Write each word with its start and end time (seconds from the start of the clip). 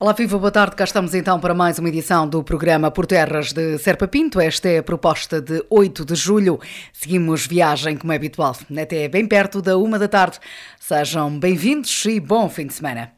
Olá, 0.00 0.12
viva, 0.12 0.38
boa 0.38 0.52
tarde. 0.52 0.76
Cá 0.76 0.84
estamos 0.84 1.12
então 1.12 1.40
para 1.40 1.52
mais 1.52 1.80
uma 1.80 1.88
edição 1.88 2.28
do 2.28 2.44
programa 2.44 2.88
Por 2.88 3.04
Terras 3.04 3.52
de 3.52 3.76
Serpa 3.78 4.06
Pinto. 4.06 4.38
Esta 4.38 4.68
é 4.68 4.78
a 4.78 4.82
proposta 4.82 5.40
de 5.40 5.60
8 5.68 6.04
de 6.04 6.14
julho. 6.14 6.60
Seguimos 6.92 7.48
viagem, 7.48 7.96
como 7.96 8.12
é 8.12 8.16
habitual, 8.16 8.56
até 8.80 9.08
bem 9.08 9.26
perto 9.26 9.60
da 9.60 9.76
uma 9.76 9.98
da 9.98 10.06
tarde. 10.06 10.38
Sejam 10.78 11.36
bem-vindos 11.36 12.04
e 12.04 12.20
bom 12.20 12.48
fim 12.48 12.68
de 12.68 12.74
semana. 12.74 13.17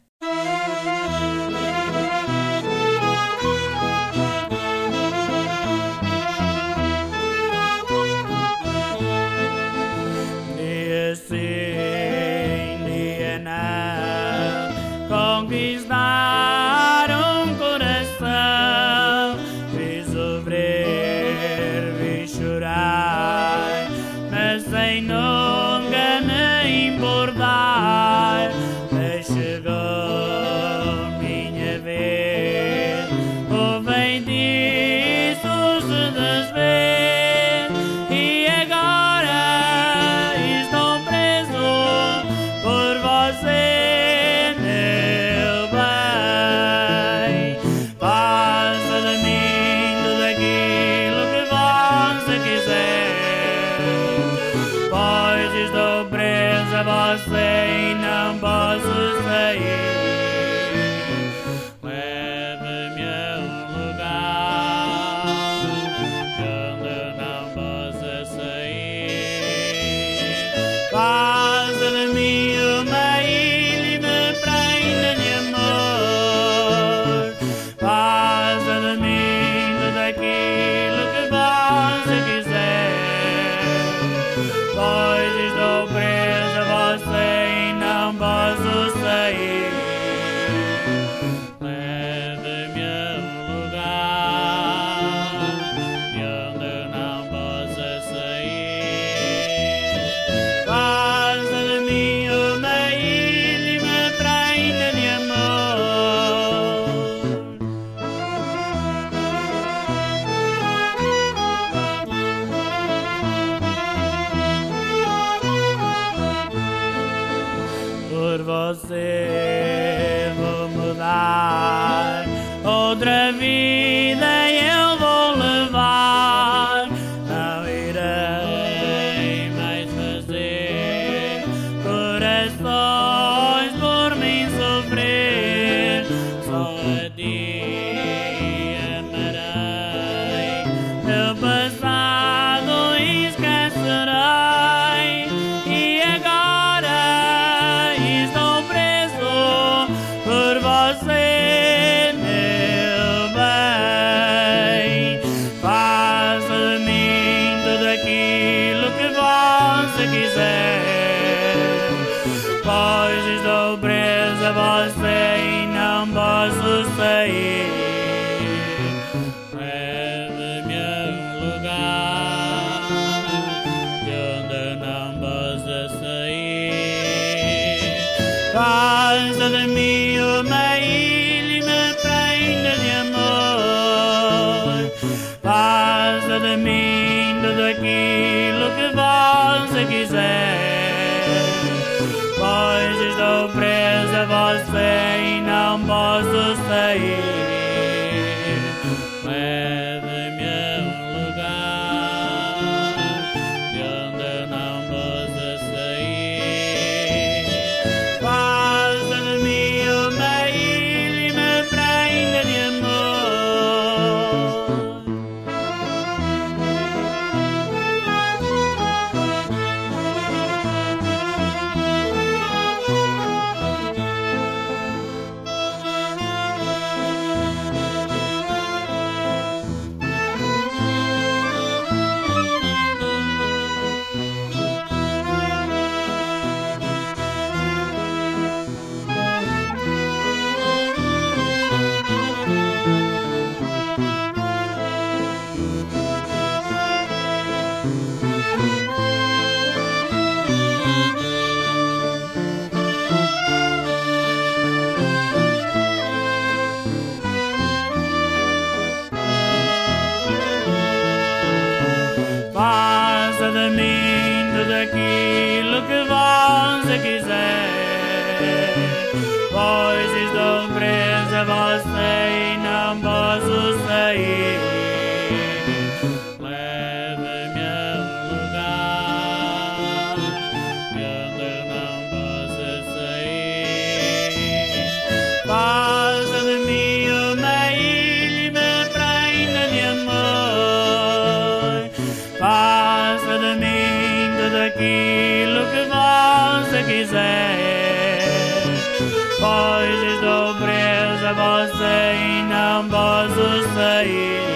Posso 304.03 304.50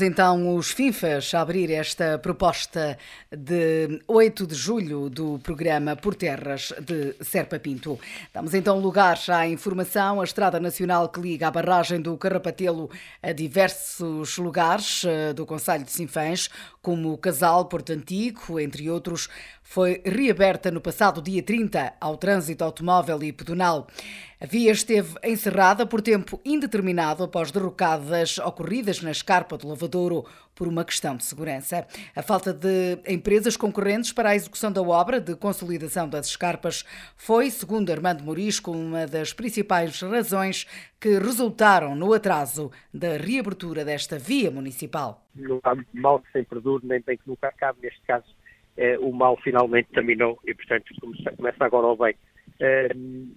Então 0.00 0.56
os 0.56 0.70
FINFAs 0.70 1.32
a 1.34 1.40
abrir 1.40 1.70
esta 1.70 2.18
proposta 2.18 2.98
de 3.30 4.00
8 4.06 4.46
de 4.46 4.54
julho 4.54 5.08
do 5.08 5.38
programa 5.38 5.96
Por 5.96 6.14
Terras 6.14 6.72
de 6.80 7.14
Serpa 7.20 7.58
Pinto. 7.58 7.98
Damos 8.32 8.54
então 8.54 8.78
lugar 8.78 9.18
à 9.28 9.48
informação. 9.48 10.20
A 10.20 10.24
Estrada 10.24 10.60
Nacional 10.60 11.08
que 11.08 11.20
liga 11.20 11.48
a 11.48 11.50
barragem 11.50 12.00
do 12.00 12.16
Carrapatelo 12.16 12.90
a 13.22 13.32
diversos 13.32 14.38
lugares 14.38 15.04
eh, 15.04 15.32
do 15.32 15.46
Conselho 15.46 15.84
de 15.84 15.90
Sinfãs, 15.90 16.48
como 16.80 17.12
o 17.12 17.18
Casal 17.18 17.66
Porto 17.66 17.92
Antigo, 17.92 18.58
entre 18.58 18.88
outros, 18.88 19.28
foi 19.62 20.00
reaberta 20.04 20.70
no 20.70 20.80
passado 20.80 21.20
dia 21.20 21.42
30 21.42 21.94
ao 22.00 22.16
trânsito 22.16 22.64
automóvel 22.64 23.22
e 23.22 23.32
pedonal. 23.32 23.86
A 24.40 24.46
via 24.46 24.70
esteve 24.70 25.14
encerrada 25.24 25.84
por 25.84 26.00
tempo 26.00 26.40
indeterminado 26.44 27.24
após 27.24 27.50
derrocadas 27.50 28.38
ocorridas 28.38 29.02
na 29.02 29.10
escarpa 29.10 29.58
do 29.58 29.68
Lavadouro 29.68 30.24
por 30.58 30.66
uma 30.66 30.84
questão 30.84 31.16
de 31.16 31.22
segurança. 31.22 31.86
A 32.16 32.20
falta 32.20 32.52
de 32.52 32.98
empresas 33.06 33.56
concorrentes 33.56 34.12
para 34.12 34.30
a 34.30 34.34
execução 34.34 34.72
da 34.72 34.82
obra 34.82 35.20
de 35.20 35.36
consolidação 35.36 36.08
das 36.08 36.26
escarpas 36.26 36.82
foi, 37.16 37.48
segundo 37.48 37.92
Armando 37.92 38.24
Morisco, 38.24 38.72
uma 38.72 39.06
das 39.06 39.32
principais 39.32 40.02
razões 40.02 40.64
que 41.00 41.16
resultaram 41.16 41.94
no 41.94 42.12
atraso 42.12 42.72
da 42.92 43.16
reabertura 43.16 43.84
desta 43.84 44.18
via 44.18 44.50
municipal. 44.50 45.24
Não 45.36 45.60
há 45.62 45.76
mal 45.94 46.18
que 46.18 46.32
sempre 46.32 46.60
dure, 46.60 46.84
nem 46.84 47.00
bem 47.00 47.16
que 47.16 47.28
nunca 47.28 47.46
acabe. 47.46 47.78
Neste 47.80 48.00
caso, 48.02 48.26
eh, 48.76 48.98
o 48.98 49.12
mal 49.12 49.36
finalmente 49.44 49.90
terminou 49.94 50.40
e, 50.44 50.52
portanto, 50.52 50.86
começa, 51.00 51.36
começa 51.36 51.64
agora 51.64 51.86
ao 51.86 51.96
bem. 51.96 52.16
Eh, 52.58 52.88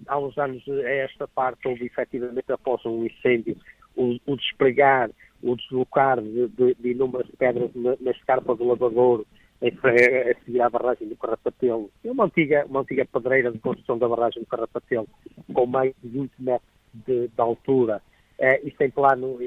há 0.08 0.18
uns 0.18 0.36
anos 0.36 0.68
a 0.68 0.90
esta 0.90 1.28
parte 1.28 1.68
houve 1.68 1.86
efetivamente 1.86 2.50
após 2.50 2.84
um 2.84 3.06
incêndio 3.06 3.56
o, 3.94 4.18
o 4.26 4.36
despregar, 4.36 5.08
o 5.42 5.56
deslocar 5.56 6.20
de, 6.20 6.48
de, 6.48 6.74
de 6.74 6.90
inúmeras 6.90 7.28
pedras 7.38 7.70
na, 7.74 7.96
na 8.00 8.10
escarpa 8.12 8.54
do 8.54 8.64
lavadouro 8.64 9.26
em, 9.60 9.68
a 9.68 10.44
seguir 10.44 10.60
à 10.60 10.68
barragem 10.68 11.08
do 11.08 11.16
Carrapatelo. 11.16 11.90
É 12.04 12.10
uma 12.10 12.24
antiga, 12.24 12.66
uma 12.68 12.80
antiga 12.80 13.04
pedreira 13.04 13.50
de 13.50 13.58
construção 13.58 13.98
da 13.98 14.08
barragem 14.08 14.42
do 14.42 14.48
Carrapatelo 14.48 15.08
com 15.52 15.66
mais 15.66 15.94
de 16.02 16.08
20 16.08 16.32
metros 16.38 16.68
de, 16.92 17.28
de 17.28 17.40
altura. 17.40 18.02
Eh, 18.38 18.60
isto 18.64 18.78
tem 18.78 18.90
plano 18.90 19.38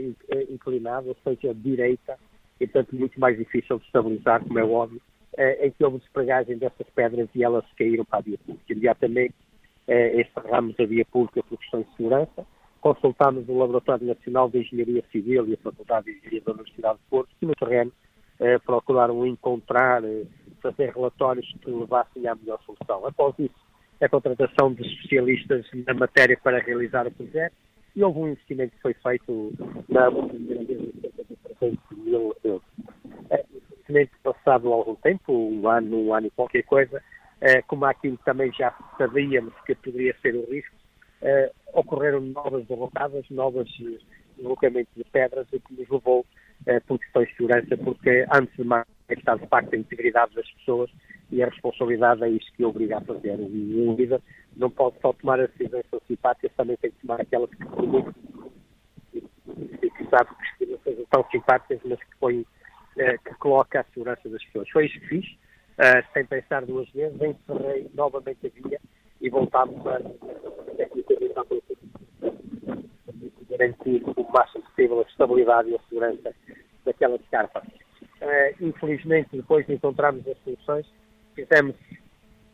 inclinado, 0.50 1.10
ou 1.10 1.18
seja, 1.24 1.54
direita, 1.54 2.18
e 2.60 2.66
portanto 2.66 2.96
muito 2.96 3.20
mais 3.20 3.38
difícil 3.38 3.78
de 3.78 3.86
estabilizar, 3.86 4.44
como 4.44 4.58
é 4.58 4.64
óbvio, 4.64 5.02
eh, 5.38 5.68
em 5.68 5.72
que 5.72 5.84
houve 5.84 5.98
despregagem 5.98 6.58
dessas 6.58 6.88
pedras 6.96 7.28
e 7.36 7.44
elas 7.44 7.66
caíram 7.78 8.06
para 8.06 8.20
a 8.20 8.22
via 8.22 8.38
pública. 8.38 8.72
Imediatamente 8.72 9.36
eh, 9.88 10.22
encerramos 10.22 10.80
a 10.80 10.86
via 10.86 11.06
pública 11.06 11.44
por 11.44 11.60
questões 11.60 11.86
de 11.88 11.96
segurança, 11.98 12.46
consultámos 12.86 13.50
o 13.50 13.58
Laboratório 13.58 14.06
Nacional 14.06 14.48
de 14.48 14.60
Engenharia 14.60 15.04
Civil 15.12 15.48
e 15.48 15.56
a 15.56 15.58
Faculdade 15.58 16.06
de 16.06 16.12
Engenharia 16.20 16.42
da 16.42 16.52
Universidade 16.52 17.00
de 17.00 17.06
Porto, 17.10 17.30
que 17.40 17.46
no 17.48 17.56
terreno 17.56 17.92
eh, 18.40 18.60
procuraram 18.60 19.26
encontrar, 19.26 20.04
eh, 20.04 20.26
fazer 20.62 20.94
relatórios 20.94 21.52
que 21.64 21.72
levassem 21.72 22.28
à 22.28 22.36
melhor 22.36 22.60
solução. 22.64 23.04
Após 23.08 23.34
isso, 23.40 23.56
a 24.00 24.08
contratação 24.08 24.72
de 24.72 24.84
especialistas 24.84 25.66
na 25.88 25.96
matéria 25.96 26.40
para 26.44 26.60
realizar 26.60 27.08
o 27.08 27.12
projeto 27.12 27.56
e 27.96 28.04
houve 28.04 28.20
um 28.20 28.28
investimento 28.28 28.76
que 28.76 28.82
foi 28.84 28.94
feito 28.94 29.52
na 29.90 30.08
de 30.12 31.02
cerca 31.02 31.24
de 31.24 31.36
300 31.58 31.98
mil 31.98 32.36
euros. 32.44 32.62
Infelizmente, 33.80 34.12
passado 34.22 34.72
algum 34.72 34.94
tempo, 34.94 35.34
um 35.34 35.68
ano, 35.68 35.98
um 35.98 36.14
ano 36.14 36.28
e 36.28 36.30
qualquer 36.30 36.62
coisa, 36.62 37.02
é, 37.42 37.64
como 37.64 37.86
aquilo 37.86 38.20
também 38.24 38.52
já 38.54 38.78
sabíamos 38.96 39.56
que 39.66 39.74
poderia 39.74 40.16
ser 40.22 40.36
o 40.36 40.46
risco, 40.52 40.75
é, 41.26 41.52
ocorreram 41.74 42.22
novas 42.22 42.66
derrocadas, 42.68 43.26
novos 43.32 43.68
deslocamentos 44.38 44.94
de 44.96 45.04
pedras, 45.06 45.48
o 45.52 45.60
que 45.60 45.74
nos 45.74 45.90
levou 45.90 46.26
é, 46.68 46.80
por 46.80 47.00
questões 47.00 47.28
de 47.30 47.36
segurança, 47.36 47.76
porque 47.78 48.26
antes 48.32 48.56
de 48.56 48.64
mais 48.64 48.86
está 49.10 49.36
de 49.36 49.48
facto 49.48 49.74
a 49.74 49.78
integridade 49.78 50.36
das 50.36 50.50
pessoas 50.52 50.90
e 51.32 51.42
a 51.42 51.48
responsabilidade 51.48 52.24
é 52.24 52.30
isso 52.30 52.52
que 52.54 52.64
obriga 52.64 52.98
a 52.98 53.02
fazer. 53.02 53.34
Um 53.40 53.96
líder 53.96 54.22
não 54.56 54.70
pode 54.70 55.00
só 55.02 55.14
tomar 55.14 55.40
as 55.40 55.50
decisões 55.52 55.86
são 55.90 56.00
simpáticas, 56.08 56.52
também 56.56 56.78
tem 56.78 56.92
que 56.92 57.02
tomar 57.02 57.20
aquelas 57.22 57.50
que 57.50 57.66
comunicam 57.66 58.14
e 59.14 59.90
que 59.90 60.06
tão 61.10 61.26
simpáticas, 61.32 61.80
mas 61.86 62.00
que 62.00 62.18
põe, 62.20 62.46
eh, 62.98 63.18
que 63.18 63.34
coloca 63.36 63.82
a 63.82 63.84
segurança 63.86 64.30
das 64.30 64.44
pessoas. 64.46 64.70
Foi 64.70 64.86
isso 64.86 65.00
que 65.00 65.08
fiz, 65.08 65.26
uh, 65.26 66.14
sem 66.14 66.26
pensar 66.26 66.66
duas 66.66 66.90
vezes, 66.92 67.20
encerrei 67.22 67.90
novamente 67.94 68.48
a 68.48 68.68
via 68.68 68.80
e 69.22 69.30
voltámos 69.30 69.86
a 69.88 70.00
à 71.36 71.46
garantir 73.50 74.04
o 74.06 74.32
máximo 74.32 74.64
possível 74.64 75.00
a 75.00 75.04
estabilidade 75.04 75.70
e 75.70 75.76
a 75.76 75.80
segurança 75.90 76.34
daquela 76.84 77.16
escarpa. 77.16 77.62
Uh, 78.22 78.66
infelizmente, 78.66 79.30
depois 79.34 79.66
de 79.66 79.74
encontrarmos 79.74 80.28
as 80.28 80.38
soluções, 80.40 80.86
fizemos 81.34 81.76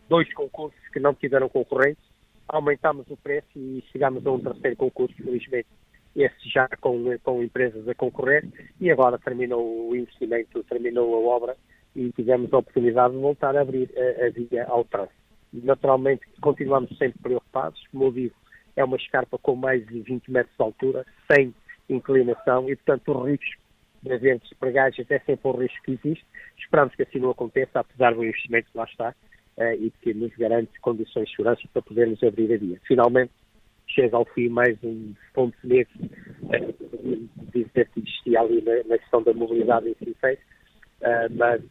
dois 0.10 0.32
concursos 0.34 0.80
que 0.92 1.00
não 1.00 1.14
tiveram 1.14 1.50
concorrentes, 1.50 2.04
aumentámos 2.48 3.10
o 3.10 3.18
preço 3.18 3.48
e 3.56 3.84
chegámos 3.92 4.26
a 4.26 4.32
um 4.32 4.40
terceiro 4.40 4.76
concurso, 4.76 5.16
felizmente, 5.16 5.68
esse 6.16 6.50
já 6.50 6.68
com, 6.82 7.18
com 7.24 7.42
empresas 7.42 7.88
a 7.88 7.96
concorrer, 7.96 8.46
e 8.80 8.92
agora 8.92 9.18
terminou 9.18 9.90
o 9.90 9.96
investimento, 9.96 10.64
terminou 10.64 11.16
a 11.16 11.36
obra 11.36 11.58
e 11.96 12.12
tivemos 12.12 12.54
a 12.54 12.58
oportunidade 12.58 13.14
de 13.14 13.20
voltar 13.20 13.56
a 13.56 13.62
abrir 13.62 13.90
a, 13.96 14.26
a 14.26 14.30
via 14.30 14.66
ao 14.66 14.84
trânsito. 14.84 15.21
Naturalmente, 15.54 16.24
continuamos 16.40 16.98
sempre 16.98 17.20
preocupados, 17.22 17.82
como 17.92 18.06
eu 18.06 18.12
digo, 18.12 18.36
é 18.76 18.84
uma 18.84 18.96
escarpa 18.96 19.38
com 19.38 19.56
mais 19.56 19.86
de 19.88 20.00
20 20.02 20.32
metros 20.32 20.56
de 20.56 20.64
altura, 20.64 21.06
sem 21.32 21.54
inclinação, 21.90 22.70
e 22.70 22.76
portanto 22.76 23.12
o 23.12 23.24
risco 23.26 23.62
de 24.02 24.14
haver 24.14 24.40
despregagens 24.40 25.10
é 25.12 25.20
sempre 25.20 25.48
um 25.50 25.58
risco 25.58 25.84
que 25.84 25.92
existe. 25.92 26.26
Esperamos 26.58 26.96
que 26.96 27.04
assim 27.04 27.20
não 27.20 27.32
aconteça, 27.32 27.80
apesar 27.80 28.14
do 28.14 28.24
investimento 28.24 28.72
que 28.72 28.78
lá 28.78 28.86
está, 28.86 29.14
uh, 29.58 29.74
e 29.74 29.92
que 30.02 30.14
nos 30.14 30.34
garante 30.38 30.80
condições 30.80 31.26
de 31.26 31.36
segurança 31.36 31.62
para 31.74 31.82
podermos 31.82 32.24
abrir 32.24 32.54
a 32.54 32.58
via. 32.58 32.80
Finalmente, 32.88 33.32
chega 33.88 34.16
ao 34.16 34.26
fim 34.26 34.48
mais 34.48 34.78
um 34.84 35.14
ponto 35.34 35.58
negro 35.64 35.92
uh, 36.00 37.30
dizer 37.54 37.90
que 37.90 38.00
existia 38.00 38.40
ali 38.40 38.62
na, 38.62 38.84
na, 38.86 38.98
questão 38.98 39.22
da 39.22 39.34
mobilidade 39.34 39.90
em 39.90 39.96
si 39.96 40.16
feito, 40.20 40.42
uh, 41.02 41.30
mas, 41.32 41.62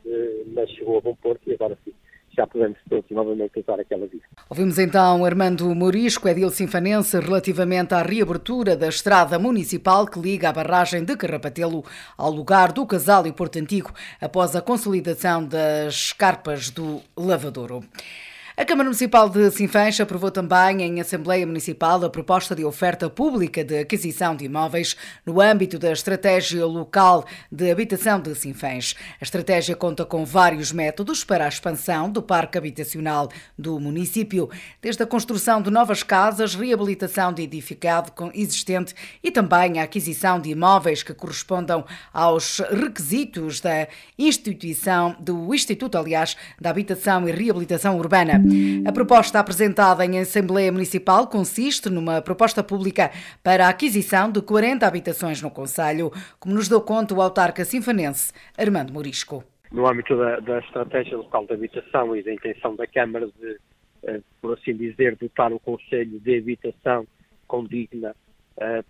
mas 0.54 0.70
chegou 0.70 0.98
a 0.98 1.00
bom 1.00 1.16
porto 1.16 1.48
e 1.48 1.54
agora 1.54 1.76
sim 1.84 1.94
já 2.36 2.46
podemos 2.46 2.78
novamente 3.10 3.60
usar 3.60 3.80
aquela 3.80 4.06
via. 4.06 4.20
Ouvimos 4.48 4.78
então 4.78 5.24
Armando 5.24 5.74
Morisco, 5.74 6.28
edil 6.28 6.50
sinfanense, 6.50 7.18
relativamente 7.18 7.94
à 7.94 8.02
reabertura 8.02 8.76
da 8.76 8.88
estrada 8.88 9.38
municipal 9.38 10.06
que 10.06 10.18
liga 10.18 10.48
a 10.48 10.52
barragem 10.52 11.04
de 11.04 11.16
Carrapatelo 11.16 11.84
ao 12.16 12.30
lugar 12.30 12.72
do 12.72 12.86
Casal 12.86 13.26
e 13.26 13.32
Porto 13.32 13.58
Antigo 13.58 13.92
após 14.20 14.54
a 14.54 14.62
consolidação 14.62 15.44
das 15.44 16.12
carpas 16.12 16.70
do 16.70 17.00
Lavadouro. 17.16 17.84
A 18.60 18.64
Câmara 18.66 18.90
Municipal 18.90 19.26
de 19.30 19.50
Sinfãs 19.50 19.98
aprovou 20.00 20.30
também 20.30 20.82
em 20.82 21.00
Assembleia 21.00 21.46
Municipal 21.46 22.04
a 22.04 22.10
proposta 22.10 22.54
de 22.54 22.62
oferta 22.62 23.08
pública 23.08 23.64
de 23.64 23.78
aquisição 23.78 24.36
de 24.36 24.44
imóveis 24.44 24.94
no 25.24 25.40
âmbito 25.40 25.78
da 25.78 25.90
Estratégia 25.90 26.66
Local 26.66 27.24
de 27.50 27.70
Habitação 27.70 28.20
de 28.20 28.34
Sinfãs. 28.34 28.94
A 29.18 29.24
estratégia 29.24 29.74
conta 29.74 30.04
com 30.04 30.26
vários 30.26 30.72
métodos 30.72 31.24
para 31.24 31.46
a 31.46 31.48
expansão 31.48 32.12
do 32.12 32.20
parque 32.20 32.58
habitacional 32.58 33.30
do 33.58 33.80
município, 33.80 34.50
desde 34.82 35.02
a 35.02 35.06
construção 35.06 35.62
de 35.62 35.70
novas 35.70 36.02
casas, 36.02 36.54
reabilitação 36.54 37.32
de 37.32 37.44
edificado 37.44 38.12
existente 38.34 38.94
e 39.24 39.30
também 39.30 39.80
a 39.80 39.84
aquisição 39.84 40.38
de 40.38 40.50
imóveis 40.50 41.02
que 41.02 41.14
correspondam 41.14 41.82
aos 42.12 42.58
requisitos 42.58 43.58
da 43.58 43.88
instituição, 44.18 45.16
do 45.18 45.54
Instituto, 45.54 45.96
aliás, 45.96 46.36
da 46.60 46.68
Habitação 46.68 47.26
e 47.26 47.32
Reabilitação 47.32 47.96
Urbana. 47.96 48.49
A 48.86 48.92
proposta 48.92 49.38
apresentada 49.38 50.04
em 50.04 50.18
Assembleia 50.18 50.72
Municipal 50.72 51.26
consiste 51.26 51.90
numa 51.90 52.22
proposta 52.22 52.62
pública 52.62 53.10
para 53.42 53.66
a 53.66 53.68
aquisição 53.68 54.30
de 54.30 54.42
40 54.42 54.86
habitações 54.86 55.42
no 55.42 55.50
Conselho, 55.50 56.10
como 56.38 56.54
nos 56.54 56.68
deu 56.68 56.80
conta 56.80 57.14
o 57.14 57.20
autarca 57.20 57.64
sinfanense 57.64 58.32
Armando 58.58 58.92
Morisco. 58.92 59.44
No 59.70 59.86
âmbito 59.86 60.16
da, 60.16 60.40
da 60.40 60.58
Estratégia 60.58 61.16
Local 61.16 61.46
de 61.46 61.54
Habitação 61.54 62.16
e 62.16 62.22
da 62.22 62.32
intenção 62.32 62.74
da 62.74 62.86
Câmara 62.86 63.26
de 63.26 63.58
por 64.40 64.58
assim 64.58 64.74
dizer, 64.74 65.16
dotar 65.16 65.52
o 65.52 65.60
Conselho 65.60 66.18
de 66.20 66.38
habitação 66.38 67.06
condigna 67.46 68.14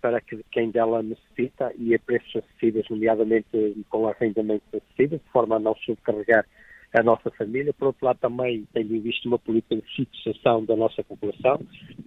para 0.01 0.19
que, 0.19 0.43
quem 0.51 0.69
dela 0.69 1.01
necessita 1.01 1.71
e 1.77 1.95
a 1.95 1.99
preços 1.99 2.35
acessíveis, 2.35 2.89
nomeadamente 2.89 3.47
com 3.89 4.07
arrendamentos 4.07 4.67
acessíveis, 4.73 5.21
de 5.21 5.29
forma 5.31 5.55
a 5.55 5.59
não 5.59 5.75
subcarregar 5.75 6.45
a 6.93 7.03
nossa 7.03 7.31
família. 7.31 7.73
Por 7.73 7.87
outro 7.87 8.05
lado, 8.05 8.19
também 8.19 8.67
tenho 8.73 9.01
visto 9.01 9.27
uma 9.27 9.39
política 9.39 9.75
de 9.75 9.95
fixação 9.95 10.65
da 10.65 10.75
nossa 10.75 11.03
população, 11.03 11.59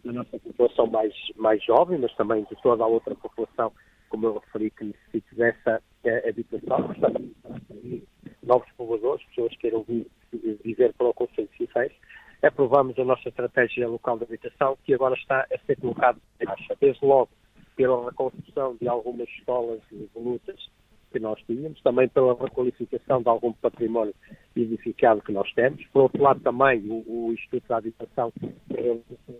da 0.04 0.12
nossa 0.12 0.38
população 0.38 0.86
mais, 0.86 1.14
mais 1.36 1.62
jovem, 1.64 1.98
mas 1.98 2.14
também 2.16 2.44
de 2.44 2.56
toda 2.62 2.84
a 2.84 2.86
outra 2.86 3.14
população, 3.14 3.72
como 4.08 4.26
eu 4.26 4.38
referi, 4.38 4.70
que 4.70 4.84
necessita 4.84 5.36
dessa 5.36 5.82
é, 6.04 6.28
habitação. 6.28 6.82
Portanto, 6.82 7.22
novos 8.42 8.68
povoadores, 8.76 9.24
pessoas 9.28 9.56
que 9.56 9.70
viver 10.62 10.92
para 10.94 11.08
o 11.08 11.14
Conselho 11.14 11.48
de 11.52 11.66
Cifés. 11.66 11.92
Aprovamos 12.42 12.98
a 12.98 13.04
nossa 13.04 13.28
estratégia 13.28 13.88
local 13.88 14.18
de 14.18 14.24
habitação, 14.24 14.76
que 14.84 14.92
agora 14.92 15.14
está 15.14 15.46
a 15.50 15.58
ser 15.66 15.76
colocada 15.80 16.18
em 16.40 16.44
marcha. 16.44 16.76
Desde 16.78 17.04
logo, 17.04 17.30
pela 17.74 18.04
reconstrução 18.04 18.76
de 18.78 18.86
algumas 18.86 19.28
escolas 19.30 19.80
lutas 20.14 20.68
que 21.10 21.18
nós 21.18 21.40
tínhamos, 21.46 21.80
também 21.82 22.08
pela 22.08 22.34
requalificação 22.34 23.22
de 23.22 23.28
algum 23.28 23.52
património 23.52 24.14
edificado 24.56 25.22
que 25.22 25.32
nós 25.32 25.52
temos. 25.54 25.84
Por 25.92 26.02
outro 26.02 26.22
lado, 26.22 26.40
também 26.40 26.80
o, 26.88 27.04
o 27.06 27.32
Instituto 27.32 27.68
da 27.68 27.78
Habitação 27.78 28.32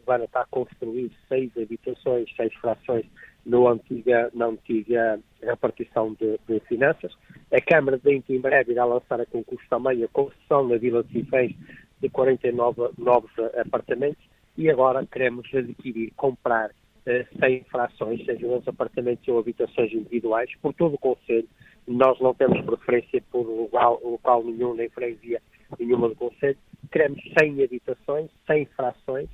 vai 0.07 0.23
estar 0.25 0.43
a 0.43 0.47
construir 0.47 1.11
seis 1.29 1.51
habitações, 1.57 2.29
seis 2.37 2.53
frações 2.55 3.07
no 3.45 3.69
antiga, 3.69 4.31
na 4.35 4.47
antiga 4.47 5.21
repartição 5.43 6.15
de, 6.15 6.39
de 6.49 6.61
finanças. 6.61 7.13
A 7.53 7.61
Câmara 7.61 7.99
de 7.99 8.23
em 8.29 8.41
breve 8.41 8.73
irá 8.73 8.85
lançar 8.85 9.21
a 9.21 9.27
concurso 9.27 9.65
também 9.69 10.03
a 10.03 10.09
construção 10.09 10.67
na 10.69 10.77
Vila 10.77 11.03
de 11.05 11.13
Ciféns 11.13 11.55
de 12.01 12.09
49 12.09 12.91
novos 12.99 13.31
apartamentos 13.57 14.23
e 14.57 14.71
agora 14.71 15.07
queremos 15.07 15.53
adquirir, 15.55 16.13
comprar 16.17 16.71
eh, 17.07 17.27
100 17.39 17.65
frações, 17.65 18.25
sejam 18.25 18.57
os 18.57 18.67
apartamentos 18.69 19.27
ou 19.29 19.39
habitações 19.39 19.93
individuais, 19.93 20.51
por 20.63 20.73
todo 20.75 20.95
o 20.95 20.99
Conselho, 20.99 21.49
nós 21.87 22.19
não 22.21 22.35
temos 22.35 22.61
preferência 22.65 23.23
por 23.31 23.43
local, 23.43 24.01
local 24.03 24.45
nenhum, 24.45 24.75
nem 24.75 24.89
freguesia 24.89 25.41
nenhuma 25.79 26.09
do 26.09 26.17
Conselho. 26.17 26.57
Queremos 26.91 27.21
100 27.39 27.65
habitações, 27.65 28.31
100 28.47 28.67
frações. 28.77 29.29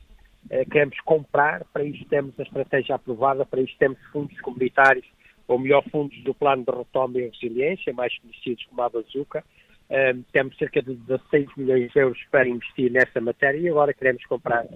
Eh, 0.50 0.64
queremos 0.64 0.99
comprar, 1.00 1.64
para 1.73 1.85
isso 1.85 2.04
temos 2.07 2.38
a 2.38 2.42
estratégia 2.42 2.95
aprovada, 2.95 3.45
para 3.45 3.61
isso 3.61 3.75
temos 3.78 3.99
fundos 4.12 4.38
comunitários, 4.40 5.07
ou 5.47 5.59
melhor, 5.59 5.85
fundos 5.90 6.16
do 6.25 6.35
Plano 6.35 6.64
de 6.64 6.76
Retoma 6.76 7.19
e 7.19 7.28
Resiliência, 7.28 7.92
mais 7.92 8.16
conhecidos 8.19 8.64
como 8.66 8.83
a 8.83 8.88
Bazuca. 8.88 9.45
Eh, 9.90 10.16
temos 10.33 10.57
cerca 10.57 10.83
de 10.83 10.95
16 10.95 11.49
milhões 11.57 11.90
de 11.92 11.99
euros 11.99 12.19
para 12.30 12.49
investir 12.49 12.90
nessa 12.90 13.21
matéria 13.21 13.59
e 13.59 13.69
agora 13.69 13.92
queremos 13.92 14.25
comprar 14.26 14.66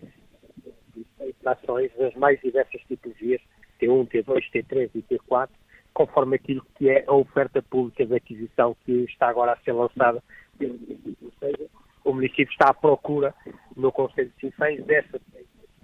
frações 1.45 1.93
das 1.97 2.15
mais 2.15 2.41
diversas 2.41 2.81
tipologias, 2.89 3.41
T1, 3.81 4.09
T2, 4.09 4.51
T3 4.53 4.91
e 4.95 5.03
T4, 5.03 5.49
conforme 5.95 6.37
aquilo 6.37 6.67
que 6.75 6.91
é 6.91 7.05
a 7.07 7.15
oferta 7.15 7.63
pública 7.63 8.05
de 8.05 8.15
aquisição 8.15 8.77
que 8.85 9.05
está 9.05 9.29
agora 9.29 9.53
a 9.53 9.57
ser 9.59 9.73
lançada 9.73 10.23
pelo 10.59 10.75
município. 10.75 11.17
Ou 11.23 11.33
seja, 11.39 11.71
o 12.05 12.13
município 12.13 12.51
está 12.51 12.71
à 12.71 12.75
procura 12.75 13.33
no 13.77 13.93
Conselho 13.93 14.31
de 14.37 14.41
Sinfãs 14.41 14.85
dessas 14.85 15.23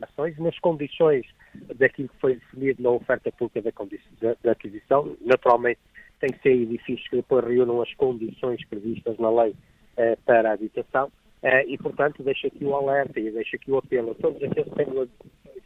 ações 0.02 0.36
nas 0.38 0.58
condições 0.58 1.26
daquilo 1.76 2.08
que 2.08 2.20
foi 2.20 2.34
definido 2.34 2.82
na 2.82 2.90
oferta 2.90 3.30
pública 3.32 3.62
da, 4.42 4.52
aquisição. 4.52 5.16
Naturalmente, 5.20 5.80
tem 6.18 6.30
que 6.30 6.42
ser 6.42 6.52
edifícios 6.52 7.08
que 7.08 7.16
depois 7.16 7.44
reúnam 7.44 7.80
as 7.80 7.92
condições 7.94 8.64
previstas 8.66 9.18
na 9.18 9.30
lei 9.30 9.54
eh, 9.96 10.16
para 10.24 10.50
a 10.50 10.54
habitação. 10.54 11.10
Eh, 11.42 11.66
e, 11.68 11.78
portanto, 11.78 12.22
deixo 12.22 12.46
aqui 12.46 12.64
o 12.64 12.74
alerta 12.74 13.18
e 13.18 13.30
deixo 13.30 13.56
aqui 13.56 13.70
o 13.70 13.78
apelo 13.78 14.12
a 14.12 14.14
todos 14.14 14.42
aqueles 14.42 14.68
que 14.68 14.84
tenham, 14.84 15.08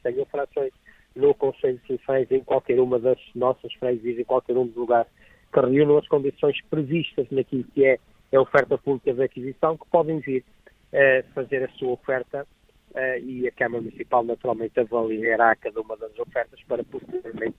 tenham 0.03 0.27
frações 0.27 0.73
no 1.15 1.35
Conselho 1.35 1.79
de 1.79 1.87
Sinfãs, 1.87 2.31
em 2.31 2.41
qualquer 2.41 2.81
uma 2.81 2.99
das 2.99 3.19
nossas 3.35 3.73
freguesias, 3.75 4.19
em 4.19 4.25
qualquer 4.25 4.57
um 4.57 4.67
dos 4.67 4.77
lugares 4.77 5.11
que 5.53 5.61
reúnam 5.61 5.99
as 5.99 6.09
condições 6.09 6.57
previstas 6.69 7.27
naquilo 7.31 7.65
que 7.75 7.85
é 7.85 7.99
a 8.33 8.41
oferta 8.41 8.77
pública 8.77 9.15
de 9.15 9.23
aquisição, 9.23 9.77
que 9.77 9.87
podem 9.91 10.19
vir 10.19 10.45
uh, 10.93 11.33
fazer 11.33 11.63
a 11.65 11.69
sua 11.75 11.93
oferta 11.93 12.47
uh, 12.91 13.25
e 13.25 13.47
a 13.47 13.53
Câmara 13.53 13.83
Municipal 13.83 14.25
naturalmente 14.25 14.81
avaliará 14.81 15.55
cada 15.57 15.81
uma 15.81 15.97
das 15.97 16.19
ofertas 16.19 16.61
para 16.67 16.83
posteriormente 16.83 17.57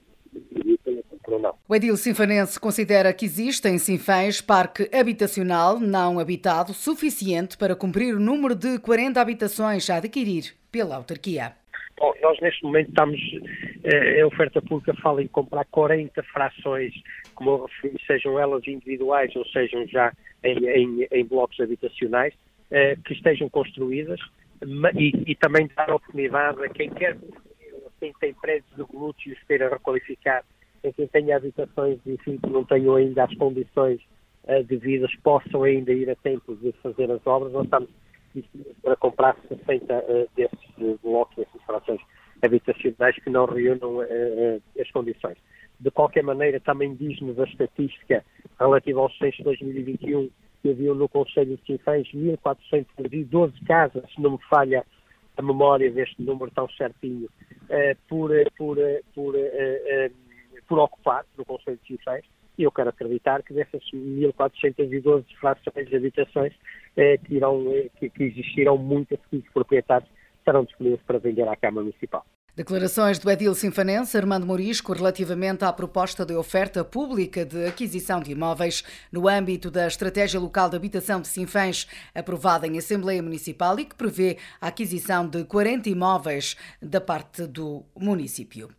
o 1.67 1.75
Edil 1.75 1.97
Sinfanense 1.97 2.59
considera 2.59 3.13
que 3.13 3.25
existe 3.25 3.67
em 3.67 3.77
Sinfãs 3.77 4.41
parque 4.41 4.89
habitacional 4.93 5.79
não 5.79 6.19
habitado 6.19 6.73
suficiente 6.73 7.57
para 7.57 7.75
cumprir 7.75 8.15
o 8.15 8.19
número 8.19 8.55
de 8.55 8.77
40 8.79 9.19
habitações 9.19 9.89
a 9.89 9.95
adquirir 9.95 10.53
pela 10.71 10.95
autarquia. 10.95 11.55
Bom, 11.97 12.13
nós 12.21 12.39
neste 12.41 12.63
momento 12.63 12.89
estamos, 12.89 13.19
eh, 13.83 14.21
a 14.21 14.27
oferta 14.27 14.61
pública 14.61 14.93
fala 14.95 15.23
em 15.23 15.27
comprar 15.27 15.65
40 15.65 16.21
frações, 16.23 16.93
como 17.33 17.51
eu 17.51 17.65
referi, 17.65 17.95
sejam 18.05 18.37
elas 18.37 18.67
individuais 18.67 19.33
ou 19.35 19.45
sejam 19.45 19.87
já 19.87 20.11
em, 20.43 20.67
em, 20.67 21.07
em 21.09 21.25
blocos 21.25 21.59
habitacionais, 21.59 22.33
eh, 22.69 22.97
que 23.05 23.13
estejam 23.13 23.47
construídas 23.49 24.19
e, 24.95 25.31
e, 25.31 25.35
também 25.35 25.69
dar 25.75 25.89
oportunidade 25.89 26.63
a 26.63 26.69
quem 26.69 26.89
quer 26.89 27.17
quem 27.99 28.13
tem 28.19 28.33
prédios 28.33 28.75
de 28.75 28.83
glúteos 28.83 29.37
queira 29.47 29.69
requalificar, 29.69 30.43
a 30.83 30.91
quem 30.91 31.07
tenha 31.07 31.37
habitações 31.37 31.99
enfim, 32.05 32.37
que 32.37 32.49
não 32.49 32.63
tenham 32.63 32.95
ainda 32.95 33.23
as 33.23 33.33
condições 33.35 34.01
uh, 34.43 34.63
devidas, 34.63 35.13
possam 35.23 35.63
ainda 35.63 35.93
ir 35.93 36.09
a 36.09 36.15
tempo 36.15 36.55
de 36.55 36.71
fazer 36.83 37.09
as 37.09 37.25
obras. 37.25 37.53
Nós 37.53 37.65
estamos 37.65 37.89
para 38.81 38.95
comprar 38.95 39.35
60 39.47 39.93
uh, 39.93 40.29
desses 40.35 40.77
uh, 40.77 40.99
blocos, 41.03 41.35
dessas 41.35 41.61
frações 41.63 42.01
habitacionais 42.41 43.15
que 43.23 43.29
não 43.29 43.45
reúnam 43.45 43.97
uh, 43.97 44.61
as 44.79 44.89
condições. 44.91 45.37
De 45.79 45.91
qualquer 45.91 46.23
maneira, 46.23 46.59
também 46.59 46.95
diz-nos 46.95 47.39
a 47.39 47.43
estatística 47.43 48.23
relativa 48.59 49.01
aos 49.01 49.17
censos 49.17 49.37
de 49.37 49.43
2021 49.43 50.29
que 50.61 50.69
havia 50.71 50.93
no 50.93 51.07
Conselho 51.07 51.57
de 51.57 51.65
Sinfãs 51.65 52.07
1.412 52.11 53.53
casas, 53.67 54.03
se 54.13 54.21
não 54.21 54.31
me 54.31 54.39
falha 54.49 54.85
a 55.37 55.41
memória 55.41 55.91
deste 55.91 56.21
número 56.21 56.49
tão 56.51 56.67
certinho, 56.69 57.29
por, 58.07 58.31
por, 58.57 58.77
por, 59.13 59.35
por 60.67 60.79
ocupar 60.79 61.25
no 61.37 61.45
Conselho 61.45 61.77
de 61.83 61.87
Sinfãs 61.87 62.23
e 62.57 62.63
eu 62.63 62.71
quero 62.71 62.89
acreditar 62.89 63.43
que 63.43 63.53
dessas 63.53 63.83
1.412 63.93 65.25
frações 65.39 65.89
de 65.89 65.95
habitações 65.95 66.53
eh, 66.53 66.59
que, 66.95 67.35
irão, 67.35 67.63
eh, 67.73 67.89
que, 67.99 68.09
que 68.09 68.23
existirão 68.23 68.77
muitas 68.77 69.19
que 69.29 69.37
os 69.37 69.49
proprietários 69.53 70.09
serão 70.43 70.63
disponíveis 70.63 71.01
para 71.05 71.19
vender 71.19 71.47
à 71.47 71.55
Câmara 71.55 71.83
Municipal. 71.83 72.25
Declarações 72.55 73.19
do 73.19 73.29
Edil 73.29 73.53
Sinfanense 73.53 74.15
Armando 74.15 74.45
Morisco 74.45 74.93
relativamente 74.93 75.65
à 75.65 75.73
proposta 75.73 76.25
de 76.25 76.33
oferta 76.35 76.85
pública 76.85 77.43
de 77.43 77.65
aquisição 77.65 78.21
de 78.21 78.31
imóveis 78.31 78.81
no 79.11 79.27
âmbito 79.27 79.69
da 79.69 79.85
Estratégia 79.85 80.39
Local 80.39 80.69
de 80.69 80.77
Habitação 80.77 81.19
de 81.19 81.27
Sinfãs, 81.27 81.85
aprovada 82.13 82.65
em 82.65 82.77
Assembleia 82.77 83.21
Municipal 83.21 83.77
e 83.77 83.83
que 83.83 83.95
prevê 83.95 84.37
a 84.61 84.67
aquisição 84.67 85.27
de 85.27 85.43
40 85.43 85.89
imóveis 85.89 86.55
da 86.81 87.01
parte 87.01 87.45
do 87.45 87.83
município. 87.93 88.69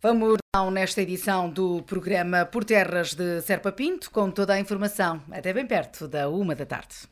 Vamos 0.00 0.36
então 0.54 0.70
nesta 0.70 1.02
edição 1.02 1.50
do 1.50 1.82
programa 1.82 2.46
Por 2.46 2.64
Terras 2.64 3.14
de 3.14 3.40
Serpa 3.42 3.72
Pinto 3.72 4.12
com 4.12 4.30
toda 4.30 4.54
a 4.54 4.60
informação 4.60 5.20
até 5.28 5.52
bem 5.52 5.66
perto 5.66 6.06
da 6.06 6.28
uma 6.28 6.54
da 6.54 6.64
tarde. 6.64 7.08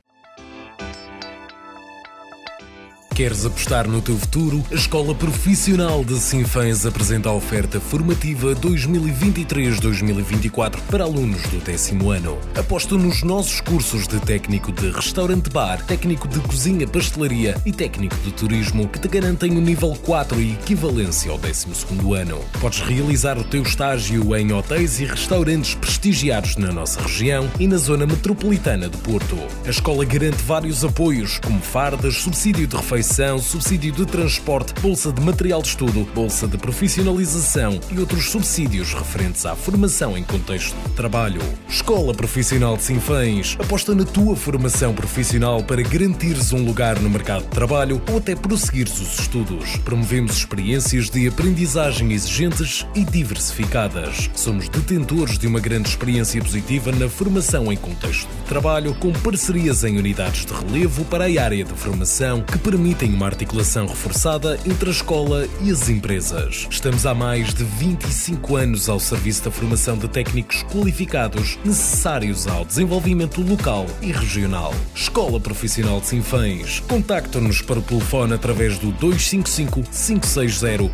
Queres 3.16 3.44
apostar 3.46 3.88
no 3.88 4.02
teu 4.02 4.18
futuro? 4.18 4.62
A 4.70 4.74
Escola 4.74 5.14
Profissional 5.14 6.04
de 6.04 6.20
Sinfãs 6.20 6.84
apresenta 6.84 7.30
a 7.30 7.32
oferta 7.32 7.80
formativa 7.80 8.54
2023-2024 8.56 10.76
para 10.90 11.04
alunos 11.04 11.40
do 11.44 11.56
décimo 11.64 12.10
ano. 12.10 12.36
Aposta 12.54 12.94
nos 12.94 13.22
nossos 13.22 13.62
cursos 13.62 14.06
de 14.06 14.20
técnico 14.20 14.70
de 14.70 14.90
restaurante-bar, 14.90 15.82
técnico 15.86 16.28
de 16.28 16.40
cozinha-pastelaria 16.40 17.58
e 17.64 17.72
técnico 17.72 18.16
de 18.16 18.32
turismo 18.32 18.86
que 18.86 18.98
te 18.98 19.08
garantem 19.08 19.56
o 19.56 19.62
nível 19.62 19.96
4 20.04 20.38
e 20.38 20.52
equivalência 20.52 21.30
ao 21.30 21.38
décimo 21.38 21.74
segundo 21.74 22.12
ano. 22.12 22.38
Podes 22.60 22.80
realizar 22.80 23.38
o 23.38 23.44
teu 23.44 23.62
estágio 23.62 24.36
em 24.36 24.52
hotéis 24.52 25.00
e 25.00 25.06
restaurantes 25.06 25.74
prestigiados 25.74 26.56
na 26.56 26.70
nossa 26.70 27.00
região 27.00 27.50
e 27.58 27.66
na 27.66 27.78
zona 27.78 28.06
metropolitana 28.06 28.90
de 28.90 28.98
Porto. 28.98 29.38
A 29.64 29.70
escola 29.70 30.04
garante 30.04 30.42
vários 30.42 30.84
apoios, 30.84 31.38
como 31.38 31.62
fardas, 31.62 32.16
subsídio 32.16 32.66
de 32.66 32.76
subsídio 33.40 33.92
de 33.92 34.04
transporte, 34.04 34.74
bolsa 34.80 35.12
de 35.12 35.22
material 35.22 35.62
de 35.62 35.68
estudo, 35.68 36.06
bolsa 36.12 36.46
de 36.46 36.58
profissionalização 36.58 37.80
e 37.90 37.98
outros 37.98 38.30
subsídios 38.30 38.92
referentes 38.92 39.46
à 39.46 39.54
formação 39.54 40.18
em 40.18 40.24
contexto 40.24 40.76
de 40.86 40.92
trabalho. 40.94 41.40
Escola 41.68 42.12
Profissional 42.12 42.76
de 42.76 42.82
Sinfãs 42.82 43.56
aposta 43.58 43.94
na 43.94 44.04
tua 44.04 44.34
formação 44.36 44.92
profissional 44.92 45.62
para 45.62 45.82
garantires 45.82 46.52
um 46.52 46.64
lugar 46.64 47.00
no 47.00 47.08
mercado 47.08 47.44
de 47.44 47.50
trabalho 47.50 48.02
ou 48.10 48.18
até 48.18 48.34
prosseguires 48.34 49.00
os 49.00 49.20
estudos. 49.20 49.76
Promovemos 49.78 50.36
experiências 50.36 51.08
de 51.08 51.28
aprendizagem 51.28 52.12
exigentes 52.12 52.84
e 52.94 53.04
diversificadas. 53.04 54.28
Somos 54.34 54.68
detentores 54.68 55.38
de 55.38 55.46
uma 55.46 55.60
grande 55.60 55.88
experiência 55.88 56.42
positiva 56.42 56.90
na 56.92 57.08
formação 57.08 57.72
em 57.72 57.76
contexto 57.76 58.28
de 58.28 58.48
trabalho, 58.48 58.94
com 58.96 59.12
parcerias 59.12 59.84
em 59.84 59.96
unidades 59.96 60.44
de 60.44 60.52
relevo 60.52 61.04
para 61.04 61.24
a 61.24 61.42
área 61.42 61.64
de 61.64 61.72
formação 61.72 62.42
que 62.42 62.58
permite 62.58 62.95
permitem 62.96 63.14
uma 63.14 63.26
articulação 63.26 63.86
reforçada 63.86 64.58
entre 64.64 64.88
a 64.88 64.92
escola 64.92 65.46
e 65.62 65.70
as 65.70 65.86
empresas. 65.88 66.66
Estamos 66.70 67.06
há 67.06 67.14
mais 67.14 67.52
de 67.52 67.62
25 67.62 68.56
anos 68.56 68.88
ao 68.88 68.98
serviço 68.98 69.44
da 69.44 69.50
formação 69.50 69.98
de 69.98 70.08
técnicos 70.08 70.62
qualificados 70.64 71.58
necessários 71.64 72.46
ao 72.46 72.64
desenvolvimento 72.64 73.42
local 73.42 73.84
e 74.00 74.12
regional. 74.12 74.72
Escola 74.94 75.38
Profissional 75.38 76.00
de 76.00 76.06
Sinfãs. 76.06 76.80
Contacte-nos 76.88 77.60
para 77.60 77.80
o 77.80 77.82
telefone 77.82 78.32
através 78.34 78.78
do 78.78 78.92
255 78.92 79.82
560 79.82 80.84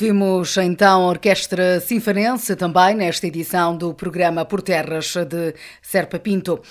Ouvimos 0.00 0.56
então 0.56 1.02
a 1.02 1.08
Orquestra 1.08 1.78
Sinfanense 1.78 2.56
também 2.56 2.94
nesta 2.94 3.26
edição 3.26 3.76
do 3.76 3.92
programa 3.92 4.46
Por 4.46 4.62
Terras 4.62 5.14
de 5.14 5.54
Serpa 5.82 6.18
Pinto. 6.18 6.62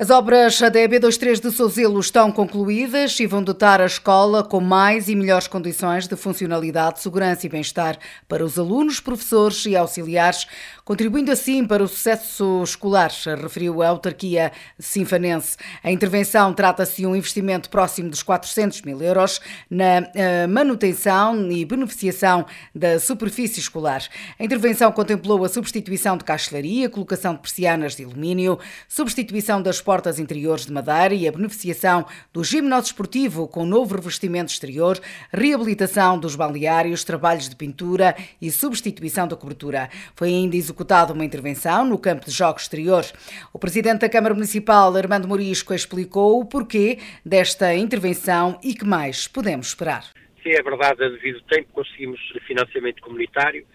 As 0.00 0.08
obras 0.08 0.58
da 0.58 0.70
EB23 0.70 1.42
de 1.42 1.50
Souzelo 1.50 2.00
estão 2.00 2.32
concluídas 2.32 3.20
e 3.20 3.26
vão 3.26 3.42
dotar 3.42 3.82
a 3.82 3.84
escola 3.84 4.42
com 4.42 4.58
mais 4.58 5.10
e 5.10 5.14
melhores 5.14 5.46
condições 5.46 6.08
de 6.08 6.16
funcionalidade, 6.16 7.02
segurança 7.02 7.44
e 7.44 7.50
bem-estar 7.50 7.98
para 8.26 8.42
os 8.42 8.58
alunos, 8.58 8.98
professores 8.98 9.66
e 9.66 9.76
auxiliares, 9.76 10.46
contribuindo 10.86 11.30
assim 11.30 11.66
para 11.66 11.84
o 11.84 11.86
sucesso 11.86 12.62
escolar, 12.64 13.10
referiu 13.42 13.82
a 13.82 13.88
autarquia 13.88 14.52
sinfanense. 14.78 15.58
A 15.84 15.90
intervenção 15.90 16.54
trata-se 16.54 17.02
de 17.02 17.06
um 17.06 17.14
investimento 17.14 17.68
próximo 17.68 18.08
dos 18.08 18.22
400 18.22 18.80
mil 18.80 19.02
euros 19.02 19.38
na 19.68 20.08
eh, 20.14 20.46
manutenção 20.46 21.52
e 21.52 21.62
beneficiação 21.66 22.46
da 22.74 22.98
superfície 22.98 23.60
escolar. 23.60 24.02
A 24.38 24.42
intervenção 24.42 24.90
contemplou 24.92 25.44
a 25.44 25.48
substituição 25.50 26.16
de 26.16 26.24
castelaria, 26.24 26.88
colocação 26.88 27.34
de 27.34 27.40
persianas 27.40 27.94
de 27.94 28.04
alumínio, 28.04 28.58
substituição 28.88 29.60
das 29.60 29.82
portas 29.90 30.20
interiores 30.20 30.66
de 30.66 30.72
madeira 30.72 31.12
e 31.14 31.26
a 31.26 31.32
beneficiação 31.32 32.06
do 32.32 32.44
ginásio 32.44 32.90
esportivo 32.92 33.48
com 33.48 33.66
novo 33.66 33.96
revestimento 33.96 34.52
exterior, 34.52 34.96
reabilitação 35.32 36.16
dos 36.16 36.36
balneários, 36.36 37.02
trabalhos 37.02 37.48
de 37.48 37.56
pintura 37.56 38.14
e 38.40 38.52
substituição 38.52 39.26
da 39.26 39.34
cobertura. 39.34 39.88
Foi 40.14 40.28
ainda 40.28 40.54
executada 40.54 41.12
uma 41.12 41.24
intervenção 41.24 41.84
no 41.84 41.98
campo 41.98 42.24
de 42.24 42.30
jogos 42.30 42.62
exteriores. 42.62 43.12
O 43.52 43.58
presidente 43.58 44.02
da 44.02 44.08
Câmara 44.08 44.32
Municipal, 44.32 44.94
Armando 44.94 45.26
Morisco, 45.26 45.74
explicou 45.74 46.40
o 46.40 46.44
porquê 46.44 47.00
desta 47.26 47.74
intervenção 47.74 48.60
e 48.62 48.74
que 48.74 48.84
mais 48.84 49.26
podemos 49.26 49.70
esperar. 49.70 50.04
Sim, 50.40 50.50
é 50.50 50.62
verdade, 50.62 51.02
a 51.02 51.08
devido 51.08 51.40
tempo 51.48 51.68
conseguimos 51.72 52.20
financiamento 52.46 53.02
comunitário, 53.02 53.66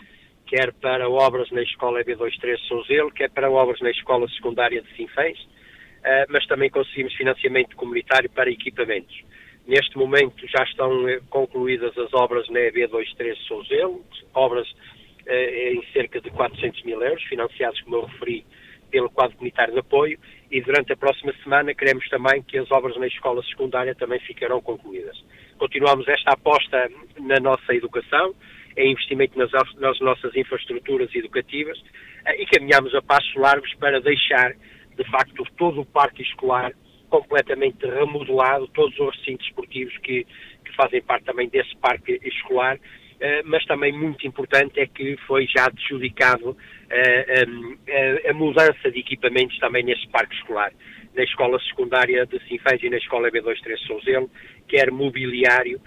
quer 0.48 0.72
para 0.76 1.10
obras 1.10 1.52
na 1.52 1.62
Escola 1.62 2.02
EB23 2.06 2.58
Souzelo, 2.70 3.12
quer 3.12 3.30
para 3.32 3.52
obras 3.52 3.82
na 3.82 3.92
Escola 3.92 4.30
Secundária 4.30 4.82
de 4.82 4.96
Sinfãs, 4.96 5.38
mas 6.30 6.46
também 6.46 6.70
conseguimos 6.70 7.14
financiamento 7.16 7.76
comunitário 7.76 8.30
para 8.30 8.50
equipamentos. 8.50 9.16
Neste 9.68 9.98
momento 9.98 10.48
já 10.48 10.64
estão 10.64 11.10
eh, 11.10 11.20
concluídas 11.30 11.98
as 11.98 12.14
obras 12.14 12.48
na 12.50 12.60
EB23 12.60 13.36
Souzelo, 13.48 14.06
obras 14.34 14.68
eh, 15.26 15.74
em 15.74 15.84
cerca 15.92 16.22
de 16.22 16.30
400 16.30 16.84
mil 16.84 17.02
euros, 17.02 17.24
financiados, 17.24 17.82
como 17.82 17.96
eu 17.96 18.06
referi, 18.06 18.46
pelo 18.92 19.10
quadro 19.10 19.36
comunitário 19.38 19.74
de 19.74 19.80
apoio, 19.80 20.20
e 20.52 20.62
durante 20.62 20.94
a 20.94 20.96
próxima 20.96 21.34
semana 21.44 21.74
queremos 21.74 22.08
também 22.10 22.44
que 22.44 22.60
as 22.60 22.70
obras 22.70 22.96
na 22.98 23.08
escola 23.08 23.42
secundária 23.44 23.96
também 23.96 24.20
ficarão 24.20 24.62
concluídas. 24.62 25.18
Continuamos 25.58 26.08
esta 26.08 26.34
aposta 26.34 26.88
na 27.20 27.40
nossa 27.40 27.74
educação, 27.74 28.36
em 28.78 28.92
investimento 28.92 29.38
nas, 29.38 29.52
nas 29.80 30.00
nossas 30.00 30.36
infraestruturas 30.36 31.10
educativas, 31.16 31.82
e 32.38 32.46
caminhamos 32.46 32.94
a 32.94 33.02
passos 33.02 33.34
largos 33.36 33.74
para 33.76 34.00
deixar 34.00 34.54
de 34.98 35.04
facto, 35.12 35.44
todo 35.58 35.82
o 35.82 35.86
parque 35.86 36.22
escolar 36.22 36.74
completamente 37.10 37.86
remodelado, 37.86 38.68
todos 38.70 38.98
os 39.00 39.16
recintos 39.18 39.46
esportivos 39.48 39.98
que, 40.00 40.26
que 40.66 40.76
fazem 40.76 41.02
parte 41.02 41.26
também 41.26 41.48
desse 41.50 41.76
parque 41.78 42.20
escolar, 42.24 42.80
Uh, 43.16 43.40
mas 43.46 43.64
também 43.64 43.94
muito 43.94 44.28
importante 44.28 44.78
é 44.78 44.86
que 44.86 45.16
foi 45.26 45.48
já 45.48 45.68
adjudicado 45.68 46.50
uh, 46.50 46.58
eh, 46.92 48.26
a, 48.28 48.32
a, 48.32 48.34
mudança 48.34 48.92
de 48.92 49.00
equipamentos 49.00 49.58
também 49.58 49.86
nesse 49.86 50.06
parque 50.10 50.36
escolar, 50.36 50.74
na 51.16 51.24
escola 51.24 51.58
secundária 51.62 52.26
de 52.26 52.38
Sinfãs 52.46 52.84
e 52.84 52.90
na 52.90 52.98
escola 52.98 53.32
B23 53.32 53.78
Souzelo, 53.88 54.30
quer 54.68 54.92
mobiliário, 54.92 55.80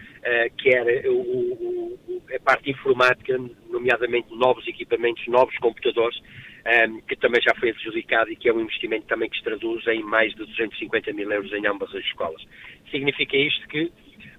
quer 0.56 1.06
o, 1.08 1.18
o, 1.20 2.22
a 2.34 2.40
parte 2.40 2.70
informática, 2.70 3.38
nomeadamente 3.68 4.34
novos 4.34 4.66
equipamentos, 4.66 5.22
novos 5.26 5.54
computadores, 5.58 6.18
um, 6.66 7.00
que 7.02 7.16
também 7.16 7.40
já 7.42 7.54
foi 7.54 7.70
adjudicado 7.70 8.30
e 8.30 8.36
que 8.36 8.48
é 8.48 8.52
um 8.52 8.60
investimento 8.60 9.06
também 9.06 9.30
que 9.30 9.38
se 9.38 9.44
traduz 9.44 9.86
em 9.86 10.02
mais 10.02 10.32
de 10.32 10.44
250 10.44 11.12
mil 11.12 11.30
euros 11.30 11.52
em 11.52 11.66
ambas 11.66 11.94
as 11.94 12.04
escolas. 12.04 12.42
Significa 12.90 13.36
isto 13.36 13.66
que 13.68 13.92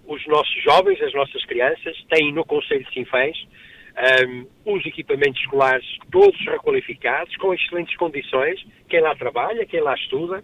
os 0.06 0.26
nossos 0.28 0.64
jovens, 0.64 1.02
as 1.02 1.14
nossas 1.14 1.44
crianças, 1.46 1.96
têm 2.10 2.34
no 2.34 2.46
Conselho 2.46 2.84
de 2.86 2.94
Sinfãs 2.94 3.38
um, 4.28 4.48
os 4.66 4.86
equipamentos 4.86 5.40
escolares 5.42 5.86
todos 6.12 6.40
requalificados, 6.46 7.36
com 7.38 7.54
excelentes 7.54 7.96
condições, 7.98 8.66
quem 8.88 9.02
lá 9.02 9.16
trabalha, 9.16 9.66
quem 9.66 9.82
lá 9.82 9.94
estuda, 9.96 10.44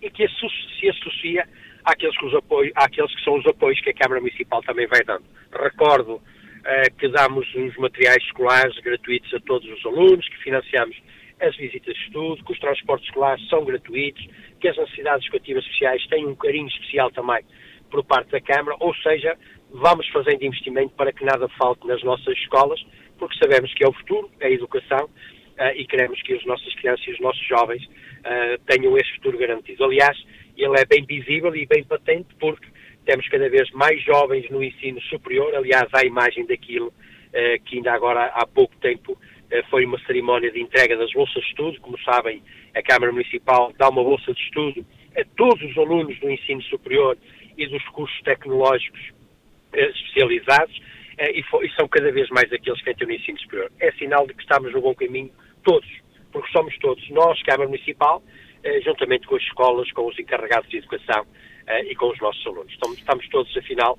e 0.00 0.10
que 0.10 0.26
se 0.28 0.88
associa 0.88 1.46
àqueles 1.84 2.16
que, 2.16 2.36
apoios, 2.36 2.72
àqueles 2.74 3.14
que 3.14 3.22
são 3.22 3.38
os 3.38 3.46
apoios 3.46 3.80
que 3.80 3.90
a 3.90 3.94
Câmara 3.94 4.20
Municipal 4.20 4.62
também 4.62 4.86
vai 4.86 5.02
dando. 5.04 5.24
Recordo 5.52 6.20
que 6.98 7.08
damos 7.08 7.46
os 7.54 7.76
materiais 7.76 8.22
escolares 8.24 8.76
gratuitos 8.80 9.32
a 9.34 9.40
todos 9.40 9.68
os 9.70 9.86
alunos, 9.86 10.28
que 10.28 10.38
financiamos 10.38 10.96
as 11.40 11.56
visitas 11.56 11.94
de 11.94 12.00
estudo, 12.02 12.44
que 12.44 12.52
os 12.52 12.58
transportes 12.58 13.08
escolares 13.08 13.46
são 13.48 13.64
gratuitos, 13.64 14.26
que 14.60 14.68
as 14.68 14.76
necessidades 14.76 15.26
educativas 15.26 15.64
especiais 15.64 16.06
têm 16.08 16.26
um 16.26 16.34
carinho 16.34 16.68
especial 16.68 17.10
também 17.10 17.44
por 17.90 18.04
parte 18.04 18.30
da 18.30 18.40
Câmara, 18.40 18.76
ou 18.80 18.94
seja, 18.96 19.36
vamos 19.70 20.08
fazendo 20.08 20.42
investimento 20.42 20.94
para 20.94 21.12
que 21.12 21.24
nada 21.24 21.48
falte 21.50 21.86
nas 21.86 22.02
nossas 22.02 22.36
escolas, 22.38 22.80
porque 23.18 23.36
sabemos 23.38 23.72
que 23.74 23.84
é 23.84 23.88
o 23.88 23.92
futuro, 23.92 24.30
é 24.40 24.46
a 24.46 24.50
educação, 24.50 25.04
uh, 25.04 25.72
e 25.76 25.86
queremos 25.86 26.20
que 26.22 26.34
as 26.34 26.44
nossas 26.44 26.74
crianças 26.74 27.06
e 27.06 27.12
os 27.12 27.20
nossos 27.20 27.46
jovens 27.46 27.84
uh, 27.84 28.58
tenham 28.66 28.96
esse 28.96 29.12
futuro 29.16 29.38
garantido. 29.38 29.84
Aliás, 29.84 30.16
ele 30.56 30.78
é 30.78 30.84
bem 30.84 31.04
visível 31.04 31.54
e 31.54 31.66
bem 31.66 31.84
patente, 31.84 32.34
porque 32.40 32.66
temos 33.06 33.26
cada 33.28 33.48
vez 33.48 33.70
mais 33.70 34.02
jovens 34.02 34.50
no 34.50 34.62
ensino 34.62 35.00
superior, 35.02 35.54
aliás, 35.54 35.88
a 35.94 36.04
imagem 36.04 36.44
daquilo 36.44 36.88
uh, 36.88 37.64
que 37.64 37.76
ainda 37.76 37.92
agora 37.92 38.26
há 38.34 38.46
pouco 38.46 38.76
tempo 38.76 39.16
foi 39.70 39.84
uma 39.84 39.96
cerimónia 40.00 40.50
de 40.50 40.60
entrega 40.60 40.96
das 40.96 41.12
bolsas 41.12 41.40
de 41.40 41.50
estudo, 41.50 41.80
como 41.80 41.96
sabem, 42.00 42.42
a 42.74 42.82
Câmara 42.82 43.12
Municipal 43.12 43.72
dá 43.78 43.88
uma 43.88 44.02
bolsa 44.02 44.32
de 44.34 44.42
estudo 44.42 44.84
a 45.16 45.24
todos 45.36 45.62
os 45.62 45.78
alunos 45.78 46.18
do 46.18 46.30
ensino 46.30 46.60
superior 46.62 47.16
e 47.56 47.66
dos 47.66 47.82
cursos 47.88 48.20
tecnológicos 48.22 49.00
eh, 49.72 49.88
especializados 49.88 50.78
eh, 51.18 51.32
e, 51.32 51.40
e, 51.40 51.70
são 51.74 51.88
cada 51.88 52.12
vez 52.12 52.28
mais 52.30 52.52
aqueles 52.52 52.80
que 52.82 52.90
entram 52.90 53.08
no 53.08 53.14
ensino 53.14 53.38
superior. 53.40 53.72
É 53.80 53.90
sinal 53.92 54.26
de 54.26 54.34
que 54.34 54.42
estamos 54.42 54.72
no 54.72 54.80
bom 54.80 54.94
caminho, 54.94 55.30
todos, 55.64 55.88
porque 56.30 56.50
somos 56.52 56.76
todos, 56.78 57.08
nós, 57.10 57.42
Câmara 57.42 57.68
Municipal, 57.68 58.22
eh, 58.62 58.80
juntamente 58.82 59.26
com 59.26 59.36
as 59.36 59.42
escolas, 59.42 59.90
com 59.92 60.06
os 60.06 60.18
encarregados 60.18 60.68
de 60.68 60.78
educação 60.78 61.26
e 61.68 61.94
com 61.94 62.10
os 62.10 62.20
nossos 62.20 62.46
alunos. 62.46 62.72
Estamos, 62.72 62.98
estamos 62.98 63.28
todos, 63.28 63.56
afinal, 63.56 63.98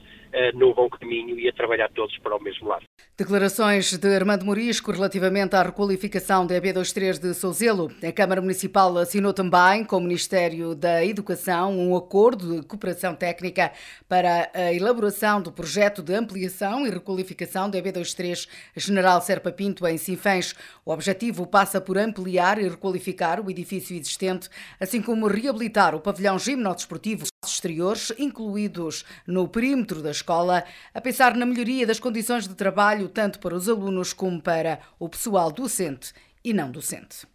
no 0.53 0.73
bom 0.73 0.89
caminho 0.89 1.39
e 1.39 1.47
a 1.47 1.53
trabalhar 1.53 1.89
todos 1.89 2.17
para 2.19 2.35
o 2.35 2.41
mesmo 2.41 2.67
lado. 2.67 2.86
Declarações 3.15 3.97
de 3.97 4.15
Armando 4.15 4.45
Morisco 4.45 4.91
relativamente 4.91 5.55
à 5.55 5.63
requalificação 5.63 6.45
da 6.45 6.55
EB23 6.55 7.19
de 7.19 7.33
Souzelo. 7.33 7.91
A 8.03 8.11
Câmara 8.11 8.41
Municipal 8.41 8.95
assinou 8.97 9.33
também 9.33 9.83
com 9.83 9.97
o 9.97 10.01
Ministério 10.01 10.75
da 10.75 11.03
Educação 11.05 11.75
um 11.75 11.95
acordo 11.95 12.59
de 12.59 12.67
cooperação 12.67 13.15
técnica 13.15 13.71
para 14.07 14.51
a 14.53 14.73
elaboração 14.73 15.41
do 15.41 15.51
projeto 15.51 16.03
de 16.03 16.13
ampliação 16.13 16.85
e 16.85 16.91
requalificação 16.91 17.69
da 17.69 17.79
EB23 17.79 18.47
General 18.75 19.19
Serpa 19.21 19.51
Pinto 19.51 19.87
em 19.87 19.97
Sinfãs. 19.97 20.53
O 20.85 20.91
objetivo 20.91 21.47
passa 21.47 21.81
por 21.81 21.97
ampliar 21.97 22.59
e 22.59 22.69
requalificar 22.69 23.39
o 23.39 23.49
edifício 23.49 23.95
existente, 23.95 24.47
assim 24.79 25.01
como 25.01 25.27
reabilitar 25.27 25.95
o 25.95 25.99
pavilhão 25.99 26.37
gimnodesportivo 26.37 27.25
exteriores, 27.45 28.11
incluídos 28.17 29.05
no 29.25 29.47
perímetro 29.47 30.01
da 30.01 30.11
escola, 30.11 30.63
a 30.93 31.01
pensar 31.01 31.35
na 31.35 31.45
melhoria 31.45 31.87
das 31.87 31.99
condições 31.99 32.47
de 32.47 32.53
trabalho 32.55 32.96
tanto 33.05 33.39
para 33.39 33.53
os 33.53 33.67
alunos 33.69 34.13
como 34.13 34.41
para 34.41 34.79
o 34.97 35.09
pessoal 35.09 35.51
docente 35.51 36.13
e 36.43 36.53
não 36.53 36.71
docente. 36.71 37.27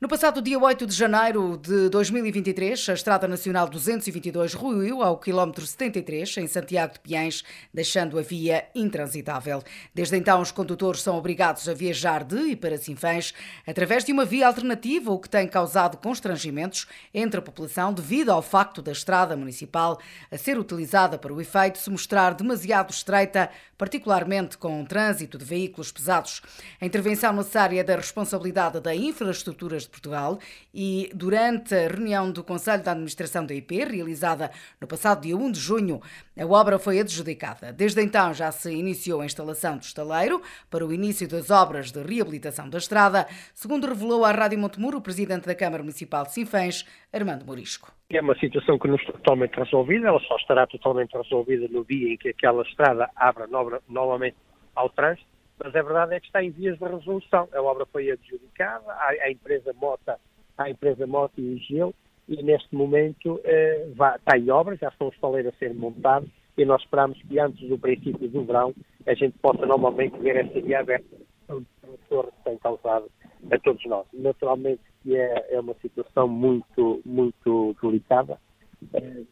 No 0.00 0.06
passado 0.06 0.40
dia 0.40 0.56
8 0.56 0.86
de 0.86 0.94
janeiro 0.94 1.58
de 1.60 1.88
2023, 1.88 2.88
a 2.88 2.92
Estrada 2.92 3.26
Nacional 3.26 3.68
222 3.68 4.54
ruiu 4.54 5.02
ao 5.02 5.18
quilómetro 5.18 5.66
73, 5.66 6.36
em 6.36 6.46
Santiago 6.46 6.92
de 6.92 7.00
Piães, 7.00 7.42
deixando 7.74 8.16
a 8.16 8.22
via 8.22 8.64
intransitável. 8.76 9.60
Desde 9.92 10.16
então, 10.16 10.40
os 10.40 10.52
condutores 10.52 11.02
são 11.02 11.18
obrigados 11.18 11.68
a 11.68 11.74
viajar 11.74 12.22
de 12.22 12.38
e 12.50 12.54
para 12.54 12.78
Sinfãs 12.78 13.34
através 13.66 14.04
de 14.04 14.12
uma 14.12 14.24
via 14.24 14.46
alternativa, 14.46 15.10
o 15.10 15.18
que 15.18 15.28
tem 15.28 15.48
causado 15.48 15.96
constrangimentos 15.96 16.86
entre 17.12 17.40
a 17.40 17.42
população 17.42 17.92
devido 17.92 18.30
ao 18.30 18.40
facto 18.40 18.80
da 18.80 18.92
estrada 18.92 19.36
municipal 19.36 19.98
a 20.30 20.38
ser 20.38 20.60
utilizada 20.60 21.18
para 21.18 21.34
o 21.34 21.40
efeito 21.40 21.76
se 21.76 21.90
mostrar 21.90 22.34
demasiado 22.34 22.92
estreita, 22.92 23.50
particularmente 23.78 24.58
com 24.58 24.82
o 24.82 24.86
trânsito 24.86 25.38
de 25.38 25.44
veículos 25.44 25.92
pesados. 25.92 26.42
A 26.80 26.84
intervenção 26.84 27.32
necessária 27.32 27.80
é 27.80 27.84
da 27.84 27.94
responsabilidade 27.96 28.80
da 28.80 28.94
infraestrutura 28.94 29.78
de 29.78 29.88
Portugal 29.88 30.40
e 30.74 31.10
durante 31.14 31.74
a 31.74 31.88
reunião 31.88 32.30
do 32.30 32.42
Conselho 32.42 32.82
de 32.82 32.90
Administração 32.90 33.46
da 33.46 33.54
IP, 33.54 33.84
realizada 33.84 34.50
no 34.80 34.86
passado 34.88 35.22
dia 35.22 35.36
1 35.36 35.52
de 35.52 35.60
junho, 35.60 36.02
a 36.38 36.46
obra 36.46 36.78
foi 36.78 37.00
adjudicada. 37.00 37.72
Desde 37.72 38.02
então 38.02 38.32
já 38.32 38.50
se 38.52 38.72
iniciou 38.72 39.20
a 39.20 39.26
instalação 39.26 39.76
do 39.76 39.82
estaleiro 39.82 40.40
para 40.70 40.86
o 40.86 40.92
início 40.92 41.28
das 41.28 41.50
obras 41.50 41.90
de 41.90 42.02
reabilitação 42.02 42.68
da 42.68 42.78
estrada, 42.78 43.26
segundo 43.54 43.86
revelou 43.86 44.24
à 44.24 44.30
Rádio 44.30 44.58
Montemuro 44.58 44.98
o 44.98 45.02
presidente 45.02 45.46
da 45.46 45.54
Câmara 45.54 45.82
Municipal 45.82 46.24
de 46.24 46.32
Sinfãs, 46.32 46.84
Armando 47.12 47.44
Morisco. 47.44 47.92
É 48.10 48.20
uma 48.20 48.38
situação 48.38 48.78
que 48.78 48.88
não 48.88 48.96
está 48.96 49.12
totalmente 49.12 49.54
resolvida, 49.56 50.08
ela 50.08 50.20
só 50.20 50.36
estará 50.36 50.66
totalmente 50.66 51.16
resolvida 51.16 51.66
no 51.68 51.84
dia 51.84 52.14
em 52.14 52.16
que 52.16 52.30
aquela 52.30 52.62
estrada 52.62 53.10
abra 53.16 53.46
novamente 53.88 54.36
ao 54.74 54.88
trânsito 54.90 55.38
mas 55.58 55.74
a 55.74 55.82
verdade 55.82 56.14
é 56.14 56.20
que 56.20 56.26
está 56.26 56.42
em 56.42 56.50
vias 56.50 56.78
de 56.78 56.84
resolução. 56.84 57.48
A 57.52 57.60
obra 57.60 57.84
foi 57.86 58.10
adjudicada 58.10 58.92
à, 58.92 59.30
empresa 59.30 59.72
Mota, 59.74 60.18
à 60.56 60.70
empresa 60.70 61.06
Mota 61.06 61.40
e 61.40 61.54
o 61.54 61.58
Gil, 61.58 61.94
e 62.28 62.42
neste 62.42 62.74
momento 62.74 63.40
eh, 63.44 63.88
vai, 63.96 64.16
está 64.16 64.36
em 64.36 64.50
obra, 64.50 64.76
já 64.76 64.88
estão 64.88 65.08
os 65.08 65.18
taleiros 65.18 65.54
a 65.54 65.58
ser 65.58 65.74
montados, 65.74 66.28
e 66.56 66.64
nós 66.64 66.82
esperamos 66.82 67.20
que 67.22 67.38
antes 67.38 67.66
do 67.68 67.78
princípio 67.78 68.28
do 68.28 68.44
verão 68.44 68.74
a 69.06 69.14
gente 69.14 69.38
possa 69.38 69.64
normalmente 69.64 70.18
ver 70.18 70.36
esta 70.36 70.60
via 70.60 70.80
aberta, 70.80 71.16
um 71.48 71.64
transtorno 71.80 72.30
que 72.32 72.44
tem 72.44 72.58
causado 72.58 73.10
a 73.50 73.58
todos 73.58 73.84
nós. 73.86 74.06
Naturalmente 74.12 74.82
que 75.02 75.16
é, 75.16 75.54
é 75.54 75.60
uma 75.60 75.74
situação 75.80 76.28
muito, 76.28 77.00
muito 77.06 77.74
delicada, 77.80 78.38
eh, 78.92 79.22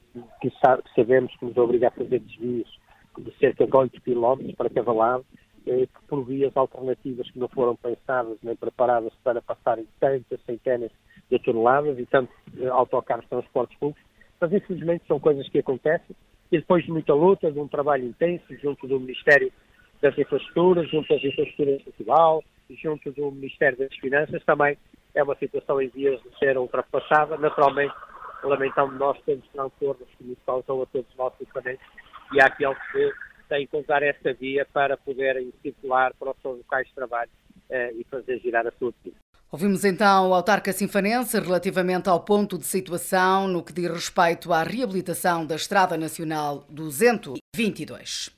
que 0.41 0.51
sabe, 0.65 0.83
sabemos 0.95 1.37
que 1.37 1.45
nos 1.45 1.57
obriga 1.57 1.89
a 1.89 1.91
fazer 1.91 2.21
desvios 2.21 2.81
de 3.19 3.31
cerca 3.39 3.67
de 3.67 3.77
8 3.77 4.01
km 4.01 4.55
para 4.57 4.71
cada 4.71 4.93
lado, 4.93 5.27
eh, 5.67 5.87
por 6.09 6.25
vias 6.25 6.57
alternativas 6.57 7.31
que 7.31 7.39
não 7.39 7.49
foram 7.49 7.77
pensadas 7.77 8.39
nem 8.43 8.57
preparadas 8.57 9.13
para 9.23 9.43
passarem 9.43 9.87
tantas 10.01 10.41
centenas 10.47 10.93
de 11.31 11.39
toneladas 11.39 11.99
e 11.99 12.07
tanto 12.07 12.33
eh, 12.59 12.67
autocarros 12.67 13.27
transportes 13.29 13.77
públicos, 13.79 14.03
mas 14.41 14.53
infelizmente 14.53 15.05
são 15.07 15.19
coisas 15.19 15.49
que 15.49 15.59
acontecem 15.59 16.15
e 16.51 16.59
depois 16.59 16.85
de 16.85 16.93
muita 16.93 17.15
luta, 17.15 17.51
de 17.51 17.59
um 17.59 17.69
trabalho 17.69 18.05
intenso 18.05 18.45
junto 18.63 18.87
do 18.87 19.01
Ministério 19.01 19.53
das 20.01 20.17
Infraestruturas, 20.17 20.89
junto 20.91 21.09
das 21.09 21.25
Infraestruturas 21.25 21.85
Nacional, 21.85 22.45
junto 22.71 23.11
do 23.13 23.31
Ministério 23.31 23.79
das 23.79 23.95
Finanças, 23.97 24.45
também 24.45 24.77
é 25.15 25.23
uma 25.23 25.37
situação 25.37 25.81
em 25.81 25.89
vias 25.89 26.21
de 26.23 26.39
ser 26.39 26.57
ultrapassada. 26.59 27.37
Naturalmente, 27.39 27.95
lamentamos 28.43 28.99
nós 28.99 29.19
temos 29.25 29.47
transtornos 29.49 30.09
que 30.17 30.25
nos 30.25 30.39
causam 30.45 30.83
a 30.83 30.87
todos 30.87 31.11
os 31.11 31.17
nossos 31.17 31.41
equipamentos 31.41 31.85
e 32.33 32.41
há 32.41 32.47
aqueles 32.47 32.79
que 32.93 33.13
têm 33.49 33.67
que 33.67 33.77
usar 33.77 34.03
esta 34.03 34.33
via 34.35 34.67
para 34.73 34.97
poderem 34.97 35.53
circular 35.63 36.13
para 36.15 36.31
os 36.31 36.37
seus 36.43 36.59
locais 36.59 36.87
de 36.87 36.95
trabalho 36.95 37.31
uh, 37.71 38.01
e 38.01 38.05
fazer 38.11 38.39
girar 38.41 38.67
a 38.67 38.73
sua 38.73 38.93
vida. 39.03 39.17
Ouvimos 39.51 39.85
então 39.85 40.31
o 40.31 40.35
autarca 40.35 40.73
sinfanense 40.73 41.39
relativamente 41.39 42.09
ao 42.09 42.21
ponto 42.21 42.59
de 42.59 42.67
situação 42.67 43.47
no 43.47 43.63
que 43.63 43.73
diz 43.73 43.89
respeito 43.89 44.53
à 44.53 44.65
reabilitação 44.65 45.47
da 45.47 45.55
Estrada 45.55 45.97
Nacional 45.97 46.67
222. 46.69 48.36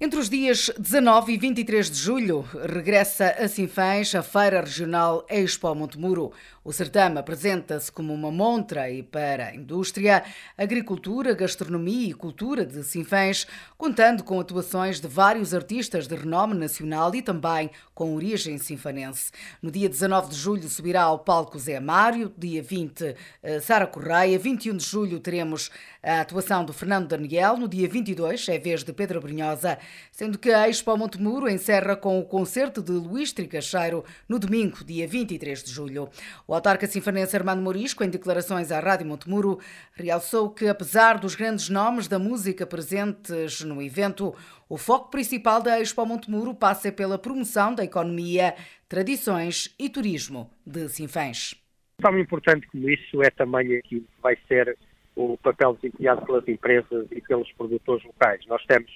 Entre 0.00 0.20
os 0.20 0.30
dias 0.30 0.70
19 0.78 1.32
e 1.32 1.36
23 1.36 1.90
de 1.90 1.96
julho, 1.96 2.42
regressa 2.72 3.30
a 3.30 3.48
Sinfãs 3.48 4.14
a 4.14 4.22
Feira 4.22 4.60
Regional 4.60 5.26
Expo 5.28 5.74
Montemuro. 5.74 6.30
O 6.62 6.72
certame 6.72 7.18
apresenta-se 7.18 7.90
como 7.90 8.14
uma 8.14 8.30
montra 8.30 8.88
e 8.88 9.02
para 9.02 9.46
a 9.46 9.54
indústria, 9.56 10.22
agricultura, 10.56 11.34
gastronomia 11.34 12.10
e 12.10 12.14
cultura 12.14 12.64
de 12.64 12.84
Sinfãs, 12.84 13.44
contando 13.76 14.22
com 14.22 14.38
atuações 14.38 15.00
de 15.00 15.08
vários 15.08 15.52
artistas 15.52 16.06
de 16.06 16.14
renome 16.14 16.54
nacional 16.54 17.12
e 17.12 17.20
também 17.20 17.68
com 17.92 18.14
origem 18.14 18.56
sinfanense. 18.56 19.32
No 19.60 19.70
dia 19.70 19.88
19 19.88 20.28
de 20.28 20.36
julho 20.36 20.68
subirá 20.68 21.02
ao 21.02 21.18
palco 21.18 21.58
Zé 21.58 21.80
Mário, 21.80 22.32
dia 22.38 22.62
20 22.62 23.16
eh, 23.42 23.60
Sara 23.60 23.86
Correia, 23.86 24.38
21 24.38 24.76
de 24.76 24.84
julho 24.84 25.18
teremos 25.18 25.70
a 26.02 26.20
atuação 26.20 26.64
do 26.64 26.72
Fernando 26.72 27.08
Daniel, 27.08 27.56
no 27.56 27.66
dia 27.66 27.88
22 27.88 28.48
é 28.48 28.58
vez 28.58 28.84
de 28.84 28.92
Pedro 28.92 29.20
Brunhosa, 29.20 29.78
sendo 30.10 30.38
que 30.38 30.50
a 30.50 30.68
Expo 30.68 30.96
Montemuro 30.96 31.48
encerra 31.48 31.96
com 31.96 32.18
o 32.18 32.24
concerto 32.24 32.82
de 32.82 32.92
Luís 32.92 33.32
Tricacheiro 33.32 34.04
no 34.28 34.38
domingo, 34.38 34.84
dia 34.84 35.06
23 35.06 35.62
de 35.62 35.70
julho. 35.70 36.08
O 36.46 36.54
autarca 36.54 36.86
sinfanense 36.86 37.36
Armando 37.36 37.62
Morisco, 37.62 38.04
em 38.04 38.10
declarações 38.10 38.72
à 38.72 38.80
Rádio 38.80 39.06
Montemuro, 39.06 39.58
realçou 39.94 40.50
que, 40.50 40.66
apesar 40.66 41.18
dos 41.18 41.34
grandes 41.34 41.68
nomes 41.68 42.08
da 42.08 42.18
música 42.18 42.66
presentes 42.66 43.60
no 43.62 43.82
evento, 43.82 44.34
o 44.68 44.76
foco 44.76 45.10
principal 45.10 45.62
da 45.62 45.80
Expo 45.80 46.04
Montemuro 46.04 46.54
passa 46.54 46.92
pela 46.92 47.18
promoção 47.18 47.74
da 47.74 47.84
economia, 47.84 48.54
tradições 48.88 49.74
e 49.78 49.88
turismo 49.88 50.50
de 50.66 50.88
Sinfãs. 50.88 51.54
Tão 52.00 52.18
importante 52.18 52.66
como 52.68 52.88
isso 52.88 53.22
é 53.22 53.30
também 53.30 53.76
aquilo 53.76 54.02
que 54.02 54.22
vai 54.22 54.36
ser 54.46 54.76
o 55.16 55.36
papel 55.38 55.74
desempenhado 55.74 56.24
pelas 56.24 56.46
empresas 56.46 57.06
e 57.10 57.20
pelos 57.20 57.50
produtores 57.52 58.04
locais. 58.04 58.46
Nós 58.46 58.64
temos 58.66 58.90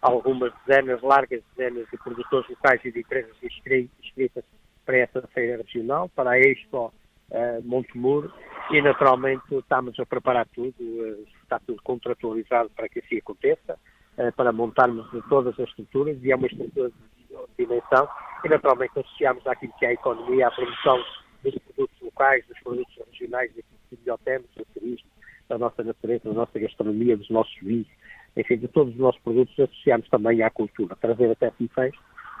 algumas 0.00 0.52
dezenas, 0.66 1.02
largas 1.02 1.42
dezenas 1.56 1.86
de 1.90 1.98
produtores 1.98 2.48
locais 2.48 2.80
e 2.84 2.92
de 2.92 3.00
empresas 3.00 3.34
inscritas 3.42 4.44
para 4.84 4.98
essa 4.98 5.22
feira 5.28 5.58
regional, 5.58 6.08
para 6.08 6.30
a 6.30 6.38
Expo 6.38 6.92
uh, 7.30 7.62
Montemuro, 7.62 8.32
e 8.70 8.80
naturalmente 8.80 9.42
estamos 9.54 9.98
a 9.98 10.06
preparar 10.06 10.46
tudo, 10.54 10.74
uh, 10.80 11.26
está 11.42 11.58
tudo 11.60 11.82
contratualizado 11.82 12.70
para 12.70 12.88
que 12.88 13.00
assim 13.00 13.18
aconteça, 13.18 13.78
uh, 14.16 14.32
para 14.34 14.52
montarmos 14.52 15.06
todas 15.28 15.58
as 15.58 15.68
estruturas, 15.68 16.16
e 16.22 16.32
é 16.32 16.36
uma 16.36 16.46
estrutura 16.46 16.90
de 16.90 17.66
dimensão, 17.66 18.08
e 18.44 18.48
naturalmente 18.48 18.98
associamos 18.98 19.46
àquilo 19.46 19.72
que 19.78 19.84
é 19.84 19.88
a 19.88 19.92
economia, 19.92 20.48
à 20.48 20.50
promoção 20.50 21.04
dos 21.42 21.54
produtos 21.58 22.00
locais, 22.00 22.46
dos 22.46 22.58
produtos 22.60 22.96
regionais, 23.10 23.48
daquilo 23.48 23.78
que 23.90 23.98
melhor 24.00 24.18
temos, 24.24 24.48
do 24.56 24.64
turismo, 24.72 25.08
da 25.48 25.58
nossa 25.58 25.82
natureza, 25.82 26.28
da 26.28 26.34
nossa 26.34 26.58
gastronomia, 26.58 27.16
dos 27.16 27.30
nossos 27.30 27.54
vinhos, 27.60 27.88
enfim, 28.38 28.56
de 28.56 28.68
todos 28.68 28.94
os 28.94 29.00
nossos 29.00 29.20
produtos 29.22 29.58
associamos 29.58 30.08
também 30.08 30.42
à 30.42 30.48
cultura, 30.48 30.96
trazer 30.96 31.30
até 31.32 31.50
Sinfãs 31.58 31.92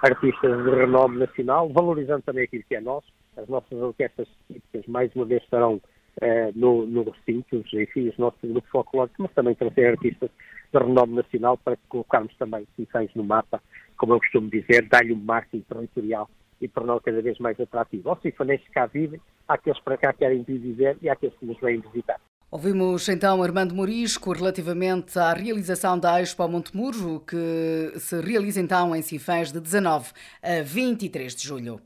artistas 0.02 0.64
de 0.64 0.70
renome 0.70 1.18
nacional, 1.18 1.68
valorizando 1.70 2.22
também 2.22 2.44
aquilo 2.44 2.62
que 2.68 2.76
é 2.76 2.80
nosso. 2.80 3.08
As 3.36 3.48
nossas 3.48 3.72
orquestras 3.72 4.28
típicas, 4.46 4.86
mais 4.86 5.14
uma 5.14 5.24
vez, 5.24 5.42
estarão 5.42 5.80
eh, 6.20 6.52
no, 6.54 6.86
no 6.86 7.02
recinto, 7.10 7.64
enfim, 7.72 8.08
os 8.08 8.16
nossos 8.16 8.40
grupos 8.40 8.70
folclóricos, 8.70 9.18
mas 9.18 9.32
também 9.32 9.54
trazer 9.56 9.86
artistas 9.86 10.30
de 10.72 10.78
renome 10.78 11.14
nacional 11.14 11.56
para 11.56 11.76
colocarmos 11.88 12.34
também 12.36 12.66
Sinfãs 12.76 13.10
no 13.14 13.24
mapa, 13.24 13.60
como 13.96 14.14
eu 14.14 14.20
costumo 14.20 14.48
dizer, 14.48 14.88
dar-lhe 14.88 15.12
um 15.12 15.16
marketing 15.16 15.64
territorial 15.68 16.30
e 16.60 16.68
torná-lo 16.68 17.00
cada 17.00 17.20
vez 17.20 17.38
mais 17.38 17.58
atrativo. 17.60 18.08
Aos 18.10 18.20
sinfonenses 18.20 18.66
que 18.66 18.72
cá 18.72 18.86
vivem, 18.86 19.20
há 19.48 19.54
aqueles 19.54 19.80
para 19.80 19.96
cá 19.96 20.12
que 20.12 20.20
querem 20.20 20.42
viver 20.42 20.96
e 21.02 21.08
há 21.08 21.12
aqueles 21.12 21.36
que 21.36 21.46
nos 21.46 21.58
vêm 21.60 21.80
visitar. 21.80 22.20
Ouvimos 22.50 23.06
então 23.10 23.42
Armando 23.42 23.74
Morisco 23.74 24.32
relativamente 24.32 25.18
à 25.18 25.34
realização 25.34 25.98
da 25.98 26.18
Expo 26.22 26.48
Montemuro, 26.48 27.20
que 27.20 27.92
se 28.00 28.18
realiza 28.22 28.58
então 28.58 28.96
em 28.96 29.02
Cifães 29.02 29.52
de 29.52 29.60
19 29.60 30.12
a 30.42 30.62
23 30.62 31.34
de 31.34 31.46
julho. 31.46 31.78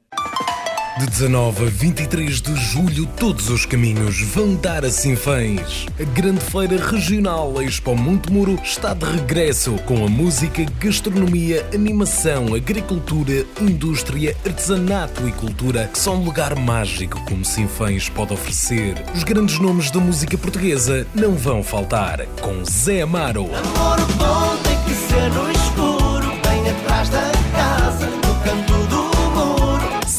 De 0.99 1.07
19 1.07 1.65
a 1.65 1.71
23 1.71 2.43
de 2.43 2.55
julho, 2.55 3.07
todos 3.17 3.49
os 3.49 3.65
caminhos 3.65 4.21
vão 4.21 4.55
dar 4.55 4.85
a 4.85 4.91
Sinfãs. 4.91 5.87
A 5.99 6.05
grande 6.05 6.41
feira 6.41 6.77
regional 6.77 7.63
Expo 7.63 7.97
Montemuro 7.97 8.61
está 8.63 8.93
de 8.93 9.07
regresso 9.07 9.73
com 9.87 10.05
a 10.05 10.09
música, 10.09 10.67
gastronomia, 10.79 11.67
animação, 11.75 12.55
agricultura, 12.55 13.47
indústria, 13.59 14.37
artesanato 14.45 15.27
e 15.27 15.33
cultura 15.33 15.89
que 15.91 15.99
são 15.99 16.17
um 16.17 16.25
lugar 16.25 16.55
mágico 16.57 17.19
como 17.25 17.43
Sinfãs 17.43 18.11
pode 18.11 18.35
oferecer. 18.35 19.03
Os 19.15 19.25
grandes 19.25 19.59
nomes 19.59 19.91
da 19.91 19.99
música 19.99 20.37
portuguesa 20.37 21.07
não 21.15 21.35
vão 21.35 21.63
faltar. 21.63 22.27
Com 22.43 22.63
Zé 22.67 23.01
Amaro. 23.01 23.47
Amor 23.47 23.99
bom 24.19 24.57
tem 24.63 24.77
que 24.85 24.95
ser 24.95 25.31
no 25.31 25.51
escuro, 25.51 25.92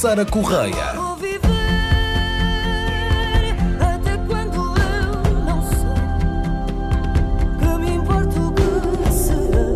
que 0.04 0.10
será. 9.14 9.70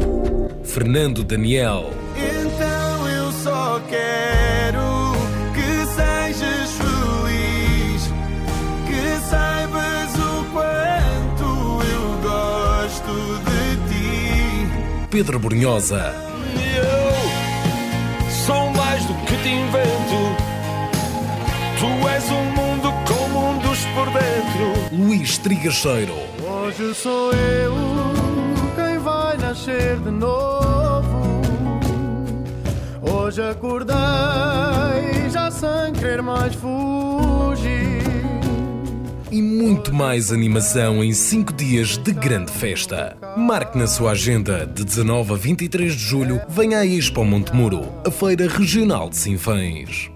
Fernando 0.65 1.23
Daniel. 1.23 1.93
Então 2.17 3.07
eu 3.07 3.31
só 3.31 3.79
quero 3.87 5.13
que 5.53 5.85
sejas 5.95 6.71
feliz, 6.71 8.11
que 8.85 9.17
saibas 9.29 10.13
o 10.15 10.43
quanto 10.51 11.81
eu 11.87 12.17
gosto 12.21 13.13
de 13.45 13.77
ti. 13.87 14.67
Pedro 15.09 15.39
Brunhosa. 15.39 16.26
Luís 24.97 25.37
Trigacheiro. 25.37 26.15
Hoje 26.43 26.91
sou 26.95 27.31
eu 27.31 27.75
quem 28.75 28.97
vai 28.97 29.37
nascer 29.37 29.95
de 29.99 30.09
novo. 30.09 31.41
Hoje 32.99 33.43
acordei 33.43 33.95
já 35.31 35.51
sem 35.51 35.93
querer 35.93 36.23
mais 36.23 36.55
fugir. 36.55 38.01
E 39.31 39.39
muito 39.39 39.93
mais 39.93 40.31
animação 40.31 41.03
em 41.03 41.13
5 41.13 41.53
dias 41.53 41.95
de 41.95 42.11
grande 42.11 42.51
festa. 42.51 43.15
Marque 43.37 43.77
na 43.77 43.85
sua 43.85 44.11
agenda, 44.11 44.65
de 44.65 44.83
19 44.83 45.33
a 45.33 45.35
23 45.35 45.93
de 45.93 45.99
julho, 45.99 46.41
venha 46.49 46.79
à 46.79 46.85
Expo 46.85 47.23
Montemuro, 47.23 47.83
a 48.03 48.09
feira 48.09 48.47
regional 48.47 49.11
de 49.11 49.17
Sinfãs. 49.17 50.09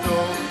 Cá 0.00 0.41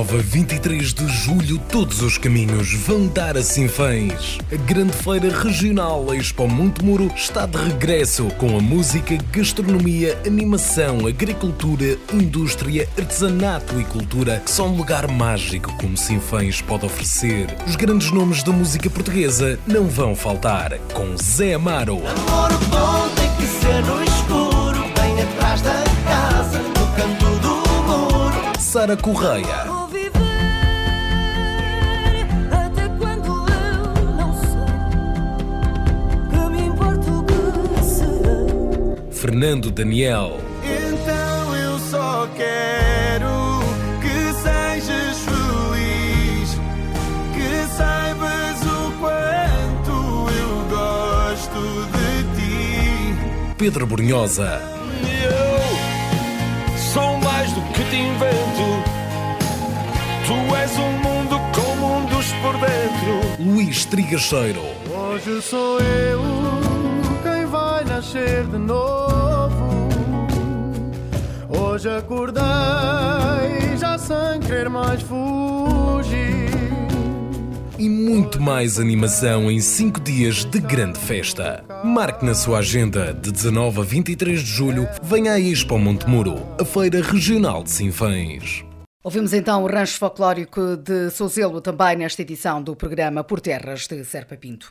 De 0.00 0.06
19 0.06 0.16
a 0.16 0.22
23 0.22 0.94
de 0.94 1.08
julho, 1.08 1.58
todos 1.70 2.00
os 2.00 2.16
caminhos 2.16 2.72
vão 2.72 3.06
dar 3.06 3.36
a 3.36 3.42
Sinfãs. 3.42 4.38
A 4.50 4.56
grande 4.56 4.94
feira 4.94 5.28
regional 5.42 6.14
Expo 6.14 6.48
Montemuro 6.48 7.12
está 7.14 7.44
de 7.44 7.58
regresso 7.58 8.24
com 8.38 8.56
a 8.56 8.60
música, 8.60 9.18
gastronomia, 9.30 10.18
animação, 10.26 11.06
agricultura, 11.06 11.98
indústria, 12.14 12.88
artesanato 12.96 13.78
e 13.78 13.84
cultura, 13.84 14.40
que 14.42 14.50
são 14.50 14.68
um 14.68 14.76
lugar 14.76 15.06
mágico 15.06 15.70
como 15.76 15.98
Sinfãs 15.98 16.62
pode 16.62 16.86
oferecer. 16.86 17.54
Os 17.66 17.76
grandes 17.76 18.10
nomes 18.10 18.42
da 18.42 18.52
música 18.52 18.88
portuguesa 18.88 19.58
não 19.66 19.86
vão 19.86 20.14
faltar. 20.14 20.78
Com 20.94 21.14
Zé 21.18 21.54
Amaro, 21.54 22.00
Namoro 22.02 22.58
bom 22.70 23.08
tem 23.16 23.36
que 23.36 23.46
ser 23.46 23.84
no 23.84 24.02
escuro, 24.02 24.80
bem 24.98 25.22
atrás 25.22 25.60
da 25.60 25.84
casa, 26.06 26.58
no 26.58 26.96
canto 26.96 27.40
do. 27.40 27.60
Sara 28.70 28.96
Correia, 28.96 29.64
Fernando 39.40 39.70
Daniel, 39.70 40.36
Então 40.62 41.56
eu 41.56 41.78
só 41.78 42.28
quero 42.36 43.60
que 44.02 44.34
sejas 44.34 45.16
feliz, 45.20 46.58
que 47.32 47.74
saibas 47.74 48.60
o 48.60 48.92
quanto 49.00 50.28
eu 50.30 50.68
gosto 50.68 51.88
de 51.88 52.36
ti. 52.36 53.54
Pedro 53.56 53.86
Brunhosa, 53.86 54.60
Eu 55.02 56.78
sou 56.92 57.16
mais 57.20 57.50
do 57.52 57.62
que 57.72 57.82
te 57.84 57.96
invento. 57.96 58.84
Tu 60.26 60.56
és 60.56 60.76
um 60.76 60.92
mundo 60.98 61.40
com 61.54 61.76
mundos 61.76 62.26
por 62.42 62.52
dentro. 62.58 63.42
Luís 63.42 63.86
Trigacheiro, 63.86 64.60
Hoje 64.94 65.40
sou 65.40 65.80
eu 65.80 66.59
nascer 68.10 68.44
de 68.46 68.58
novo. 68.58 69.88
Hoje 71.48 71.88
acordei 71.88 72.42
já 73.78 73.96
sem 73.96 74.40
querer 74.40 74.68
mais 74.68 75.00
fugir. 75.02 76.50
e 77.78 77.88
muito 77.88 78.42
mais 78.42 78.78
animação 78.78 79.50
em 79.50 79.58
5 79.58 80.00
dias 80.00 80.44
de 80.44 80.58
grande 80.58 80.98
festa. 80.98 81.64
Marque 81.82 82.24
na 82.26 82.34
sua 82.34 82.58
agenda 82.58 83.14
de 83.14 83.32
19 83.32 83.80
a 83.80 83.84
23 83.84 84.40
de 84.40 84.46
julho, 84.46 84.86
venha 85.02 85.32
a 85.32 85.40
Expo 85.40 85.78
Montemuro, 85.78 86.46
a 86.60 86.64
feira 86.64 87.00
regional 87.00 87.62
de 87.62 87.70
Sinfãs. 87.70 88.69
Ouvimos 89.02 89.32
então 89.32 89.64
o 89.64 89.66
rancho 89.66 89.98
folclórico 89.98 90.76
de 90.76 91.08
Souzelo 91.08 91.62
também 91.62 91.96
nesta 91.96 92.20
edição 92.20 92.62
do 92.62 92.76
programa 92.76 93.24
Por 93.24 93.40
Terras 93.40 93.86
de 93.86 94.04
Serpa 94.04 94.36
Pinto. 94.36 94.70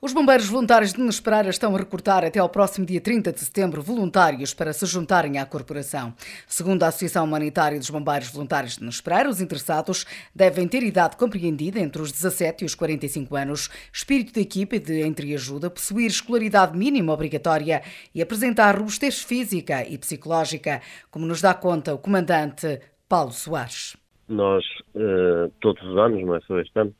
Os 0.00 0.12
bombeiros 0.12 0.48
voluntários 0.48 0.92
de 0.92 1.00
Nespereira 1.00 1.48
estão 1.48 1.72
a 1.76 1.78
recrutar 1.78 2.24
até 2.24 2.40
ao 2.40 2.48
próximo 2.48 2.84
dia 2.84 3.00
30 3.00 3.32
de 3.32 3.38
setembro 3.38 3.80
voluntários 3.80 4.52
para 4.52 4.72
se 4.72 4.84
juntarem 4.84 5.38
à 5.38 5.46
corporação. 5.46 6.12
Segundo 6.48 6.82
a 6.82 6.88
Associação 6.88 7.24
Humanitária 7.24 7.78
dos 7.78 7.88
Bombeiros 7.88 8.30
Voluntários 8.30 8.78
de 8.78 8.84
Nespereira, 8.84 9.30
os 9.30 9.40
interessados 9.40 10.04
devem 10.34 10.66
ter 10.66 10.82
idade 10.82 11.16
compreendida 11.16 11.78
entre 11.78 12.02
os 12.02 12.10
17 12.10 12.64
e 12.64 12.66
os 12.66 12.74
45 12.74 13.36
anos, 13.36 13.70
espírito 13.92 14.32
de 14.32 14.40
equipa 14.40 14.74
e 14.74 14.80
de 14.80 15.06
entreajuda, 15.06 15.70
possuir 15.70 16.08
escolaridade 16.08 16.76
mínima 16.76 17.12
obrigatória 17.12 17.80
e 18.12 18.20
apresentar 18.20 18.76
robustez 18.76 19.22
física 19.22 19.86
e 19.86 19.96
psicológica, 19.96 20.82
como 21.12 21.24
nos 21.24 21.40
dá 21.40 21.54
conta 21.54 21.94
o 21.94 21.98
comandante 21.98 22.80
Paulo 23.08 23.30
Soares. 23.32 23.96
Nós, 24.28 24.64
eh, 24.94 25.50
todos 25.60 25.82
os 25.82 25.96
anos, 25.96 26.22
não 26.22 26.34
é 26.34 26.40
só 26.42 26.58
este 26.60 26.78
ano, 26.78 26.94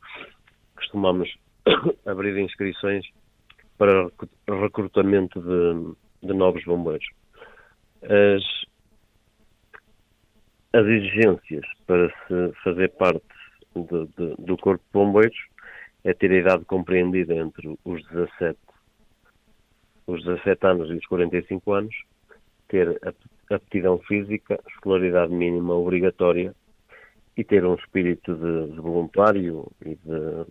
costumamos 0.76 1.28
abrir 2.06 2.38
inscrições 2.38 3.04
para 3.76 4.10
recrutamento 4.48 5.40
de, 5.40 6.26
de 6.26 6.32
novos 6.34 6.64
bombeiros. 6.64 7.06
As, 8.02 8.42
as 10.72 10.86
exigências 10.86 11.64
para 11.86 12.08
se 12.08 12.52
fazer 12.64 12.88
parte 12.96 13.22
de- 13.76 14.06
de- 14.16 14.34
do 14.38 14.56
Corpo 14.56 14.82
de 14.84 14.92
Bombeiros 14.92 15.36
é 16.04 16.14
ter 16.14 16.30
a 16.30 16.36
idade 16.36 16.64
compreendida 16.64 17.34
entre 17.34 17.76
os 17.84 18.02
17, 18.08 18.58
os 20.06 20.24
17 20.24 20.66
anos 20.66 20.88
e 20.90 20.94
os 20.94 21.06
45 21.06 21.72
anos, 21.72 21.94
ter 22.68 22.98
aptidão 23.56 23.98
física, 24.00 24.60
escolaridade 24.68 25.32
mínima 25.32 25.74
obrigatória 25.74 26.54
e 27.36 27.44
ter 27.44 27.64
um 27.64 27.74
espírito 27.74 28.34
de, 28.34 28.72
de 28.74 28.80
voluntário 28.80 29.70
e 29.84 29.94
de, 29.94 30.46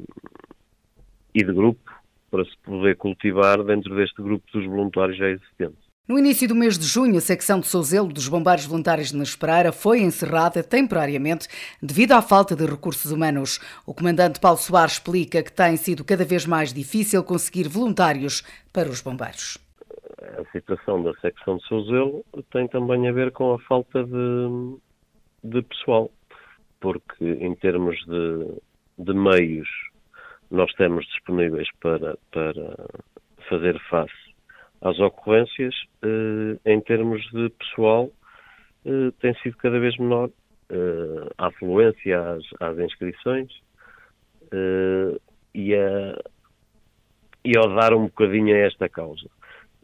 e 1.34 1.44
de 1.44 1.54
grupo 1.54 1.92
para 2.32 2.44
se 2.46 2.58
poder 2.64 2.96
cultivar 2.98 3.64
dentro 3.64 3.96
deste 3.96 4.22
grupo 4.22 4.46
dos 4.52 4.66
voluntários 4.66 5.18
já 5.18 5.30
existentes. 5.30 5.88
No 6.08 6.18
início 6.18 6.48
do 6.48 6.56
mês 6.56 6.78
de 6.80 6.86
junho, 6.86 7.18
a 7.18 7.22
secção 7.22 7.60
de 7.60 7.68
Souzelo 7.68 8.08
dos 8.08 8.30
Bombeiros 8.30 8.66
Voluntários 8.66 9.10
de 9.10 9.18
Nespereira 9.18 9.74
foi 9.74 10.00
encerrada 10.00 10.64
temporariamente 10.64 11.50
devido 11.82 12.14
à 12.14 12.22
falta 12.22 12.56
de 12.56 12.66
recursos 12.66 13.12
humanos. 13.12 13.60
O 13.86 13.94
comandante 13.94 14.40
Paulo 14.40 14.58
Soares 14.58 14.94
explica 14.94 15.44
que 15.44 15.52
tem 15.52 15.76
sido 15.76 16.06
cada 16.06 16.24
vez 16.24 16.46
mais 16.46 16.72
difícil 16.72 17.22
conseguir 17.26 17.68
voluntários 17.68 18.42
para 18.72 18.90
os 18.90 19.02
bombeiros. 19.02 19.67
A 20.38 20.46
situação 20.52 21.02
da 21.02 21.14
secção 21.16 21.58
de 21.58 21.64
Souzelo 21.68 22.24
tem 22.52 22.68
também 22.68 23.08
a 23.08 23.12
ver 23.12 23.32
com 23.32 23.54
a 23.54 23.60
falta 23.60 24.04
de, 24.04 24.78
de 25.44 25.62
pessoal, 25.64 26.12
porque 26.80 27.26
em 27.26 27.56
termos 27.56 27.98
de, 28.06 29.04
de 29.04 29.14
meios 29.14 29.68
nós 30.52 30.72
temos 30.74 31.06
disponíveis 31.08 31.68
para, 31.82 32.18
para 32.32 32.88
fazer 33.50 33.80
face 33.90 34.14
às 34.82 35.00
ocorrências, 35.00 35.74
eh, 36.04 36.60
em 36.72 36.80
termos 36.82 37.22
de 37.32 37.50
pessoal 37.50 38.12
eh, 38.86 39.12
tem 39.20 39.34
sido 39.42 39.58
cada 39.58 39.80
vez 39.80 39.98
menor 39.98 40.30
eh, 40.70 41.30
a 41.38 41.48
afluência 41.48 42.22
às, 42.22 42.44
às 42.60 42.78
inscrições 42.78 43.52
eh, 44.52 45.20
e, 45.54 45.76
a, 45.76 46.18
e 47.44 47.58
ao 47.58 47.76
dar 47.76 47.94
um 47.94 48.06
bocadinho 48.06 48.56
a 48.56 48.60
esta 48.60 48.88
causa. 48.88 49.28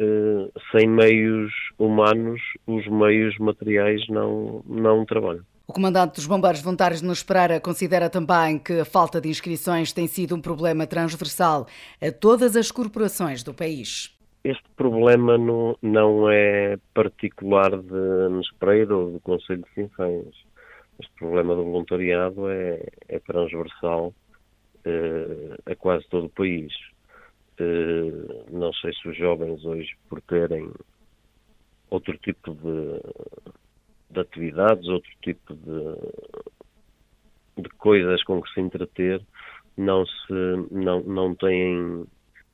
Eh, 0.04 0.52
sem 0.72 0.88
meios 0.88 1.52
humanos, 1.80 2.42
os 2.68 2.86
meios 2.88 3.38
materiais 3.38 4.02
não, 4.10 4.62
não 4.66 5.06
trabalham. 5.06 5.44
O 5.66 5.72
comandante 5.72 6.16
dos 6.16 6.28
Bombeiros 6.28 6.62
Voluntários 6.62 7.00
de 7.00 7.08
Nespereira 7.08 7.60
considera 7.60 8.10
também 8.10 8.60
que 8.60 8.82
a 8.82 8.86
falta 8.86 9.22
de 9.22 9.30
inscrições 9.30 9.94
tem 9.94 10.08
sido 10.08 10.36
um 10.36 10.42
problema 10.42 10.86
transversal 10.86 11.68
a 12.02 12.12
todas 12.12 12.58
as 12.58 12.70
corporações 12.70 13.44
do 13.44 13.54
país. 13.54 14.14
Este 14.44 14.70
problema 14.76 15.38
não, 15.38 15.78
não 15.82 16.30
é 16.30 16.78
particular 16.94 17.72
de 17.72 18.30
Nespereira 18.36 18.96
ou 18.96 19.14
do 19.14 19.20
Conselho 19.22 19.64
de 19.64 19.74
Sinfãs. 19.74 20.36
Este 21.00 21.14
problema 21.18 21.56
do 21.56 21.64
voluntariado 21.64 22.50
é, 22.50 22.86
é 23.08 23.20
transversal 23.20 24.14
eh, 24.84 25.56
a 25.66 25.76
quase 25.76 26.06
todo 26.10 26.26
o 26.26 26.30
país. 26.30 26.74
Eh, 27.60 28.52
não 28.52 28.74
sei 28.74 28.94
se 28.94 29.08
os 29.08 29.18
jovens 29.18 29.64
hoje, 29.66 29.96
por 30.10 30.22
terem 30.22 30.72
outro 31.90 32.18
tipo 32.18 32.54
de, 32.56 33.00
de 34.10 34.20
atividades, 34.20 34.88
outro 34.88 35.12
tipo 35.22 35.54
de, 35.54 35.96
de 37.62 37.70
coisas 37.78 38.24
com 38.24 38.42
que 38.42 38.52
se 38.54 38.62
entreter, 38.62 39.22
não, 39.78 40.06
se, 40.06 40.34
não, 40.72 41.02
não 41.02 41.36
têm 41.36 42.06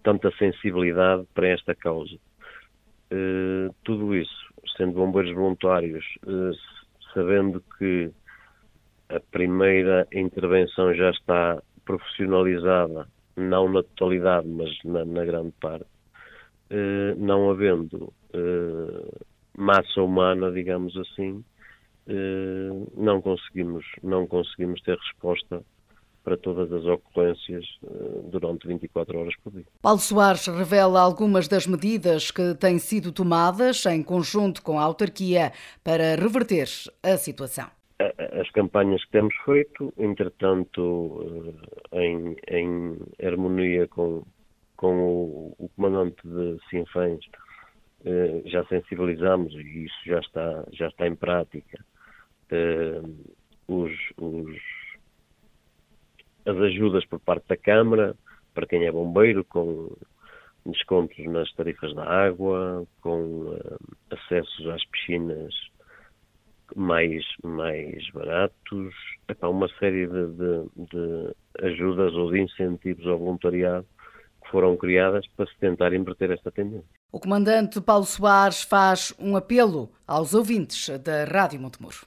tanta 0.03 0.31
sensibilidade 0.37 1.25
para 1.33 1.47
esta 1.47 1.73
causa. 1.75 2.17
Eh, 3.11 3.69
tudo 3.83 4.15
isso, 4.15 4.53
sendo 4.77 4.93
bombeiros 4.93 5.33
voluntários, 5.33 6.05
eh, 6.27 6.51
sabendo 7.13 7.63
que 7.77 8.11
a 9.09 9.19
primeira 9.31 10.07
intervenção 10.13 10.93
já 10.93 11.09
está 11.09 11.61
profissionalizada, 11.83 13.07
não 13.39 13.69
na 13.69 13.81
totalidade, 13.83 14.47
mas 14.47 14.69
na, 14.83 15.05
na 15.05 15.25
grande 15.25 15.53
parte, 15.59 15.85
eh, 16.69 17.15
não 17.17 17.49
havendo 17.49 18.13
eh, 18.33 19.21
massa 19.57 20.01
humana, 20.01 20.51
digamos 20.51 20.95
assim, 20.97 21.43
eh, 22.07 22.69
não 22.95 23.21
conseguimos 23.21 23.85
não 24.03 24.27
conseguimos 24.27 24.81
ter 24.81 24.97
resposta 24.97 25.63
para 26.23 26.37
todas 26.37 26.71
as 26.71 26.85
ocorrências 26.85 27.65
eh, 27.83 28.21
durante 28.25 28.67
24 28.67 29.17
horas 29.17 29.33
por 29.43 29.53
dia. 29.53 29.65
Paulo 29.81 29.99
Soares 29.99 30.45
revela 30.47 30.99
algumas 30.99 31.47
das 31.47 31.65
medidas 31.65 32.29
que 32.31 32.53
têm 32.55 32.77
sido 32.77 33.11
tomadas 33.11 33.85
em 33.85 34.03
conjunto 34.03 34.61
com 34.61 34.79
a 34.79 34.83
autarquia 34.83 35.51
para 35.83 36.15
reverter 36.15 36.67
a 37.01 37.17
situação. 37.17 37.78
As 38.39 38.49
campanhas 38.51 39.03
que 39.03 39.11
temos 39.11 39.35
feito, 39.43 39.93
entretanto, 39.97 41.53
eh, 41.91 42.05
em, 42.05 42.37
em 42.47 42.97
harmonia 43.21 43.85
com, 43.89 44.23
com 44.77 44.95
o, 44.97 45.55
o 45.59 45.69
comandante 45.75 46.21
de 46.25 46.57
Sinfãs, 46.69 47.19
eh, 48.05 48.41
já 48.45 48.63
sensibilizamos 48.65 49.53
e 49.53 49.85
isso 49.85 49.99
já 50.05 50.19
está, 50.19 50.65
já 50.71 50.87
está 50.87 51.05
em 51.05 51.15
prática. 51.15 51.83
eh, 52.51 53.01
os, 53.67 53.91
os, 54.17 54.57
as 56.45 56.57
ajudas 56.57 57.05
por 57.07 57.19
parte 57.19 57.45
da 57.49 57.57
Câmara, 57.57 58.15
para 58.53 58.65
quem 58.65 58.85
é 58.85 58.91
bombeiro, 58.91 59.43
com 59.43 59.93
descontos 60.65 61.17
nas 61.25 61.51
tarifas 61.55 61.93
da 61.93 62.05
água, 62.05 62.87
com 63.01 63.53
acessos 64.09 64.67
às 64.69 64.85
piscinas 64.85 65.53
mais, 66.75 67.23
mais 67.43 68.09
baratos, 68.11 68.93
Epá, 69.27 69.47
uma 69.47 69.67
série 69.79 70.07
de, 70.07 70.27
de- 70.27 70.85
de 70.91 71.35
ajudas 71.65 72.13
ou 72.13 72.31
de 72.31 72.41
incentivos 72.41 73.05
ao 73.07 73.17
voluntariado 73.17 73.85
que 74.43 74.49
foram 74.51 74.75
criadas 74.77 75.25
para 75.35 75.45
se 75.47 75.57
tentar 75.59 75.93
inverter 75.93 76.31
esta 76.31 76.51
tendência. 76.51 76.87
O 77.11 77.19
comandante 77.19 77.79
Paulo 77.81 78.05
Soares 78.05 78.61
faz 78.63 79.13
um 79.19 79.35
apelo 79.35 79.91
aos 80.07 80.33
ouvintes 80.33 80.89
da 80.99 81.25
Rádio 81.25 81.59
Montemuro. 81.59 81.97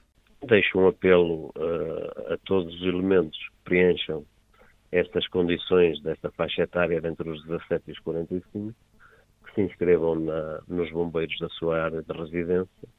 Deixo 0.45 0.77
um 0.77 0.87
apelo 0.87 1.51
eh, 1.57 2.33
a 2.33 2.37
todos 2.45 2.73
os 2.75 2.81
elementos 2.81 3.37
que 3.37 3.55
preencham 3.63 4.25
estas 4.91 5.25
condições 5.29 6.01
desta 6.03 6.29
faixa 6.31 6.63
etária 6.63 7.01
entre 7.03 7.29
os 7.29 7.41
17 7.45 7.83
e 7.87 7.91
os 7.93 7.99
45, 7.99 8.73
que 9.45 9.55
se 9.55 9.61
inscrevam 9.61 10.15
na- 10.15 10.59
nos 10.67 10.91
bombeiros 10.91 11.37
da 11.39 11.47
sua 11.49 11.81
área 11.83 12.01
de 12.03 12.13
residência, 12.13 12.89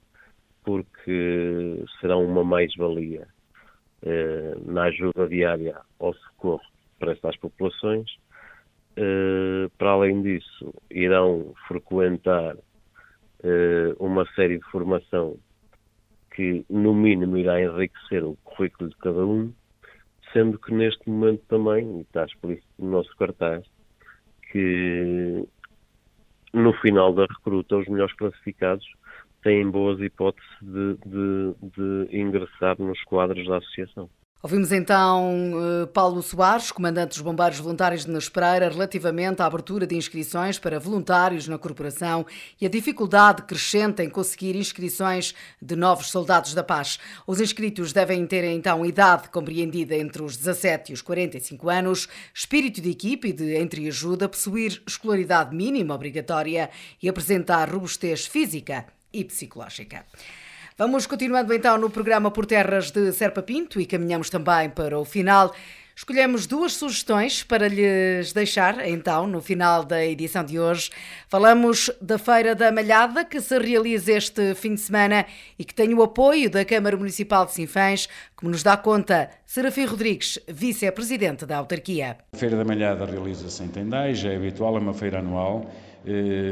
porque 0.64 1.84
serão 2.00 2.24
uma 2.24 2.42
mais-valia 2.42 3.28
eh, 4.02 4.54
na 4.66 4.84
ajuda 4.84 5.28
diária 5.28 5.80
ao 5.98 6.14
socorro 6.14 6.62
para 6.98 7.12
estas 7.12 7.36
populações. 7.36 8.10
Eh, 8.96 9.68
para 9.78 9.90
além 9.90 10.22
disso, 10.22 10.74
irão 10.90 11.54
frequentar 11.68 12.56
eh, 13.42 13.94
uma 13.98 14.26
série 14.34 14.58
de 14.58 14.64
formação 14.70 15.36
que, 16.34 16.64
no 16.68 16.94
mínimo, 16.94 17.36
irá 17.36 17.60
enriquecer 17.62 18.24
o 18.24 18.36
currículo 18.42 18.90
de 18.90 18.96
cada 18.96 19.24
um, 19.24 19.52
sendo 20.32 20.58
que 20.58 20.72
neste 20.74 21.08
momento 21.08 21.42
também, 21.46 21.98
e 21.98 22.00
está 22.02 22.24
explícito 22.24 22.66
no 22.78 22.90
nosso 22.90 23.14
cartaz, 23.16 23.64
que 24.50 25.46
no 26.52 26.72
final 26.80 27.12
da 27.12 27.26
recruta 27.26 27.76
os 27.76 27.86
melhores 27.86 28.14
classificados 28.16 28.86
têm 29.44 29.70
boas 29.70 30.00
hipóteses 30.00 30.50
de, 30.60 30.96
de- 31.06 31.54
de 31.76 32.18
ingressar 32.18 32.74
nos 32.80 33.00
quadros 33.04 33.46
da 33.46 33.58
associação. 33.58 34.08
Ouvimos 34.42 34.72
então 34.72 35.52
eh, 35.54 35.86
Paulo 35.86 36.20
Soares, 36.20 36.70
comandante 36.70 37.08
dos 37.14 37.22
Bombeiros 37.22 37.58
Voluntários 37.58 38.04
de 38.04 38.10
Nas 38.10 38.28
Pereira, 38.28 38.68
relativamente 38.68 39.40
à 39.40 39.46
abertura 39.46 39.86
de 39.86 39.96
inscrições 39.96 40.58
para 40.58 40.78
voluntários 40.78 41.48
na 41.48 41.56
corporação 41.56 42.26
e 42.60 42.66
a 42.66 42.68
dificuldade 42.68 43.44
crescente 43.44 44.02
em 44.02 44.10
conseguir 44.10 44.54
inscrições 44.54 45.34
de 45.62 45.74
novos 45.74 46.10
soldados 46.10 46.52
da 46.52 46.62
paz. 46.62 46.98
Os 47.26 47.40
inscritos 47.40 47.94
devem 47.94 48.26
ter 48.26 48.44
então 48.44 48.84
idade 48.84 49.30
compreendida 49.30 49.96
entre 49.96 50.22
os 50.22 50.36
17 50.36 50.92
e 50.92 50.94
os 50.94 51.00
45 51.00 51.70
anos, 51.70 52.06
espírito 52.34 52.82
de 52.82 52.90
equipe 52.90 53.28
e 53.28 53.32
de 53.32 53.56
entreajuda, 53.58 54.28
possuir 54.28 54.82
escolaridade 54.86 55.56
mínima 55.56 55.94
obrigatória 55.94 56.68
e 57.02 57.08
apresentar 57.08 57.70
robustez 57.70 58.26
física 58.26 58.84
e 59.14 59.24
psicológica. 59.24 60.04
Vamos 60.76 61.06
continuando 61.06 61.54
então 61.54 61.78
no 61.78 61.88
programa 61.88 62.32
Por 62.32 62.46
Terras 62.46 62.90
de 62.90 63.12
Serpa 63.12 63.40
Pinto 63.42 63.80
e 63.80 63.86
caminhamos 63.86 64.28
também 64.28 64.68
para 64.68 64.98
o 64.98 65.04
final. 65.04 65.54
Escolhemos 65.96 66.48
duas 66.48 66.72
sugestões 66.72 67.44
para 67.44 67.68
lhes 67.68 68.32
deixar, 68.32 68.84
então, 68.88 69.28
no 69.28 69.40
final 69.40 69.84
da 69.84 70.04
edição 70.04 70.42
de 70.42 70.58
hoje. 70.58 70.90
Falamos 71.28 71.88
da 72.02 72.18
Feira 72.18 72.52
da 72.52 72.72
Malhada, 72.72 73.24
que 73.24 73.40
se 73.40 73.56
realiza 73.56 74.10
este 74.10 74.56
fim 74.56 74.74
de 74.74 74.80
semana 74.80 75.24
e 75.56 75.64
que 75.64 75.72
tem 75.72 75.94
o 75.94 76.02
apoio 76.02 76.50
da 76.50 76.64
Câmara 76.64 76.96
Municipal 76.96 77.46
de 77.46 77.52
Sinfãs, 77.52 78.08
como 78.34 78.50
nos 78.50 78.64
dá 78.64 78.76
conta 78.76 79.30
Serafim 79.46 79.84
Rodrigues, 79.84 80.40
vice-presidente 80.48 81.46
da 81.46 81.58
autarquia. 81.58 82.18
A 82.32 82.36
Feira 82.36 82.56
da 82.56 82.64
Malhada 82.64 83.06
realiza-se 83.06 83.62
em 83.62 83.68
Tendais, 83.68 84.24
é 84.24 84.34
habitual, 84.34 84.76
é 84.76 84.80
uma 84.80 84.94
feira 84.94 85.20
anual, 85.20 85.70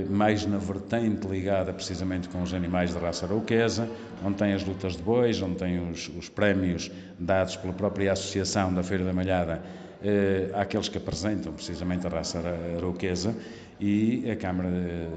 mais 0.08 0.46
na 0.46 0.56
vertente 0.58 1.26
ligada 1.28 1.72
precisamente 1.72 2.28
com 2.28 2.42
os 2.42 2.54
animais 2.54 2.94
da 2.94 3.00
raça 3.00 3.26
arauquesa, 3.26 3.88
onde 4.24 4.36
tem 4.36 4.52
as 4.54 4.64
lutas 4.64 4.96
de 4.96 5.02
bois, 5.02 5.40
onde 5.42 5.56
tem 5.56 5.90
os, 5.90 6.08
os 6.16 6.28
prémios 6.28 6.90
dados 7.18 7.56
pela 7.56 7.72
própria 7.72 8.12
Associação 8.12 8.72
da 8.72 8.82
Feira 8.82 9.04
da 9.04 9.12
Malhada 9.12 9.62
eh, 10.02 10.50
àqueles 10.54 10.88
que 10.88 10.98
apresentam 10.98 11.52
precisamente 11.52 12.06
a 12.06 12.10
raça 12.10 12.38
ara- 12.38 12.76
arauquesa 12.78 13.34
e 13.78 14.28
a 14.30 14.36
Câmara 14.36 14.68
eh, 14.70 15.08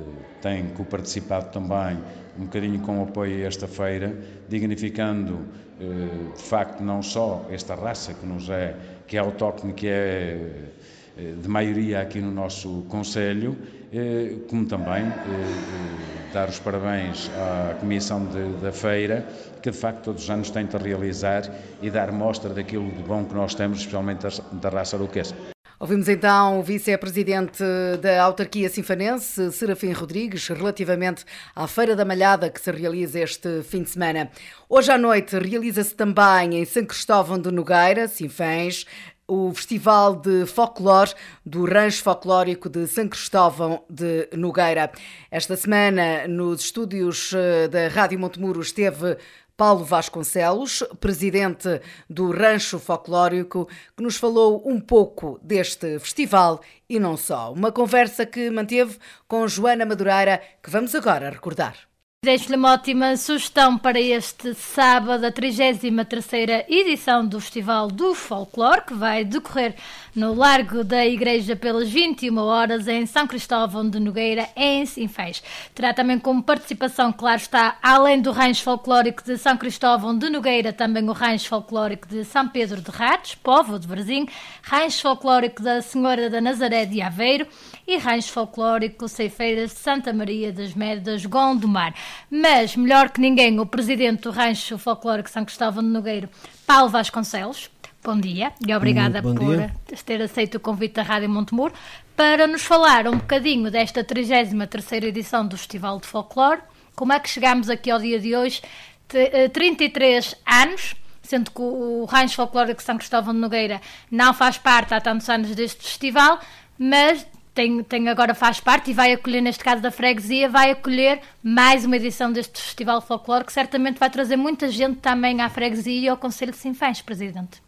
tem 0.42 0.68
co-participado 0.70 1.52
também 1.52 1.98
um 2.38 2.44
bocadinho 2.44 2.80
com 2.82 3.00
o 3.00 3.04
apoio 3.04 3.44
a 3.44 3.48
esta 3.48 3.68
feira, 3.68 4.14
dignificando 4.50 5.46
eh, 5.80 6.32
de 6.36 6.44
facto 6.44 6.82
não 6.84 7.02
só 7.02 7.48
esta 7.50 7.74
raça 7.74 8.14
que 8.14 8.26
nos 8.26 8.50
é, 8.50 8.76
que 9.08 9.16
é 9.18 9.20
autóctone, 9.20 9.74
que 9.74 9.88
é 9.88 9.92
eh, 9.92 10.70
de 11.18 11.48
maioria 11.48 12.02
aqui 12.02 12.20
no 12.20 12.32
nosso 12.32 12.84
Conselho, 12.90 13.56
eh, 13.94 14.36
como 14.50 14.66
também 14.66 15.04
eh, 15.04 15.10
eh, 15.10 16.34
dar 16.34 16.50
os 16.50 16.60
parabéns 16.60 17.30
à 17.38 17.76
Comissão 17.80 18.26
de- 18.26 18.62
da 18.62 18.72
Feira, 18.72 19.26
que 19.62 19.72
de 19.72 19.78
facto 19.78 20.04
todos 20.04 20.24
os 20.24 20.30
anos 20.30 20.50
tenta 20.50 20.78
realizar 20.78 21.44
e 21.82 21.90
dar 21.90 22.12
mostra 22.12 22.54
daquilo 22.54 22.92
de 22.92 23.02
bom 23.04 23.24
que 23.24 23.34
nós 23.34 23.56
temos, 23.56 23.80
especialmente 23.80 24.28
da 24.54 24.70
raça 24.70 24.98
aroquesa. 24.98 25.34
Ouvimos 25.78 26.08
então 26.08 26.60
o 26.60 26.64
vice-presidente 26.64 27.62
da 28.02 28.24
autarquia 28.24 28.70
sinfanense, 28.70 29.52
Serafim 29.52 29.92
Rodrigues, 29.92 30.48
relativamente 30.48 31.26
à 31.54 31.68
Feira 31.68 31.96
da 31.98 32.06
Malhada 32.06 32.50
que 32.50 32.62
se 32.62 32.72
realiza 32.72 33.20
este 33.20 33.62
fim 33.62 33.84
de 33.84 33.90
semana. 33.90 34.30
Hoje 34.70 34.90
à 34.92 34.98
noite 34.98 35.38
realiza-se 35.38 35.94
também 35.94 36.56
em 36.60 36.66
São 36.66 36.86
Cristóvão 36.86 37.38
de 37.38 37.52
Nogueira, 37.52 38.08
Sinfãs, 38.08 38.86
o 39.28 39.54
Festival 39.54 40.16
de 40.16 40.46
Folclore 40.46 41.14
do 41.46 41.66
Rancho 41.66 42.04
Folclórico 42.04 42.70
de 42.70 42.88
São 42.88 43.08
Cristóvão 43.08 43.84
de 43.90 44.30
Nogueira. 44.34 44.92
Esta 45.32 45.56
semana, 45.56 46.28
nos 46.28 46.62
estúdios 46.62 47.34
eh, 47.34 47.68
da 47.68 47.88
Rádio 47.88 48.20
Montemuro, 48.20 48.62
esteve 48.62 49.18
Paulo 49.58 49.86
Vasconcelos, 49.86 50.84
presidente 51.00 51.82
do 52.10 52.32
Rancho 52.32 52.78
Folclórico, 52.78 53.68
que 53.96 54.04
nos 54.04 54.18
falou 54.18 54.62
um 54.66 54.80
pouco 54.80 55.40
deste 55.42 55.98
festival 56.00 56.62
e 56.90 57.00
não 57.00 57.16
só. 57.16 57.54
Uma 57.54 57.72
conversa 57.72 58.26
que 58.26 58.50
manteve 58.50 58.98
com 59.28 59.48
Joana 59.48 59.86
Madureira, 59.86 60.42
que 60.62 60.70
vamos 60.70 60.94
agora 60.94 61.30
recordar. 61.30 61.95
Deixo-lhe 62.26 62.56
uma 62.56 62.74
ótima 62.74 63.16
sugestão 63.18 63.78
para 63.78 64.02
este 64.02 64.56
sábado, 64.56 65.28
a 65.28 65.32
33ª 65.32 66.66
edição 66.68 67.24
do 67.24 67.40
Festival 67.40 67.88
do 67.88 68.16
Folclore, 68.16 68.82
que 68.82 68.96
vai 68.96 69.24
decorrer 69.24 69.76
no 70.16 70.34
Largo 70.34 70.82
da 70.82 71.06
Igreja 71.06 71.58
pelas 71.58 71.90
21 71.90 72.38
horas 72.38 72.88
em 72.88 73.06
São 73.06 73.28
Cristóvão 73.28 73.90
de 73.90 74.00
Nogueira, 74.00 74.48
em 74.56 74.86
Sinfãs. 74.86 75.44
Terá 75.74 75.94
também 75.94 76.18
como 76.18 76.42
participação, 76.42 77.12
claro 77.12 77.42
está, 77.42 77.78
além 77.84 78.22
do 78.22 78.32
Rancho 78.32 78.64
Folclórico 78.64 79.22
de 79.22 79.38
São 79.38 79.58
Cristóvão 79.58 80.18
de 80.18 80.30
Nogueira, 80.30 80.72
também 80.72 81.08
o 81.10 81.12
Rancho 81.12 81.50
Folclórico 81.50 82.08
de 82.08 82.24
São 82.24 82.48
Pedro 82.48 82.82
de 82.82 82.90
Ratos, 82.90 83.36
Povo 83.36 83.78
de 83.78 83.88
Varzim, 83.88 84.26
Rancho 84.64 85.02
Folclórico 85.02 85.62
da 85.62 85.82
Senhora 85.82 86.30
da 86.30 86.40
Nazaré 86.40 86.86
de 86.86 87.02
Aveiro 87.02 87.46
e 87.86 87.98
Rancho 87.98 88.32
Folclórico 88.32 89.10
Ceifeiras 89.10 89.72
de 89.72 89.80
Santa 89.80 90.14
Maria 90.14 90.54
das 90.54 90.74
Merdas, 90.74 91.26
Gondomar. 91.26 91.94
Mas, 92.32 92.76
melhor 92.78 93.10
que 93.10 93.20
ninguém, 93.20 93.60
o 93.60 93.66
presidente 93.66 94.22
do 94.22 94.32
Rancho 94.32 94.78
Folclórico 94.78 95.30
São 95.30 95.44
Cristóvão 95.44 95.84
de 95.84 95.90
Nogueiro, 95.90 96.30
Paulo 96.66 96.90
Vasconcelos, 96.90 97.70
Bom 98.06 98.20
dia 98.20 98.54
e 98.66 98.72
obrigada 98.76 99.20
bom 99.20 99.34
por 99.34 99.56
dia. 99.56 99.74
ter 100.06 100.22
aceito 100.22 100.56
o 100.56 100.60
convite 100.60 100.94
da 100.94 101.02
Rádio 101.02 101.28
Montemur 101.28 101.72
para 102.16 102.46
nos 102.46 102.62
falar 102.62 103.08
um 103.08 103.18
bocadinho 103.18 103.72
desta 103.72 104.04
33ª 104.04 105.04
edição 105.06 105.48
do 105.48 105.58
Festival 105.58 106.00
de 106.00 106.06
Folclore. 106.06 106.62
Como 106.96 107.12
é 107.12 107.20
que 107.20 107.28
chegámos 107.28 107.68
aqui 107.68 107.90
ao 107.90 107.98
dia 108.00 108.20
de 108.20 108.36
hoje? 108.36 108.62
Te- 109.08 109.18
eh, 109.34 109.50
33 109.50 110.36
anos, 110.46 110.96
sendo 111.24 111.50
que 111.50 111.60
o 111.60 112.06
Rancho 112.06 112.36
Folclórico 112.36 112.78
de 112.78 112.84
São 112.84 112.96
Cristóvão 112.96 113.34
de 113.34 113.40
Nogueira 113.40 113.82
não 114.12 114.36
faz 114.36 114.60
parte 114.60 114.94
há 114.94 115.02
tantos 115.02 115.28
anos 115.28 115.56
deste 115.56 115.84
festival, 115.84 116.40
mas 116.78 117.26
tem, 117.56 117.82
tem 117.84 118.08
agora 118.08 118.36
faz 118.36 118.60
parte 118.60 118.92
e 118.92 118.94
vai 118.94 119.14
acolher, 119.14 119.42
neste 119.42 119.64
caso 119.64 119.82
da 119.82 119.90
freguesia, 119.90 120.48
vai 120.48 120.70
acolher 120.70 121.22
mais 121.42 121.84
uma 121.86 121.96
edição 121.96 122.32
deste 122.32 122.62
Festival 122.62 123.00
de 123.00 123.08
Folclore 123.08 123.46
que 123.46 123.52
certamente 123.54 123.98
vai 123.98 124.12
trazer 124.12 124.36
muita 124.36 124.70
gente 124.70 124.98
também 124.98 125.42
à 125.42 125.50
freguesia 125.50 126.02
e 126.02 126.08
ao 126.08 126.18
Conselho 126.18 126.52
de 126.52 126.58
Sinfãs, 126.60 127.02
Presidente. 127.02 127.65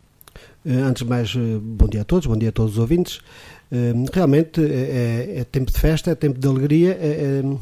Eh, 0.68 0.82
Antes 0.90 1.04
de 1.04 1.10
mais, 1.10 1.34
eh, 1.36 1.60
bom 1.62 1.88
dia 1.88 2.02
a 2.02 2.06
todos, 2.06 2.26
bom 2.28 2.38
dia 2.38 2.50
a 2.50 2.52
todos 2.52 2.74
os 2.74 2.78
ouvintes. 2.80 3.20
Eh, 3.72 3.94
Realmente 4.14 4.62
é, 4.62 5.36
é- 5.38 5.40
é 5.40 5.44
tempo 5.44 5.72
de 5.72 5.80
festa, 5.80 6.12
é 6.12 6.16
tempo 6.16 6.40
de 6.40 6.48
alegria, 6.48 6.92
é, 7.00 7.42
é- 7.44 7.58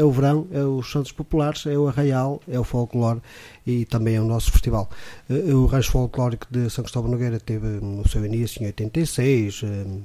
é 0.00 0.04
o 0.04 0.10
verão, 0.10 0.46
é 0.52 0.62
os 0.62 0.90
santos 0.90 1.10
populares, 1.12 1.64
é 1.66 1.76
o 1.78 1.88
arraial, 1.88 2.40
é 2.48 2.58
o 2.60 2.64
folclore 2.64 3.20
e 3.66 3.84
também 3.86 4.16
é 4.16 4.20
o 4.20 4.24
nosso 4.26 4.50
festival. 4.52 4.90
O 5.30 5.64
Rancho 5.66 5.90
Folclórico 5.92 6.46
de 6.50 6.68
São 6.68 6.84
Cristóvão 6.84 7.10
Nogueira 7.10 7.40
teve 7.40 7.66
o 7.66 8.06
seu 8.06 8.24
início 8.24 8.62
em 8.62 8.66
86, 8.66 9.62
hum, 9.62 10.02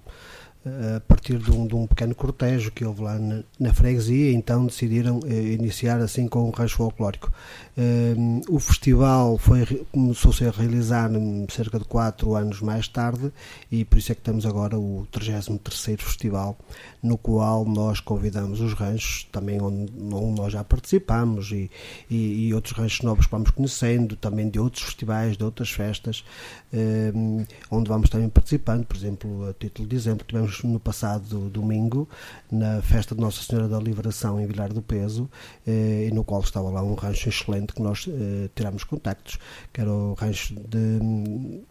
a 0.64 1.00
partir 1.00 1.40
de 1.40 1.52
um, 1.52 1.66
de 1.66 1.74
um 1.74 1.88
pequeno 1.88 2.14
cortejo 2.14 2.72
que 2.72 2.86
houve 2.86 3.02
lá 3.02 3.18
na, 3.18 3.44
na 3.60 3.74
freguesia, 3.74 4.32
então 4.32 4.68
decidiram 4.68 5.20
eh, 5.26 5.54
iniciar 5.54 6.00
assim 6.00 6.28
com 6.28 6.48
o 6.48 6.52
rancho 6.52 6.78
folclórico. 6.78 7.34
Um, 7.76 8.42
o 8.48 8.60
festival 8.60 9.40
foi, 9.40 9.66
começou-se 9.92 10.46
a 10.46 10.52
realizar 10.52 11.10
hum, 11.10 11.48
cerca 11.50 11.80
de 11.80 11.86
4 11.86 12.36
anos 12.36 12.62
mais 12.62 12.88
tarde 12.88 13.32
e 13.72 13.84
por 13.84 13.98
isso 13.98 14.12
é 14.12 14.16
que 14.16 14.22
temos 14.22 14.46
agora 14.46 14.78
o 14.78 15.08
33º 15.12 16.02
festival 16.02 16.58
no 17.02 17.18
qual 17.18 17.66
nós 17.66 18.00
convidamos 18.00 18.62
os 18.62 18.74
ranchos, 18.74 19.28
também 19.32 19.60
onde, 19.60 19.92
onde 20.14 20.40
nós 20.40 20.54
já 20.54 20.64
participamos 20.64 21.52
e, 21.52 21.72
e, 22.10 22.48
e 22.48 22.54
outros 22.54 22.78
ranchos 22.78 23.02
novos 23.02 23.26
que 23.26 23.32
vamos 23.32 23.50
conhecendo, 23.50 24.16
também 24.16 24.50
de 24.50 24.60
outros 24.60 24.84
festivais, 24.84 25.38
de 25.38 25.44
outras 25.44 25.72
festas, 25.72 26.24
um, 26.72 27.44
onde 27.72 27.90
vamos 27.90 28.10
também 28.10 28.30
participando, 28.30 28.86
por 28.86 28.96
exemplo, 28.96 29.50
a 29.50 29.54
título 29.54 29.88
de 29.88 29.96
exemplo, 29.96 30.26
tivemos 30.28 30.51
no 30.64 30.80
passado 30.80 31.50
domingo 31.50 32.08
na 32.52 32.82
festa 32.82 33.16
de 33.16 33.22
Nossa 33.22 33.42
Senhora 33.44 33.68
da 33.68 33.80
Liberação 33.80 34.40
em 34.40 34.46
Vilar 34.46 34.74
do 34.74 34.82
Peso, 34.82 35.30
eh, 35.66 36.08
e 36.10 36.14
no 36.14 36.24
qual 36.24 36.42
estava 36.42 36.70
lá 36.70 36.84
um 36.84 36.94
rancho 36.94 37.30
excelente 37.30 37.74
que 37.74 37.82
nós 37.82 38.08
eh, 38.08 38.50
contactos, 38.84 39.40
que 39.72 39.82
era 39.82 39.92
o 39.92 40.14
rancho 40.14 40.54
de 40.56 41.62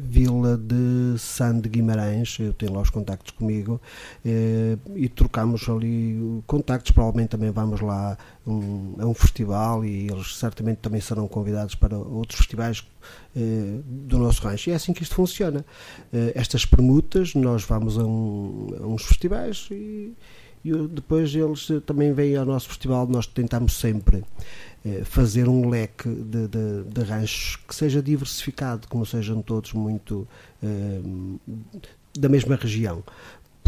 Vila 0.00 0.56
de 0.56 1.18
São 1.18 1.58
de 1.60 1.68
Guimarães, 1.68 2.36
eu 2.38 2.52
tenho 2.52 2.72
lá 2.72 2.80
os 2.82 2.88
contactos 2.90 3.32
comigo 3.32 3.80
eh, 4.24 4.78
e 4.94 5.08
trocamos 5.08 5.68
ali 5.68 6.40
contactos. 6.46 6.92
Provavelmente 6.92 7.30
também 7.30 7.50
vamos 7.50 7.80
lá 7.80 8.16
um, 8.46 8.94
a 9.00 9.06
um 9.06 9.12
festival 9.14 9.84
e 9.84 10.06
eles 10.08 10.36
certamente 10.36 10.78
também 10.78 11.00
serão 11.00 11.26
convidados 11.26 11.74
para 11.74 11.98
outros 11.98 12.38
festivais 12.38 12.86
eh, 13.36 13.80
do 13.84 14.18
nosso 14.18 14.40
rancho. 14.42 14.70
E 14.70 14.72
é 14.72 14.76
assim 14.76 14.92
que 14.92 15.02
isto 15.02 15.16
funciona. 15.16 15.64
Eh, 16.12 16.32
estas 16.36 16.64
permutas, 16.64 17.34
nós 17.34 17.64
vamos 17.64 17.98
a, 17.98 18.04
um- 18.04 18.68
a 18.80 18.86
uns 18.86 19.02
festivais 19.02 19.66
e, 19.72 20.12
e 20.64 20.72
depois 20.88 21.34
eles 21.34 21.68
também 21.86 22.12
vêm 22.12 22.36
ao 22.36 22.44
nosso 22.46 22.68
festival. 22.68 23.06
Nós 23.08 23.26
tentamos 23.26 23.72
sempre 23.74 24.22
fazer 25.04 25.48
um 25.48 25.68
leque 25.68 26.08
de, 26.08 26.48
de, 26.48 26.84
de 26.84 27.02
ranchos 27.02 27.56
que 27.66 27.74
seja 27.74 28.02
diversificado, 28.02 28.86
que 28.88 28.96
não 28.96 29.04
sejam 29.04 29.42
todos 29.42 29.72
muito 29.72 30.26
eh, 30.62 31.00
da 32.18 32.28
mesma 32.28 32.56
região. 32.56 33.02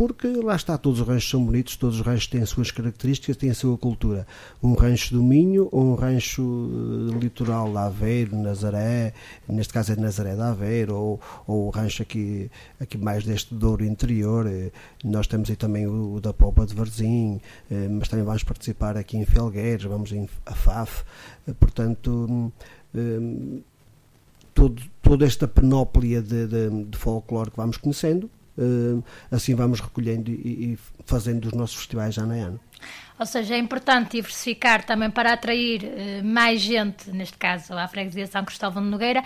Porque 0.01 0.28
lá 0.28 0.57
está, 0.57 0.78
todos 0.78 0.98
os 0.98 1.07
ranchos 1.07 1.28
são 1.28 1.44
bonitos, 1.44 1.76
todos 1.76 1.96
os 1.96 2.01
ranchos 2.01 2.26
têm 2.26 2.40
as 2.40 2.48
suas 2.48 2.70
características, 2.70 3.36
têm 3.36 3.51
a 3.51 3.55
sua 3.55 3.76
cultura. 3.76 4.26
Um 4.62 4.72
rancho 4.72 5.12
do 5.12 5.22
Minho 5.22 5.68
ou 5.70 5.92
um 5.92 5.94
rancho 5.94 6.70
eh, 7.12 7.18
litoral 7.18 7.70
de 7.70 7.76
Aveiro, 7.76 8.34
Nazaré, 8.34 9.12
neste 9.46 9.74
caso 9.74 9.92
é 9.92 9.96
de 9.96 10.01
Nazaré 10.01 10.34
de 10.34 10.40
Aveiro, 10.40 10.94
ou, 10.96 11.20
ou 11.46 11.66
o 11.66 11.68
rancho 11.68 12.01
aqui, 12.01 12.51
aqui 12.80 12.96
mais 12.96 13.24
deste 13.24 13.55
Douro 13.55 13.84
interior. 13.84 14.46
eh, 14.46 14.72
Nós 15.05 15.26
temos 15.26 15.51
aí 15.51 15.57
também 15.57 15.86
o, 15.86 16.14
o 16.14 16.18
da 16.18 16.32
Popa 16.32 16.64
de 16.64 16.74
Varzim, 16.74 17.38
eh, 17.70 17.86
mas 17.90 18.09
também 18.09 18.24
vamos 18.24 18.42
participar 18.42 18.96
aqui 18.96 19.18
em 19.18 19.26
Felgueiras, 19.26 19.84
vamos 19.84 20.12
em 20.12 20.26
Afaf. 20.46 21.05
Portanto, 21.59 22.26
hum, 22.26 22.51
hum, 22.94 23.61
todo, 24.55 24.82
toda 25.03 25.26
esta 25.26 25.46
panóplia 25.46 26.22
de, 26.22 26.46
de, 26.46 26.84
de 26.84 26.96
folclore 26.96 27.51
que 27.51 27.59
vamos 27.59 27.76
conhecendo, 27.76 28.30
assim 29.30 29.55
vamos 29.55 29.80
recolhendo 29.80 30.30
e, 30.30 30.78
fazendo 31.05 31.46
os 31.46 31.53
nossos 31.53 31.76
festivais 31.76 32.18
ano 32.18 32.32
a 32.32 32.36
ano. 32.36 32.61
Ou 33.18 33.26
seja, 33.26 33.55
é 33.55 33.59
importante 33.59 34.12
diversificar 34.12 34.82
também 34.84 35.11
para 35.11 35.34
atrair 35.34 35.84
eh, 35.84 36.22
mais 36.22 36.61
gente, 36.62 37.11
neste 37.11 37.36
caso 37.36 37.74
à 37.74 37.86
freguesia 37.86 38.26
São 38.26 38.42
Cristóvão 38.44 38.82
de 38.82 38.88
Nogueira. 38.88 39.22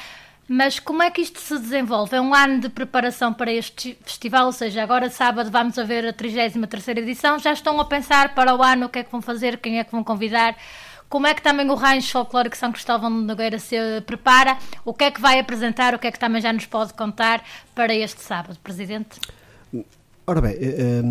Mas 0.49 0.79
como 0.79 1.03
é 1.03 1.11
que 1.11 1.23
isto 1.23 1.41
se 1.41 1.59
desenvolve? 1.59 2.17
É 2.17 2.21
um 2.21 2.35
ano 2.35 2.61
de 2.61 2.69
preparação 2.69 3.33
para 3.33 3.51
este 3.51 3.97
festival, 4.05 4.47
ou 4.47 4.53
seja, 4.53 4.83
agora 4.83 5.09
sábado 5.09 5.51
vamos 5.51 5.79
a 5.79 5.85
ver 5.85 6.07
a 6.07 6.13
33ª 6.13 6.99
edição, 6.99 7.39
já 7.39 7.53
estão 7.53 7.81
a 7.81 7.85
pensar 7.85 8.35
para 8.35 8.55
o 8.55 8.63
ano 8.63 8.87
o 8.87 8.89
que 8.89 8.99
é 8.99 9.05
que 9.05 9.11
vão 9.11 9.23
fazer, 9.23 9.59
quem 9.59 9.79
é 9.79 9.85
que 9.85 9.93
vão 9.93 10.05
convidar, 10.05 10.55
como 11.15 11.29
é 11.29 11.33
que 11.33 11.41
também 11.41 11.71
o 11.71 11.77
Rancho 11.77 12.11
Folclórico 12.11 12.57
São 12.57 12.73
Cristóvão 12.73 13.09
de 13.09 13.25
Nogueira 13.25 13.57
se 13.61 13.77
prepara, 14.05 14.59
o 14.85 14.93
que 14.93 15.05
é 15.05 15.13
que 15.13 15.21
vai 15.21 15.39
apresentar, 15.39 15.95
o 15.95 15.99
que 16.01 16.09
é 16.09 16.11
que 16.11 16.19
também 16.19 16.43
já 16.43 16.53
nos 16.53 16.67
pode 16.67 16.93
contar 16.93 17.41
para 17.73 17.95
este 17.95 18.21
sábado, 18.21 18.59
Presidente? 18.65 19.21
Ora 20.27 20.41
bem, 20.41 20.55
eh, 20.55 21.03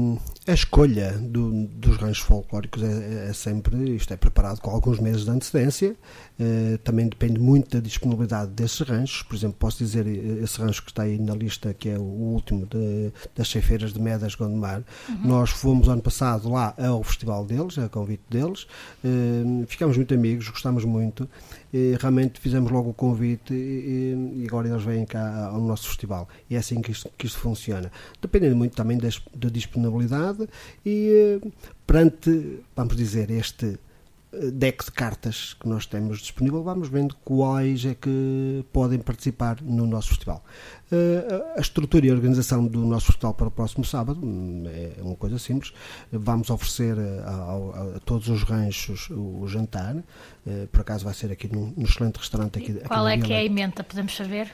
eh, 0.43 0.43
a 0.46 0.52
escolha 0.54 1.12
do- 1.14 1.68
dos 1.68 1.96
ranchos 1.96 2.20
folclóricos 2.24 2.84
é, 2.84 3.30
é 3.30 3.34
sempre, 3.34 3.96
isto 3.96 4.14
é 4.14 4.18
preparado 4.18 4.60
com 4.60 4.72
alguns 4.72 5.00
meses 5.00 5.24
de 5.24 5.32
antecedência, 5.32 5.96
eh, 6.38 6.78
também 6.84 7.08
depende 7.08 7.40
muito 7.40 7.70
da 7.78 7.80
disponibilidade 7.80 8.52
desses 8.52 8.82
ranchos, 8.82 9.24
por 9.24 9.36
exemplo, 9.38 9.56
posso 9.58 9.78
dizer 9.78 10.06
eh, 10.06 10.44
esse 10.44 10.60
rancho 10.60 10.84
que 10.84 10.92
está 10.92 11.04
aí 11.04 11.18
na 11.18 11.34
lista, 11.34 11.74
que 11.74 11.88
é 11.88 11.98
o 11.98 12.02
último 12.02 12.66
de- 12.66 13.14
das 13.34 13.48
ceifeiras 13.48 13.94
de 13.94 14.02
Medas 14.02 14.36
Gondomar, 14.36 14.84
nós 15.24 15.50
fomos 15.50 15.88
ano 15.88 16.02
passado 16.02 16.50
lá 16.50 16.74
ao 16.78 17.02
festival 17.04 17.46
deles, 17.46 17.78
a 17.78 17.88
convite 17.88 18.24
deles, 18.30 18.68
eh, 19.02 19.64
ficámos 19.68 19.96
muito 19.96 20.14
amigos, 20.14 20.50
gostámos 20.50 20.84
muito, 20.84 21.30
e 21.72 21.96
realmente 22.02 22.40
fizemos 22.42 22.70
logo 22.70 22.90
o 22.90 22.94
convite 22.94 23.54
e, 23.54 24.42
e 24.42 24.46
agora 24.46 24.68
eles 24.68 24.84
vêm 24.84 25.06
cá 25.06 25.46
ao 25.48 25.62
nosso 25.62 25.88
festival. 25.88 26.28
E 26.50 26.56
é 26.56 26.60
assim 26.60 26.82
que 26.82 26.92
isto, 26.92 27.10
que 27.18 27.26
isto 27.26 27.40
funciona. 27.40 27.90
Dependendo 28.22 28.56
muito 28.58 28.76
também 28.76 28.98
da 28.98 29.50
disponibilidade 29.50 30.33
e 30.86 31.40
eh, 31.44 31.48
perante, 31.88 32.60
vamos 32.76 32.96
dizer, 32.96 33.30
este 33.32 33.78
eh, 34.34 34.52
deck 34.52 34.86
de 34.86 34.92
cartas 34.92 35.54
que 35.60 35.68
nós 35.68 35.86
temos 35.86 36.20
disponível, 36.20 36.64
vamos 36.64 36.90
vendo 36.90 37.16
quais 37.24 37.86
é 37.86 37.94
que 37.96 38.64
podem 38.74 39.00
participar 39.00 39.62
no 39.62 39.86
nosso 39.86 40.10
festival. 40.10 40.44
Eh, 40.92 41.54
a 41.58 41.60
estrutura 41.62 42.06
e 42.06 42.10
a 42.10 42.14
organização 42.14 42.66
do 42.66 42.80
nosso 42.86 43.08
festival 43.08 43.34
para 43.34 43.48
o 43.48 43.52
próximo 43.52 43.84
sábado 43.86 44.20
hum, 44.24 44.64
é 44.68 45.02
uma 45.02 45.16
coisa 45.16 45.38
simples. 45.40 45.74
Vamos 46.12 46.50
oferecer 46.50 46.96
ao- 47.26 47.74
a, 47.76 47.98
a 47.98 48.00
todos 48.00 48.28
os 48.30 48.44
ranchos 48.44 49.10
o, 49.10 49.48
jantar. 49.48 49.96
Por 50.72 50.82
acaso 50.82 51.06
vai 51.06 51.14
ser 51.14 51.32
aqui 51.32 51.48
num, 51.48 51.74
num 51.76 51.84
excelente 51.86 52.18
restaurante 52.18 52.60
aqui, 52.60 52.72
aqui 52.72 52.88
Qual 52.88 53.08
é 53.08 53.18
que 53.18 53.32
é 53.32 53.38
a 53.38 53.44
emenda, 53.46 53.84
podemos 53.84 54.16
saber? 54.16 54.52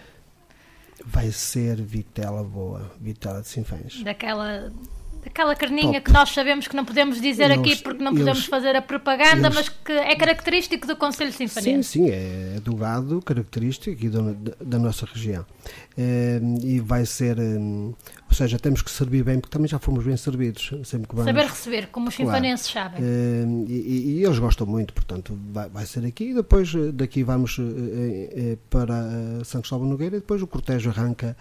Vai 1.06 1.32
ser 1.32 1.82
vitela 1.82 2.44
boa, 2.44 2.92
vitela 3.00 3.42
de 3.42 3.48
Sinfãs. 3.48 4.04
Daquela, 4.04 4.72
daquela 5.30 5.56
carninha 5.56 5.94
Top. 5.94 6.02
que 6.02 6.12
nós 6.12 6.30
sabemos 6.30 6.68
que 6.68 6.76
não 6.76 6.84
podemos 6.84 7.22
dizer 7.22 7.46
Eles- 7.52 7.60
aqui 7.60 7.76
porque 7.78 8.04
não 8.04 8.12
podemos 8.12 8.40
eles- 8.40 8.50
fazer 8.50 8.76
a 8.76 8.82
propaganda, 8.82 9.48
eles- 9.48 9.56
mas 9.56 9.70
que 9.70 9.92
é 9.92 10.16
característico 10.16 10.86
do 10.88 10.96
Conselho 10.96 11.32
Sim, 11.32 11.48
Sinfonense. 11.48 11.90
sim, 11.90 12.10
é 12.10 12.60
do 12.64 12.76
gado 12.76 13.22
característico 13.22 13.96
aqui 13.96 14.10
da, 14.10 14.22
da- 14.60 14.80
nossa 14.80 15.06
região. 15.06 15.46
Eh, 15.98 16.40
e 16.64 16.80
vai 16.80 17.06
ser, 17.06 17.38
eh, 17.38 17.58
ou 17.58 18.34
seja, 18.34 18.58
temos 18.58 18.82
que 18.82 18.90
servir 18.90 19.24
bem, 19.24 19.40
porque 19.40 19.52
também 19.52 19.68
já 19.68 19.78
fomos 19.80 20.04
bem 20.06 20.16
servidos. 20.18 20.72
Sempre 20.84 21.08
que 21.10 21.16
vamos, 21.16 21.26
Saber 21.30 21.46
receber, 21.46 21.88
como 21.92 22.08
os 22.08 22.16
Claro. 22.16 22.32
sinfonenses 22.32 22.72
sabem. 22.72 23.02
Eh, 23.04 23.46
e, 23.68 24.20
e- 24.20 24.24
eles 24.24 24.40
gostam 24.40 24.66
muito, 24.66 24.94
portanto, 24.94 25.38
vai, 25.52 25.70
vai 25.70 25.86
ser 25.86 26.06
aqui. 26.06 26.30
E 26.32 26.34
depois 26.34 26.72
daqui 26.94 27.24
vamos 27.24 27.58
eh, 27.60 28.58
para 28.70 29.44
São 29.44 29.62
Cristóvão 29.62 29.88
Nogueira. 29.88 30.18
E 30.18 30.20
depois 30.20 30.42
o 30.42 30.48
cortejo 30.48 30.90
arranca 30.90 31.36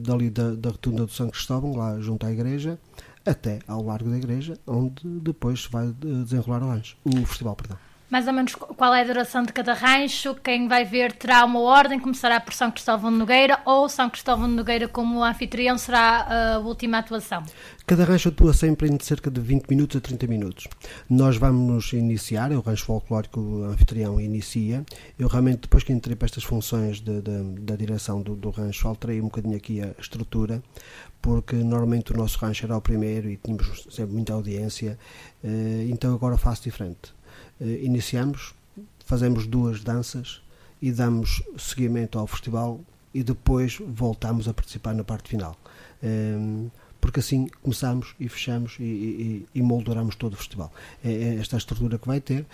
dali 0.00 0.30
da, 0.30 0.50
da 0.54 0.70
rotunda 0.70 1.04
do 1.06 1.12
São 1.12 1.28
Cristóvão, 1.30 1.74
lá 1.74 1.98
junto 2.00 2.26
à 2.26 2.30
igreja, 2.32 2.78
até 3.26 3.58
ao 3.66 3.82
largo 3.82 4.10
da 4.10 4.16
igreja, 4.16 4.58
onde 4.66 5.08
depois 5.20 5.62
se 5.62 5.70
vai 5.70 5.88
eh, 5.88 5.92
desenrolar 6.24 6.62
o, 6.62 6.70
anjo, 6.70 6.96
o 7.04 7.26
festival. 7.26 7.56
Perdão. 7.56 7.78
Mais 8.08 8.26
ou 8.28 8.32
menos 8.32 8.54
qual 8.54 8.94
é 8.94 9.00
a 9.00 9.04
duração 9.04 9.42
de 9.42 9.52
cada 9.52 9.72
rancho? 9.74 10.34
Quem 10.36 10.68
vai 10.68 10.84
ver 10.84 11.12
terá 11.12 11.44
uma 11.44 11.58
ordem, 11.58 11.98
começará 11.98 12.38
por 12.38 12.54
São 12.54 12.70
Cristóvão 12.70 13.10
de 13.10 13.18
Nogueira 13.18 13.58
ou 13.64 13.88
São 13.88 14.08
Cristóvão 14.08 14.48
de 14.48 14.54
Nogueira 14.54 14.86
como 14.86 15.24
anfitrião 15.24 15.76
será 15.76 16.54
a 16.54 16.58
última 16.60 16.98
atuação? 16.98 17.42
Cada 17.84 18.04
rancho 18.04 18.28
atua 18.28 18.52
sempre 18.52 18.88
em 18.88 18.96
cerca 19.00 19.28
de 19.28 19.40
20 19.40 19.66
minutos 19.68 19.96
a 19.96 20.00
30 20.00 20.26
minutos. 20.28 20.68
Nós 21.10 21.36
vamos 21.36 21.92
iniciar, 21.94 22.52
o 22.52 22.60
rancho 22.60 22.84
folclórico 22.84 23.64
anfitrião 23.64 24.20
inicia. 24.20 24.84
Eu 25.18 25.26
realmente, 25.26 25.62
depois 25.62 25.82
que 25.82 25.92
entrei 25.92 26.14
para 26.14 26.26
estas 26.26 26.44
funções 26.44 27.00
de- 27.00 27.20
de- 27.20 27.60
da 27.60 27.74
direção 27.74 28.22
do, 28.22 28.36
do 28.36 28.50
rancho, 28.50 28.86
alterei 28.86 29.20
um 29.20 29.24
bocadinho 29.24 29.56
aqui 29.56 29.82
a 29.82 29.90
estrutura, 30.00 30.62
porque 31.20 31.56
normalmente 31.56 32.12
o 32.12 32.16
nosso 32.16 32.38
rancho 32.38 32.64
era 32.66 32.76
o 32.76 32.80
primeiro 32.80 33.28
e 33.28 33.36
tínhamos 33.36 33.84
sempre 33.90 34.14
muita 34.14 34.32
audiência, 34.32 34.96
eh, 35.42 35.86
então 35.88 36.14
agora 36.14 36.36
faço 36.36 36.62
diferente. 36.62 37.15
Eh, 37.60 37.80
Iniciamos, 37.82 38.54
fazemos 39.04 39.46
duas 39.46 39.82
danças 39.82 40.42
e 40.80 40.92
damos 40.92 41.42
seguimento 41.56 42.18
ao 42.18 42.26
festival 42.26 42.80
e 43.14 43.22
depois 43.22 43.78
voltamos 43.80 44.46
a 44.48 44.54
participar 44.54 44.94
na 44.94 45.04
parte 45.04 45.30
final. 45.30 45.56
Ehm, 46.02 46.68
porque 47.00 47.20
assim 47.20 47.48
começamos 47.62 48.14
e 48.18 48.28
fechamos 48.28 48.76
e, 48.80 48.82
e, 48.82 49.46
e 49.54 49.62
molduramos 49.62 50.16
todo 50.16 50.34
o 50.34 50.36
festival. 50.36 50.72
É, 51.04 51.10
é 51.10 51.34
esta 51.36 51.56
estrutura 51.56 51.98
que 51.98 52.06
vai 52.06 52.20
ter. 52.20 52.44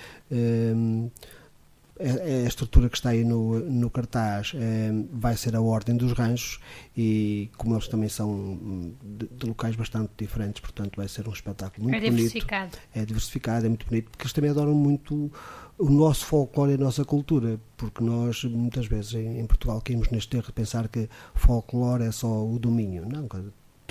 Ehm, 2.03 2.19
é, 2.19 2.43
é 2.43 2.45
a 2.45 2.49
estrutura 2.49 2.89
que 2.89 2.97
está 2.97 3.11
aí 3.11 3.25
no, 3.25 3.59
no 3.61 3.91
cartaz 3.91 4.53
ehm, 4.55 5.07
vai 5.13 5.37
ser 5.37 5.55
a 5.57 5.61
ordem 5.61 5.97
dos 5.97 6.13
ranchos 6.13 6.61
e 6.97 7.51
como 7.57 7.75
eles 7.75 7.89
também 7.89 8.09
são 8.09 8.31
hum, 8.31 8.95
de, 9.03 9.29
de 9.29 9.47
locais 9.47 9.77
bastante 9.77 10.11
diferentes, 10.19 10.61
portanto 10.61 10.97
vai 10.97 11.09
ser 11.09 11.29
um 11.29 11.33
espetáculo 11.33 11.85
muito 11.85 11.97
é 11.97 12.01
bonito 12.01 12.17
diversificado. 12.17 12.79
é 12.95 13.05
diversificado, 13.05 13.67
é 13.67 13.69
muito 13.69 13.87
bonito, 13.87 14.11
porque 14.11 14.25
eles 14.25 14.33
também 14.33 14.51
adoram 14.51 14.75
muito 14.75 15.31
o 15.79 15.91
nosso 15.91 16.27
folclore 16.27 16.73
e 16.73 16.75
a 16.75 16.79
nossa 16.79 17.05
cultura, 17.05 17.59
porque 17.77 18.05
nós 18.05 18.45
muitas 18.45 18.87
vezes 18.87 19.15
em, 19.15 19.41
em 19.41 19.47
Portugal 19.47 19.81
caímos 19.81 20.09
neste 20.11 20.37
erro 20.37 20.47
de 20.47 20.53
pensar 20.53 20.89
que 20.89 21.09
folclore 21.35 22.05
é 22.05 22.13
só 22.13 22.47
o 22.47 22.59
domínio. 22.59 23.07
Não, 23.09 23.27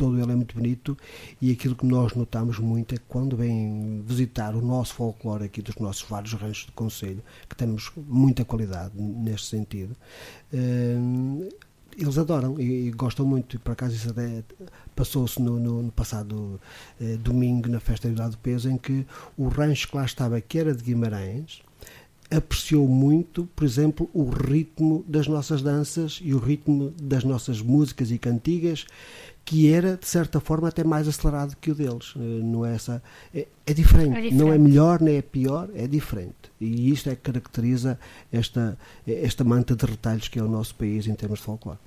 todo 0.01 0.19
ele 0.19 0.31
é 0.31 0.35
muito 0.35 0.55
bonito 0.55 0.97
e 1.39 1.51
aquilo 1.51 1.75
que 1.75 1.85
nós 1.85 2.15
notamos 2.15 2.57
muito 2.57 2.95
é 2.95 2.97
que 2.97 3.03
quando 3.07 3.37
vêm 3.37 4.01
visitar 4.03 4.55
o 4.55 4.61
nosso 4.65 4.95
folclore 4.95 5.43
aqui 5.45 5.61
dos 5.61 5.75
nossos 5.75 6.01
vários 6.09 6.33
ranchos 6.33 6.65
de 6.65 6.71
conselho, 6.71 7.21
que 7.47 7.55
temos 7.55 7.91
muita 8.07 8.43
qualidade 8.43 8.93
neste 8.99 9.47
sentido, 9.47 9.95
hum, 10.51 11.47
eles 11.95 12.17
adoram 12.17 12.59
e, 12.59 12.87
e 12.87 12.91
gostam 12.91 13.25
muito. 13.25 13.55
E 13.57 13.59
por 13.59 13.73
acaso 13.73 13.93
isso 13.95 14.09
até 14.09 14.43
passou-se 14.95 15.39
no, 15.39 15.59
no- 15.59 15.83
no 15.83 15.91
passado 15.91 16.59
eh, 16.99 17.17
domingo, 17.17 17.69
na 17.69 17.79
festa 17.79 18.09
do 18.09 18.15
Dado 18.15 18.37
Peso, 18.39 18.69
em 18.69 18.77
que 18.77 19.05
o 19.37 19.49
rancho 19.49 19.87
que 19.89 19.95
lá 19.95 20.05
estava, 20.05 20.41
que 20.41 20.57
era 20.57 20.73
de 20.73 20.81
Guimarães, 20.83 21.61
apreciou 22.33 22.87
muito, 22.87 23.45
por 23.53 23.65
exemplo, 23.65 24.09
o 24.13 24.23
ritmo 24.29 25.03
das 25.05 25.27
nossas 25.27 25.61
danças 25.61 26.19
e 26.23 26.33
o 26.33 26.39
ritmo 26.39 26.91
das 27.01 27.25
nossas 27.25 27.61
músicas 27.61 28.09
e 28.09 28.17
cantigas, 28.17 28.85
que 29.45 29.71
era, 29.71 29.97
de 29.97 30.07
certa 30.07 30.39
forma, 30.39 30.67
até 30.69 30.83
mais 30.83 31.07
acelerado 31.07 31.55
que 31.59 31.71
o 31.71 31.75
deles. 31.75 32.13
Eh, 32.15 32.19
Não 32.43 32.65
é, 32.65 32.75
essa, 32.75 33.01
é, 33.65 33.71
é 33.71 33.73
diferente. 33.73 34.09
É 34.09 34.13
Não 34.13 34.21
é 34.21 34.27
diferente. 34.29 34.59
melhor 34.59 35.01
nem 35.01 35.17
é 35.17 35.21
pior, 35.21 35.69
é 35.75 35.87
diferente. 35.87 36.35
E 36.59 36.91
isto 36.91 37.09
é 37.09 37.15
que 37.15 37.21
caracteriza 37.21 37.99
esta, 38.31 38.77
esta 39.07 39.43
manta 39.43 39.75
de 39.75 39.85
retalhos 39.85 40.27
que 40.27 40.37
é 40.39 40.43
o 40.43 40.47
nosso 40.47 40.75
país 40.75 41.07
em 41.07 41.15
termos 41.15 41.39
de 41.39 41.45
folclore. 41.45 41.79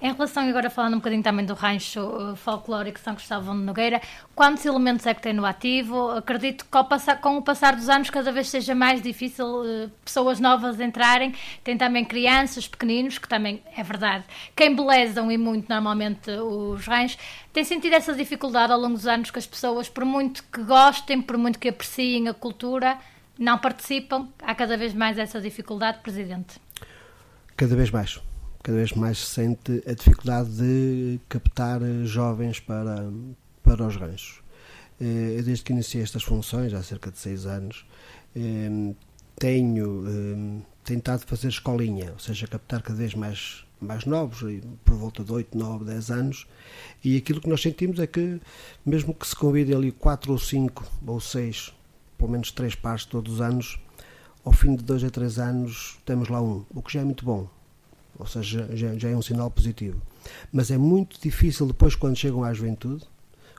Em 0.00 0.12
relação, 0.12 0.46
agora 0.46 0.68
falando 0.68 0.94
um 0.94 0.98
bocadinho 0.98 1.22
também 1.22 1.44
do 1.46 1.54
rancho 1.54 2.00
eh, 2.00 2.36
folclórico 2.36 2.98
São 3.00 3.14
Cristóvão 3.14 3.56
de 3.58 3.62
Nogueira, 3.64 4.00
quantos 4.34 4.64
elementos 4.66 5.06
é 5.06 5.14
que 5.14 5.22
tem 5.22 5.32
no 5.32 5.44
ativo? 5.46 6.10
Acredito 6.10 6.64
que 6.66 6.84
passar- 6.84 7.18
com 7.18 7.38
o 7.38 7.42
passar 7.42 7.74
dos 7.74 7.88
anos 7.88 8.10
cada 8.10 8.30
vez 8.30 8.48
seja 8.48 8.74
mais 8.74 9.00
difícil 9.00 9.64
eh, 9.64 9.88
pessoas 10.04 10.38
novas 10.38 10.78
entrarem. 10.80 11.34
Tem 11.62 11.78
também 11.78 12.04
crianças, 12.04 12.68
pequeninos, 12.68 13.16
que 13.16 13.26
também 13.28 13.62
é 13.74 13.82
verdade, 13.82 14.24
que 14.54 14.64
embelezam 14.66 15.32
e 15.32 15.38
muito 15.38 15.66
normalmente 15.68 16.30
os 16.30 16.86
ranchos. 16.86 17.16
Tem 17.54 17.62
sentido 17.62 17.94
essa 17.94 18.12
dificuldade 18.12 18.72
ao 18.72 18.80
longo 18.80 18.94
dos 18.94 19.06
anos 19.06 19.30
que 19.30 19.38
as 19.38 19.46
pessoas, 19.46 19.88
por 19.88 20.04
muito 20.04 20.42
que 20.52 20.60
gostem, 20.64 21.22
por 21.22 21.38
muito 21.38 21.56
que 21.56 21.68
apreciem 21.68 22.28
a 22.28 22.34
cultura, 22.34 22.98
não 23.38 23.56
participam? 23.58 24.28
Há 24.42 24.56
cada 24.56 24.76
vez 24.76 24.92
mais 24.92 25.18
essa 25.18 25.40
dificuldade, 25.40 26.00
Presidente? 26.02 26.60
Cada 27.56 27.76
vez 27.76 27.92
mais. 27.92 28.20
Cada 28.60 28.76
vez 28.76 28.92
mais 28.94 29.18
se 29.18 29.26
sente 29.26 29.84
a 29.86 29.94
dificuldade 29.94 30.50
de 30.50 31.20
captar 31.28 31.80
jovens 32.02 32.58
para, 32.58 33.08
para 33.62 33.86
os 33.86 33.94
ranchos. 33.94 34.42
Eh, 35.00 35.36
Eu, 35.38 35.44
desde 35.44 35.62
que 35.62 35.72
iniciei 35.72 36.02
estas 36.02 36.24
funções, 36.24 36.74
há 36.74 36.82
cerca 36.82 37.08
de 37.12 37.18
seis 37.20 37.46
anos, 37.46 37.86
eh, 38.34 38.94
tenho 39.38 40.04
eh, 40.08 40.62
tentado 40.82 41.24
fazer 41.24 41.50
escolinha, 41.50 42.10
ou 42.14 42.18
seja, 42.18 42.48
captar 42.48 42.82
cada 42.82 42.98
vez 42.98 43.14
mais, 43.14 43.63
mais 43.84 44.04
novos, 44.04 44.40
por 44.84 44.96
volta 44.96 45.22
de 45.22 45.32
8, 45.32 45.56
9, 45.56 45.84
10 45.84 46.10
anos, 46.10 46.46
e 47.02 47.16
aquilo 47.16 47.40
que 47.40 47.48
nós 47.48 47.60
sentimos 47.60 47.98
é 47.98 48.06
que, 48.06 48.40
mesmo 48.84 49.14
que 49.14 49.26
se 49.26 49.36
convide 49.36 49.74
ali 49.74 49.92
quatro 49.92 50.32
ou 50.32 50.38
cinco 50.38 50.84
ou 51.06 51.20
seis, 51.20 51.72
pelo 52.18 52.30
menos 52.30 52.50
três 52.50 52.74
pares 52.74 53.04
todos 53.04 53.34
os 53.34 53.40
anos, 53.40 53.78
ao 54.44 54.52
fim 54.52 54.74
de 54.74 54.82
dois 54.84 55.02
a 55.04 55.10
três 55.10 55.38
anos 55.38 55.98
temos 56.04 56.28
lá 56.28 56.40
um, 56.40 56.64
o 56.74 56.82
que 56.82 56.92
já 56.92 57.00
é 57.00 57.04
muito 57.04 57.24
bom, 57.24 57.48
ou 58.18 58.26
seja, 58.26 58.68
já, 58.74 58.96
já 58.96 59.08
é 59.08 59.16
um 59.16 59.22
sinal 59.22 59.50
positivo. 59.50 60.00
Mas 60.52 60.70
é 60.70 60.78
muito 60.78 61.20
difícil 61.20 61.66
depois, 61.66 61.94
quando 61.94 62.16
chegam 62.16 62.44
à 62.44 62.52
juventude, 62.52 63.04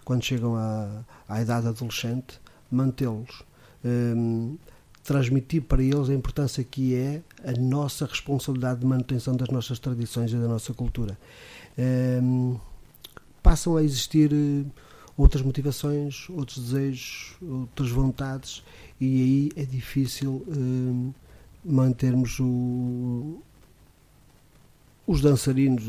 quando 0.03 0.23
chegam 0.23 0.55
à, 0.55 1.03
à 1.27 1.41
idade 1.41 1.67
adolescente, 1.67 2.39
mantê-los. 2.71 3.43
Hum, 3.83 4.57
transmitir 5.05 5.61
para 5.61 5.81
eles 5.83 6.09
a 6.09 6.13
importância 6.13 6.63
que 6.63 6.95
é 6.95 7.21
a 7.47 7.51
nossa 7.53 8.05
responsabilidade 8.05 8.79
de 8.81 8.85
manutenção 8.87 9.35
das 9.37 9.49
nossas 9.49 9.77
tradições 9.79 10.31
e 10.33 10.35
da 10.35 10.47
nossa 10.47 10.73
cultura. 10.73 11.17
Hum, 11.77 12.57
passam 13.43 13.77
a 13.77 13.83
existir 13.83 14.31
eh, 14.33 14.65
outras 15.15 15.43
motivações, 15.43 16.27
outros 16.29 16.57
desejos, 16.57 17.35
outras 17.41 17.89
vontades, 17.91 18.63
e 18.99 19.05
aí 19.55 19.63
é 19.63 19.63
difícil 19.65 20.43
hum, 20.47 21.13
mantermos 21.63 22.39
o- 22.39 23.39
os 25.07 25.21
dançarinos. 25.21 25.83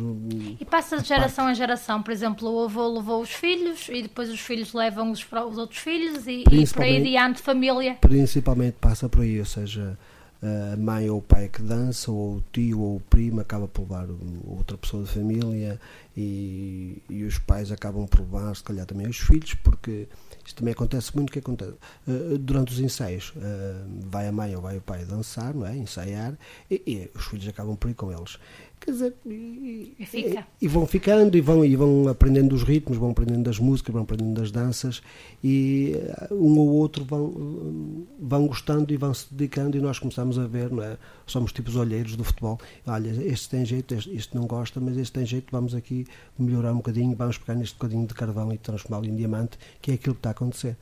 E 0.60 0.64
passa 0.64 0.98
de 0.98 1.08
geração 1.08 1.50
em 1.50 1.54
geração, 1.54 2.02
por 2.02 2.10
exemplo, 2.10 2.50
o 2.50 2.64
avô 2.64 2.86
levou 2.88 3.22
os 3.22 3.30
filhos 3.30 3.88
e 3.88 4.02
depois 4.02 4.30
os 4.30 4.40
filhos 4.40 4.72
levam 4.72 5.10
os, 5.10 5.24
os 5.24 5.58
outros 5.58 5.78
filhos 5.78 6.26
e, 6.26 6.44
e 6.50 6.66
por 6.66 6.82
aí 6.82 6.98
adiante, 6.98 7.40
família. 7.40 7.94
Principalmente 8.00 8.76
passa 8.80 9.08
por 9.08 9.22
aí, 9.22 9.38
ou 9.38 9.46
seja, 9.46 9.98
a 10.42 10.76
mãe 10.76 11.08
ou 11.08 11.18
o 11.18 11.22
pai 11.22 11.48
que 11.48 11.62
dança, 11.62 12.10
ou 12.10 12.36
o 12.36 12.44
tio 12.52 12.80
ou 12.80 12.96
o 12.96 13.00
primo 13.00 13.40
acaba 13.40 13.66
por 13.66 13.82
levar 13.82 14.06
outra 14.46 14.76
pessoa 14.76 15.02
da 15.02 15.08
família 15.08 15.80
e, 16.16 17.02
e 17.08 17.24
os 17.24 17.38
pais 17.38 17.72
acabam 17.72 18.06
por 18.06 18.20
levar, 18.20 18.54
se 18.54 18.62
calhar, 18.62 18.84
também 18.86 19.08
os 19.08 19.16
filhos, 19.16 19.54
porque 19.54 20.06
isto 20.44 20.58
também 20.58 20.72
acontece 20.72 21.14
muito 21.16 21.32
que 21.32 21.38
acontece 21.38 21.74
eh, 22.06 22.36
durante 22.38 22.72
os 22.72 22.80
ensaios. 22.80 23.32
eh, 23.36 23.82
vai 24.04 24.28
a 24.28 24.32
mãe 24.32 24.54
ou 24.54 24.62
vai 24.62 24.76
o 24.76 24.80
pai 24.80 25.04
dançar, 25.04 25.54
não 25.54 25.66
é? 25.66 25.76
ensaiar, 25.76 26.34
e, 26.70 26.82
e 26.86 27.10
os 27.18 27.24
filhos 27.26 27.48
acabam 27.48 27.76
por 27.76 27.90
ir 27.90 27.94
com 27.94 28.12
eles. 28.12 28.38
Quer 28.80 28.92
dizer, 28.92 29.14
e, 29.26 29.96
E 29.98 30.38
e 30.62 30.68
vão 30.68 30.86
ficando 30.86 31.36
e 31.36 31.40
vão, 31.40 31.64
e 31.64 31.74
vão 31.74 32.08
aprendendo 32.08 32.54
os 32.54 32.62
ritmos, 32.62 32.98
vão 32.98 33.10
aprendendo 33.10 33.42
das 33.42 33.58
músicas, 33.58 33.92
vão 33.92 34.02
aprendendo 34.02 34.40
das 34.40 34.50
danças 34.50 35.02
e 35.42 35.94
eh, 35.96 36.28
um 36.30 36.58
ou 36.58 36.68
outro 36.68 37.04
vão, 37.04 38.06
vão 38.20 38.46
gostando 38.46 38.92
e 38.92 38.96
vão 38.96 39.12
se 39.12 39.26
dedicando 39.32 39.76
e 39.76 39.80
nós 39.80 39.98
começamos 39.98 40.38
a 40.38 40.46
ver, 40.46 40.70
não 40.70 40.82
é? 40.82 40.96
Somos 41.26 41.52
tipos 41.52 41.74
olheiros 41.74 42.14
do 42.16 42.22
futebol. 42.22 42.60
Olha, 42.86 43.10
este 43.24 43.48
tem 43.48 43.64
jeito, 43.64 43.94
este, 43.94 44.14
este 44.14 44.34
não 44.36 44.46
gosta, 44.46 44.78
mas 44.78 44.96
este 44.96 45.12
tem 45.12 45.26
jeito, 45.26 45.48
vamos 45.50 45.74
aqui 45.74 46.06
melhorar 46.38 46.72
um 46.72 46.76
bocadinho, 46.76 47.16
vamos 47.16 47.38
pegar 47.38 47.58
neste 47.58 47.74
bocadinho 47.74 48.06
de 48.06 48.14
carvão 48.14 48.52
e 48.52 48.58
transformá-lo 48.58 49.06
em 49.06 49.16
diamante, 49.16 49.58
que 49.80 49.90
é 49.90 49.94
aquilo 49.94 50.14
que 50.14 50.20
está 50.20 50.30
a 50.30 50.32
acontecer. 50.32 50.76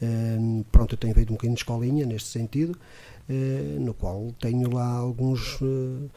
Hum, 0.00 0.64
pronto, 0.72 0.94
eu 0.94 0.98
tenho 0.98 1.14
feito 1.14 1.30
um 1.30 1.34
bocadinho 1.34 1.54
de 1.54 1.60
escolinha 1.60 2.06
neste 2.06 2.28
sentido, 2.30 2.78
eh, 3.28 3.76
no 3.78 3.92
qual 3.92 4.32
tenho 4.40 4.72
lá 4.72 4.86
alguns 4.86 5.58
eh, 5.62 6.08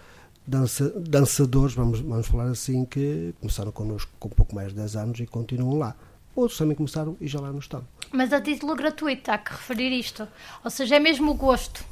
dança- 0.45 0.93
dançadores, 0.99 1.73
vamos, 1.75 1.99
vamos 1.99 2.27
falar 2.27 2.45
assim, 2.49 2.85
que 2.85 3.33
começaram 3.39 3.71
connosco 3.71 4.11
com 4.19 4.29
pouco 4.29 4.53
mais 4.55 4.69
de 4.69 4.75
10 4.75 4.95
anos 4.95 5.19
e 5.19 5.25
continuam 5.25 5.77
lá. 5.77 5.95
Outros 6.35 6.57
também 6.57 6.75
começaram 6.75 7.15
e 7.21 7.27
já 7.27 7.39
lá 7.39 7.51
não 7.51 7.59
estão. 7.59 7.83
Mas 8.11 8.33
a 8.33 8.41
título 8.41 8.75
gratuito, 8.75 9.29
há 9.29 9.37
que 9.37 9.51
referir 9.51 9.91
isto. 9.91 10.27
Ou 10.63 10.71
seja, 10.71 10.95
é 10.95 10.99
mesmo 10.99 11.31
o 11.31 11.35
gosto. 11.35 11.85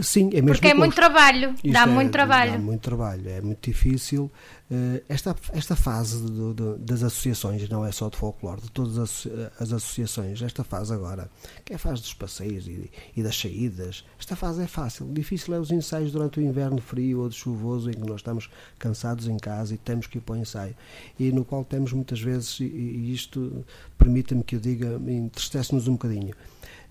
Sim, 0.00 0.28
é 0.28 0.34
mesmo 0.40 0.48
Porque 0.48 0.68
é 0.68 0.74
muito 0.74 0.94
trabalho, 0.94 1.54
Isto 1.54 1.72
dá 1.72 1.82
é- 1.82 1.86
muito 1.86 2.12
trabalho. 2.12 2.52
Dá 2.52 2.58
muito 2.58 2.80
trabalho, 2.80 3.28
é 3.28 3.40
muito 3.40 3.68
difícil. 3.68 4.30
Eh, 4.70 5.02
esta, 5.08 5.34
esta 5.52 5.74
fase 5.74 6.22
do- 6.22 6.52
do- 6.54 6.78
das 6.78 7.02
associações, 7.02 7.68
não 7.68 7.84
é 7.84 7.90
só 7.90 8.08
de 8.10 8.16
folclore, 8.16 8.60
de 8.60 8.70
todas 8.70 8.98
as, 8.98 9.26
as 9.58 9.72
associações, 9.72 10.40
esta 10.42 10.62
fase 10.62 10.92
agora, 10.92 11.30
que 11.64 11.72
é 11.72 11.76
a 11.76 11.78
fase 11.78 12.02
dos 12.02 12.12
passeios 12.14 12.66
e, 12.68 12.90
e 13.16 13.22
das 13.22 13.36
saídas, 13.38 14.04
esta 14.18 14.36
fase 14.36 14.62
é 14.62 14.66
fácil. 14.66 15.10
Difícil 15.12 15.54
é 15.54 15.58
os 15.58 15.70
ensaios 15.70 16.12
durante 16.12 16.38
o 16.38 16.42
inverno 16.42 16.80
frio 16.80 17.20
ou 17.22 17.28
de 17.28 17.34
chuvoso, 17.34 17.90
em 17.90 17.94
que 17.94 18.00
nós 18.06 18.16
estamos 18.20 18.50
cansados 18.78 19.26
em 19.26 19.36
casa 19.38 19.74
e 19.74 19.78
temos 19.78 20.06
que 20.06 20.18
ir 20.18 20.20
para 20.20 20.34
o 20.34 20.38
ensaio. 20.38 20.76
E 21.18 21.32
no 21.32 21.44
qual 21.44 21.64
temos 21.64 21.92
muitas 21.92 22.20
vezes, 22.20 22.60
e, 22.60 22.64
e 22.64 23.12
isto 23.14 23.64
permita-me 23.96 24.44
que 24.44 24.54
eu 24.56 24.60
diga, 24.60 25.00
entristece-nos 25.08 25.88
um 25.88 25.92
bocadinho, 25.92 26.34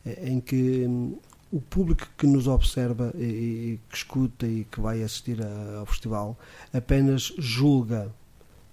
eh, 0.05 0.29
em 0.31 0.39
que 0.41 0.87
o 1.51 1.61
público 1.61 2.07
que 2.17 2.27
nos 2.27 2.47
observa 2.47 3.11
e, 3.17 3.79
que 3.89 3.95
escuta 3.97 4.45
e 4.45 4.65
que 4.65 4.81
vai 4.81 5.01
assistir 5.01 5.41
a- 5.41 5.79
ao 5.79 5.85
festival 5.85 6.37
apenas 6.73 7.33
julga 7.37 8.11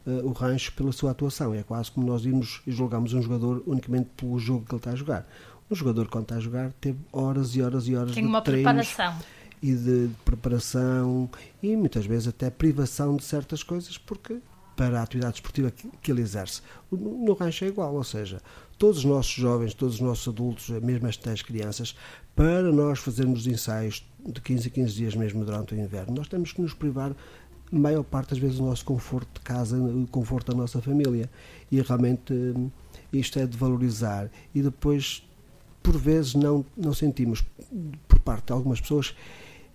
eh, 0.06 0.10
o 0.24 0.32
rancho 0.32 0.72
pela 0.72 0.90
sua 0.92 1.12
atuação. 1.12 1.54
É 1.54 1.62
quase 1.62 1.90
como 1.90 2.06
nós 2.06 2.24
irmos 2.26 2.60
e 2.66 2.72
julgamos 2.72 3.12
um 3.14 3.22
jogador 3.22 3.62
unicamente 3.66 4.10
pelo 4.16 4.38
jogo 4.38 4.64
que 4.66 4.72
ele 4.74 4.78
está 4.80 4.90
a 4.90 4.96
jogar. 4.96 5.26
Um 5.70 5.74
jogador, 5.74 6.08
quando 6.08 6.24
está 6.24 6.34
a 6.36 6.40
jogar, 6.40 6.72
teve 6.80 6.98
horas 7.12 7.54
e 7.56 7.62
horas 7.62 7.86
e 7.88 7.94
horas 7.96 8.12
Tem 8.14 8.22
de 8.24 8.28
uma 8.28 8.42
treinos 8.42 8.64
preparação. 8.88 9.18
e 9.62 9.72
de 9.74 10.10
preparação 10.24 11.30
e 11.62 11.74
muitas 11.76 12.04
vezes 12.04 12.28
até 12.28 12.50
privação 12.50 13.16
de 13.16 13.24
certas 13.24 13.62
coisas 13.62 13.96
porque 13.96 14.38
para 14.76 14.98
a 15.00 15.02
atividade 15.04 15.36
esportiva 15.36 15.70
que, 15.70 15.88
que 16.02 16.10
ele 16.10 16.20
exerce. 16.20 16.60
O- 16.90 16.96
No 16.96 17.32
rancho 17.34 17.64
é 17.64 17.68
igual, 17.68 17.94
ou 17.94 18.04
seja, 18.04 18.42
todos 18.78 18.98
os 18.98 19.04
nossos 19.04 19.32
jovens, 19.32 19.74
todos 19.74 19.96
os 19.96 20.00
nossos 20.00 20.28
adultos, 20.28 20.68
mesmo 20.68 21.08
as 21.08 21.42
crianças, 21.42 21.94
para 22.34 22.72
nós 22.72 22.98
fazermos 22.98 23.46
ensaios 23.46 24.04
de 24.26 24.40
15 24.40 24.68
a 24.68 24.70
15 24.70 24.94
dias 24.94 25.14
mesmo 25.14 25.44
durante 25.44 25.74
o 25.74 25.78
inverno, 25.78 26.14
nós 26.14 26.28
temos 26.28 26.52
que 26.52 26.60
nos 26.60 26.74
privar 26.74 27.14
a 27.72 27.76
maior 27.76 28.02
parte 28.02 28.30
das 28.30 28.38
vezes 28.38 28.58
do 28.58 28.64
nosso 28.64 28.84
conforto 28.84 29.28
de 29.34 29.40
casa, 29.40 29.76
o 29.76 30.06
conforto 30.08 30.52
da 30.52 30.58
nossa 30.58 30.80
família. 30.80 31.30
E 31.70 31.80
realmente 31.80 32.32
hum, 32.32 32.70
isto 33.12 33.38
é 33.38 33.46
de 33.46 33.56
valorizar. 33.56 34.30
E 34.54 34.62
depois, 34.62 35.26
por 35.82 35.96
vezes, 35.96 36.34
não, 36.34 36.64
não 36.76 36.94
sentimos 36.94 37.44
por 38.08 38.18
parte 38.20 38.46
de 38.46 38.52
algumas 38.52 38.80
pessoas 38.80 39.14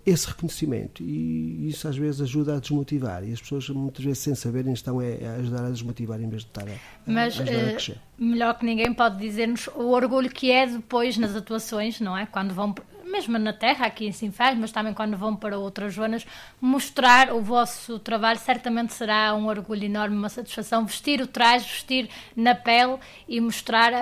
esse 0.09 0.27
reconhecimento 0.27 1.03
e 1.03 1.67
isso 1.69 1.87
às 1.87 1.95
vezes 1.97 2.21
ajuda 2.21 2.57
a 2.57 2.59
desmotivar 2.59 3.23
e 3.23 3.31
as 3.33 3.39
pessoas 3.41 3.69
muitas 3.69 4.03
vezes 4.03 4.19
sem 4.19 4.35
saberem 4.35 4.73
estão 4.73 4.99
a 4.99 5.03
ajudar 5.39 5.65
a 5.65 5.69
desmotivar 5.69 6.19
em 6.21 6.29
vez 6.29 6.43
de 6.43 6.49
estar 6.49 6.63
a, 6.67 6.73
Mas 7.05 7.39
a 7.39 7.43
ajudar 7.43 7.57
a 7.59 7.61
eh, 7.61 7.71
crescer. 7.73 7.99
melhor 8.17 8.57
que 8.57 8.65
ninguém 8.65 8.93
pode 8.93 9.17
dizer-nos 9.19 9.67
o 9.75 9.89
orgulho 9.89 10.29
que 10.29 10.51
é 10.51 10.65
depois 10.67 11.17
nas 11.17 11.35
atuações, 11.35 11.99
não 11.99 12.17
é? 12.17 12.25
Quando 12.25 12.53
vão, 12.53 12.73
mesmo 13.05 13.37
na 13.39 13.51
Terra, 13.53 13.85
aqui 13.87 14.05
em 14.07 14.11
Sinfãs, 14.11 14.57
mas 14.57 14.71
também 14.71 14.93
quando 14.93 15.17
vão 15.17 15.35
para 15.35 15.57
outras 15.57 15.93
zonas, 15.95 16.25
mostrar 16.61 17.33
o 17.33 17.41
vosso 17.41 17.97
trabalho 17.99 18.39
certamente 18.39 18.93
será 18.93 19.33
um 19.35 19.47
orgulho 19.47 19.83
enorme, 19.85 20.15
uma 20.15 20.29
satisfação. 20.29 20.85
Vestir 20.85 21.21
o 21.21 21.27
traje, 21.27 21.65
vestir 21.65 22.09
na 22.35 22.53
pele 22.53 22.97
e 23.27 23.39
mostrar 23.41 23.93
a, 23.93 23.97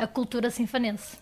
a- 0.00 0.04
a 0.04 0.06
cultura 0.06 0.50
sinfanense. 0.50 1.16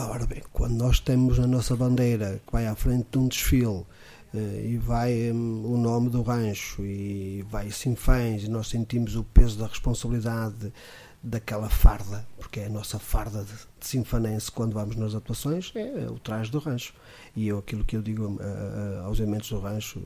Ora 0.00 0.26
bem, 0.26 0.42
quando 0.52 0.74
nós 0.76 1.00
temos 1.00 1.40
a 1.40 1.46
nossa 1.46 1.74
bandeira 1.74 2.40
que 2.46 2.52
vai 2.52 2.68
à 2.68 2.74
frente 2.76 3.08
de 3.10 3.18
um 3.18 3.26
desfile 3.26 3.84
eh, 4.32 4.66
e 4.70 4.76
vai 4.78 5.32
hum, 5.32 5.64
o 5.66 5.76
nome 5.76 6.08
do 6.08 6.22
rancho 6.22 6.84
e 6.84 7.44
vai 7.50 7.68
Sinfãs 7.72 8.44
e 8.44 8.48
nós 8.48 8.68
sentimos 8.68 9.16
o 9.16 9.24
peso 9.24 9.58
da 9.58 9.66
responsabilidade 9.66 10.72
daquela 11.20 11.68
farda, 11.68 12.24
porque 12.38 12.60
é 12.60 12.66
a 12.66 12.70
nossa 12.70 12.96
farda 13.00 13.42
de, 13.42 13.50
de 13.52 13.86
sinfanense 13.86 14.52
quando 14.52 14.74
vamos 14.74 14.94
nas 14.94 15.16
atuações, 15.16 15.72
é, 15.74 16.06
o 16.08 16.16
traje 16.18 16.48
do 16.52 16.60
rancho. 16.60 16.94
E 17.34 17.48
eu, 17.48 17.58
aquilo 17.58 17.84
que 17.84 17.96
eu 17.96 18.02
digo 18.02 18.38
a- 18.40 19.00
a- 19.00 19.04
aos 19.06 19.18
elementos 19.18 19.50
do 19.50 19.58
rancho, 19.58 20.00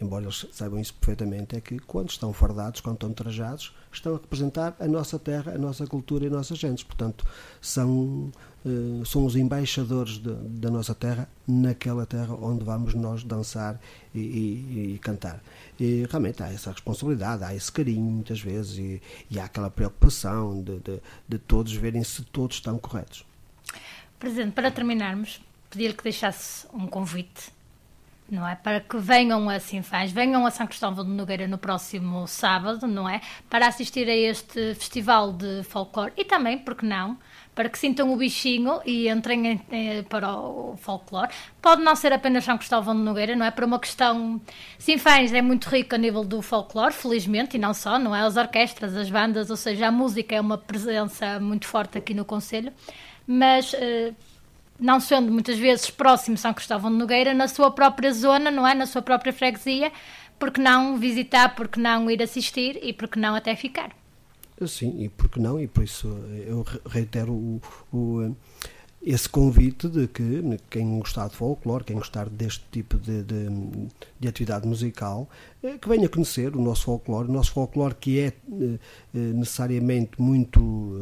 embora 0.00 0.24
eles 0.24 0.46
saibam 0.52 0.80
isso 0.80 0.94
perfeitamente, 0.94 1.56
é 1.56 1.60
que 1.60 1.78
quando 1.80 2.08
estão 2.08 2.32
fardados, 2.32 2.80
quando 2.80 2.94
estão 2.96 3.12
trajados, 3.12 3.74
estão 3.92 4.14
a 4.14 4.16
representar 4.16 4.74
a 4.80 4.88
nossa 4.88 5.18
terra, 5.18 5.52
a 5.52 5.58
nossa 5.58 5.86
cultura 5.86 6.24
e 6.24 6.28
as 6.28 6.32
nossas 6.32 6.56
gentes. 6.58 6.84
Portanto, 6.84 7.22
são, 7.60 8.32
são 9.06 9.24
os 9.24 9.36
embaixadores 9.36 10.18
de- 10.18 10.34
da 10.34 10.70
nossa 10.70 10.94
terra 10.94 11.28
naquela 11.48 12.04
terra 12.04 12.34
onde 12.34 12.62
vamos 12.64 12.94
nós 12.94 13.24
dançar 13.24 13.80
e, 14.14 14.18
e- 14.20 14.94
e 14.94 14.98
cantar. 14.98 15.40
E 15.78 16.06
realmente 16.10 16.42
há 16.42 16.52
essa 16.52 16.70
responsabilidade, 16.70 17.42
há 17.42 17.54
esse 17.54 17.72
carinho 17.72 18.02
muitas 18.10 18.40
vezes 18.40 18.76
e, 18.78 19.02
e 19.30 19.40
há 19.40 19.44
aquela 19.44 19.70
preocupação 19.70 20.62
de, 20.62 20.78
de, 20.80 21.00
de 21.28 21.38
todos 21.38 21.72
verem 21.72 22.04
se 22.04 22.22
todos 22.24 22.56
estão 22.56 22.76
corretos. 22.78 23.24
Presidente, 24.18 24.52
para 24.52 24.70
terminarmos, 24.70 25.40
pedir-lhe 25.70 25.94
que 25.94 26.02
deixasse 26.04 26.66
um 26.74 26.86
convite, 26.86 27.50
não 28.30 28.46
é? 28.46 28.54
Para 28.54 28.80
que 28.80 28.98
venham 28.98 29.48
a 29.48 29.58
Sinfãs, 29.58 30.12
venham 30.12 30.44
a 30.46 30.50
São 30.50 30.66
Cristóvão 30.66 31.04
de 31.04 31.10
Nogueira 31.10 31.48
no 31.48 31.56
próximo 31.56 32.28
sábado, 32.28 32.86
não 32.86 33.08
é? 33.08 33.22
Para 33.48 33.66
assistir 33.66 34.06
a 34.08 34.14
este 34.14 34.74
festival 34.74 35.32
de 35.32 35.62
folclore 35.64 36.12
e 36.16 36.24
também, 36.24 36.58
porque 36.58 36.84
não, 36.84 37.16
para 37.60 37.68
que 37.68 37.78
sintam 37.78 38.10
o 38.10 38.16
bichinho 38.16 38.80
e 38.86 39.06
entrem 39.06 39.46
em- 39.46 39.60
eh, 39.70 40.02
para 40.08 40.34
o 40.34 40.78
folclore. 40.78 41.30
Pode 41.60 41.82
não 41.82 41.94
ser 41.94 42.10
apenas 42.10 42.42
São 42.42 42.56
Cristóvão 42.56 42.96
de 42.96 43.02
Nogueira, 43.02 43.36
não 43.36 43.44
é? 43.44 43.50
Por 43.50 43.64
uma 43.64 43.78
questão. 43.78 44.40
Sinfãs 44.78 45.30
é 45.34 45.42
muito 45.42 45.66
rico 45.68 45.94
a 45.94 45.98
nível 45.98 46.24
do 46.24 46.40
folclore, 46.40 46.94
felizmente, 46.94 47.58
e 47.58 47.60
não 47.60 47.74
só, 47.74 47.98
não 47.98 48.16
é? 48.16 48.22
As 48.22 48.38
orquestras, 48.38 48.96
as 48.96 49.10
bandas, 49.10 49.50
ou 49.50 49.58
seja, 49.58 49.88
a 49.88 49.90
música 49.92 50.34
é 50.34 50.40
uma 50.40 50.56
presença 50.56 51.38
muito 51.38 51.66
forte 51.66 51.98
aqui 51.98 52.14
no 52.14 52.24
Conselho, 52.24 52.72
mas. 53.26 53.74
eh, 53.74 54.14
não 54.78 54.98
sendo 54.98 55.30
muitas 55.30 55.58
vezes 55.58 55.90
próximo 55.90 56.38
São 56.38 56.54
Cristóvão 56.54 56.90
de 56.90 56.96
Nogueira, 56.96 57.34
na 57.34 57.46
sua 57.46 57.70
própria 57.70 58.10
zona, 58.14 58.50
não 58.50 58.66
é? 58.66 58.72
Na 58.74 58.86
sua 58.86 59.02
própria 59.02 59.34
freguesia, 59.34 59.92
porque 60.38 60.58
não 60.58 60.96
visitar, 60.96 61.54
porque 61.54 61.78
não 61.78 62.10
ir 62.10 62.22
assistir 62.22 62.78
e 62.82 62.90
porque 62.94 63.20
não 63.20 63.34
até 63.34 63.54
ficar. 63.54 63.90
Sim, 64.66 65.00
e 65.02 65.08
por 65.08 65.30
que 65.30 65.40
não? 65.40 65.58
E 65.58 65.66
por 65.66 65.82
isso 65.84 66.06
eh, 66.32 66.44
eu 66.48 66.62
re- 66.62 66.80
reitero 66.86 67.32
o, 67.32 67.60
o, 67.90 68.22
eh, 68.22 68.32
esse 69.02 69.26
convite 69.28 69.88
de 69.88 70.06
que 70.06 70.42
quem 70.68 70.98
gostar 70.98 71.28
de 71.28 71.36
folclore, 71.36 71.84
quem 71.84 71.96
gostar 71.96 72.28
deste 72.28 72.62
tipo 72.70 72.98
de, 72.98 73.22
de, 73.22 73.48
de 74.20 74.28
atividade 74.28 74.68
musical, 74.68 75.28
que 75.60 75.88
venha 75.88 76.08
conhecer 76.08 76.56
o 76.56 76.60
nosso 76.60 76.84
folclore, 76.84 77.28
o 77.28 77.32
nosso 77.32 77.52
folclore 77.52 77.94
que 77.94 78.18
é 78.18 78.26
eh, 78.26 78.32
eh, 79.14 79.18
necessariamente 79.18 80.20
muito 80.20 80.96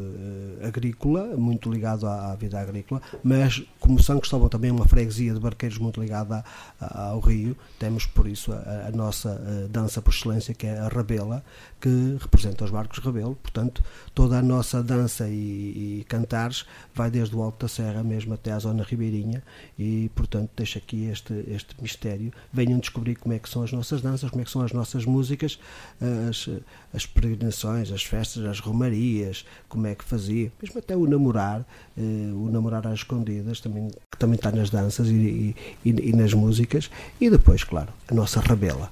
eh, 0.61 0.67
agrícola, 0.67 1.37
muito 1.37 1.71
ligado 1.71 2.05
à, 2.05 2.35
vida 2.35 2.59
agrícola, 2.59 3.01
mas 3.23 3.63
como 3.79 4.01
São 4.03 4.19
Cristóvão 4.19 4.49
também 4.49 4.69
é 4.69 4.73
uma 4.73 4.85
freguesia 4.85 5.33
de 5.33 5.39
barqueiros 5.39 5.77
muito 5.77 6.01
ligada 6.01 6.43
ao 6.79 7.19
rio, 7.21 7.55
temos 7.77 8.05
por 8.05 8.27
isso 8.27 8.51
a, 8.51 8.91
nossa 8.91 9.67
dança 9.69 10.01
por 10.01 10.13
excelência 10.13 10.53
que 10.53 10.67
é 10.67 10.77
a 10.77 10.87
rabela, 10.89 11.43
que 11.79 12.17
representa 12.19 12.65
os 12.65 12.71
barcos 12.71 12.99
Rebelo, 12.99 13.35
portanto 13.35 13.81
toda 14.13 14.39
a 14.39 14.41
nossa 14.41 14.83
dança 14.83 15.29
e, 15.29 16.01
e 16.01 16.05
cantares 16.07 16.65
vai 16.93 17.09
desde 17.09 17.35
o 17.35 17.41
Alto 17.41 17.65
da 17.65 17.69
Serra 17.69 18.03
mesmo 18.03 18.33
até 18.33 18.51
à 18.51 18.59
zona 18.59 18.83
ribeirinha 18.83 19.41
e 19.77 20.11
portanto 20.13 20.51
deixo 20.55 20.77
aqui 20.77 21.05
este, 21.05 21.33
este 21.47 21.81
mistério, 21.81 22.33
venham 22.51 22.79
descobrir 22.79 23.15
como 23.15 23.33
é 23.33 23.39
que 23.39 23.49
são 23.49 23.63
as 23.63 23.71
nossas 23.71 24.01
danças, 24.01 24.29
como 24.29 24.41
é 24.41 24.48
que 24.49 24.53
são 24.53 24.61
as 24.63 24.71
nossas 24.73 25.05
músicas, 25.05 25.59
as, 26.29 26.49
as 26.93 27.05
peregrinações, 27.05 27.91
as 27.91 28.03
festas, 28.03 28.43
as 28.45 28.59
romarias, 28.59 29.45
como 29.67 29.85
é 29.87 29.93
que 29.93 30.03
fazia, 30.03 30.51
mesmo 30.61 30.79
até 30.79 30.95
o 30.95 31.05
namorar, 31.07 31.63
eh, 31.97 32.01
o 32.33 32.49
namorar 32.51 32.85
às 32.87 32.95
escondidas, 32.95 33.59
também, 33.61 33.89
que 34.11 34.17
também 34.17 34.35
está 34.35 34.51
nas 34.51 34.69
danças 34.69 35.07
e, 35.07 35.55
e- 35.85 35.89
e- 36.09 36.13
nas 36.15 36.33
músicas, 36.33 36.89
e 37.21 37.29
depois, 37.29 37.63
claro, 37.63 37.89
a 38.07 38.13
nossa 38.13 38.39
rabela. 38.39 38.91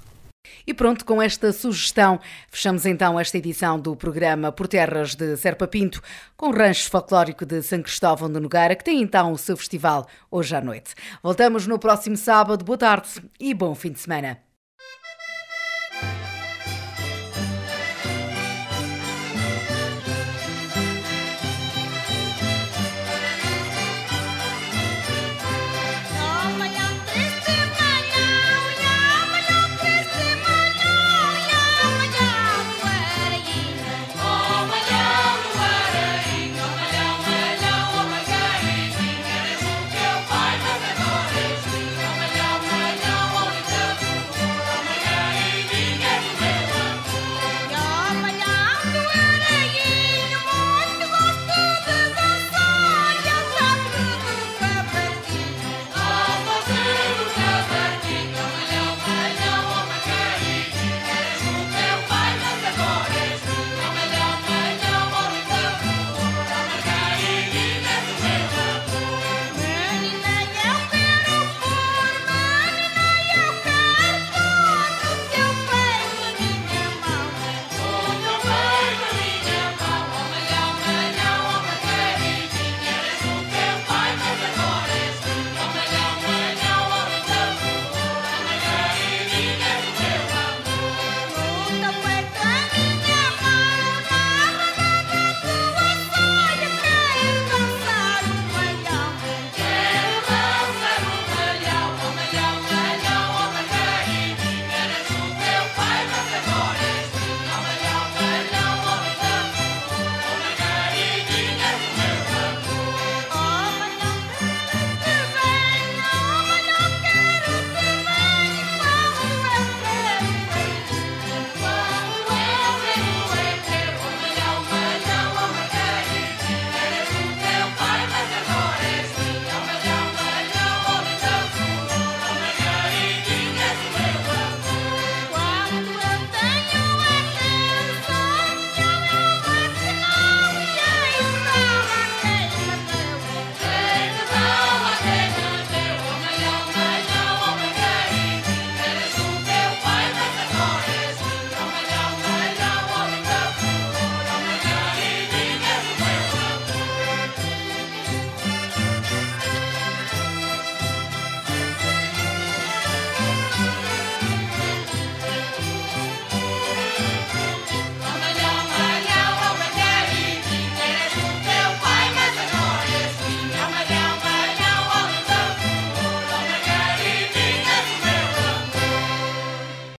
E 0.65 0.73
pronto, 0.73 1.03
com 1.05 1.21
esta 1.21 1.51
sugestão, 1.51 2.19
fechamos 2.49 2.85
então 2.85 3.19
esta 3.19 3.37
edição 3.37 3.79
do 3.79 3.95
programa 3.95 4.51
Por 4.51 4.67
Terras 4.67 5.13
de 5.15 5.35
Serpa 5.37 5.67
Pinto, 5.67 6.01
com 6.37 6.47
o 6.49 6.55
rancho 6.55 6.89
folclórico 6.89 7.45
de 7.45 7.61
São 7.61 7.81
Cristóvão 7.81 8.31
de 8.31 8.39
Nogueira, 8.39 8.75
que 8.75 8.83
tem 8.83 9.01
então 9.01 9.31
o 9.33 9.37
seu 9.37 9.57
festival 9.57 10.07
hoje 10.31 10.55
à 10.55 10.61
noite. 10.61 10.93
Voltamos 11.23 11.67
no 11.67 11.77
próximo 11.79 12.15
sábado. 12.15 12.63
Boa 12.63 12.77
tarde 12.77 13.09
e 13.39 13.53
bom 13.53 13.73
fim 13.75 13.91
de 13.91 13.99
semana. 13.99 14.46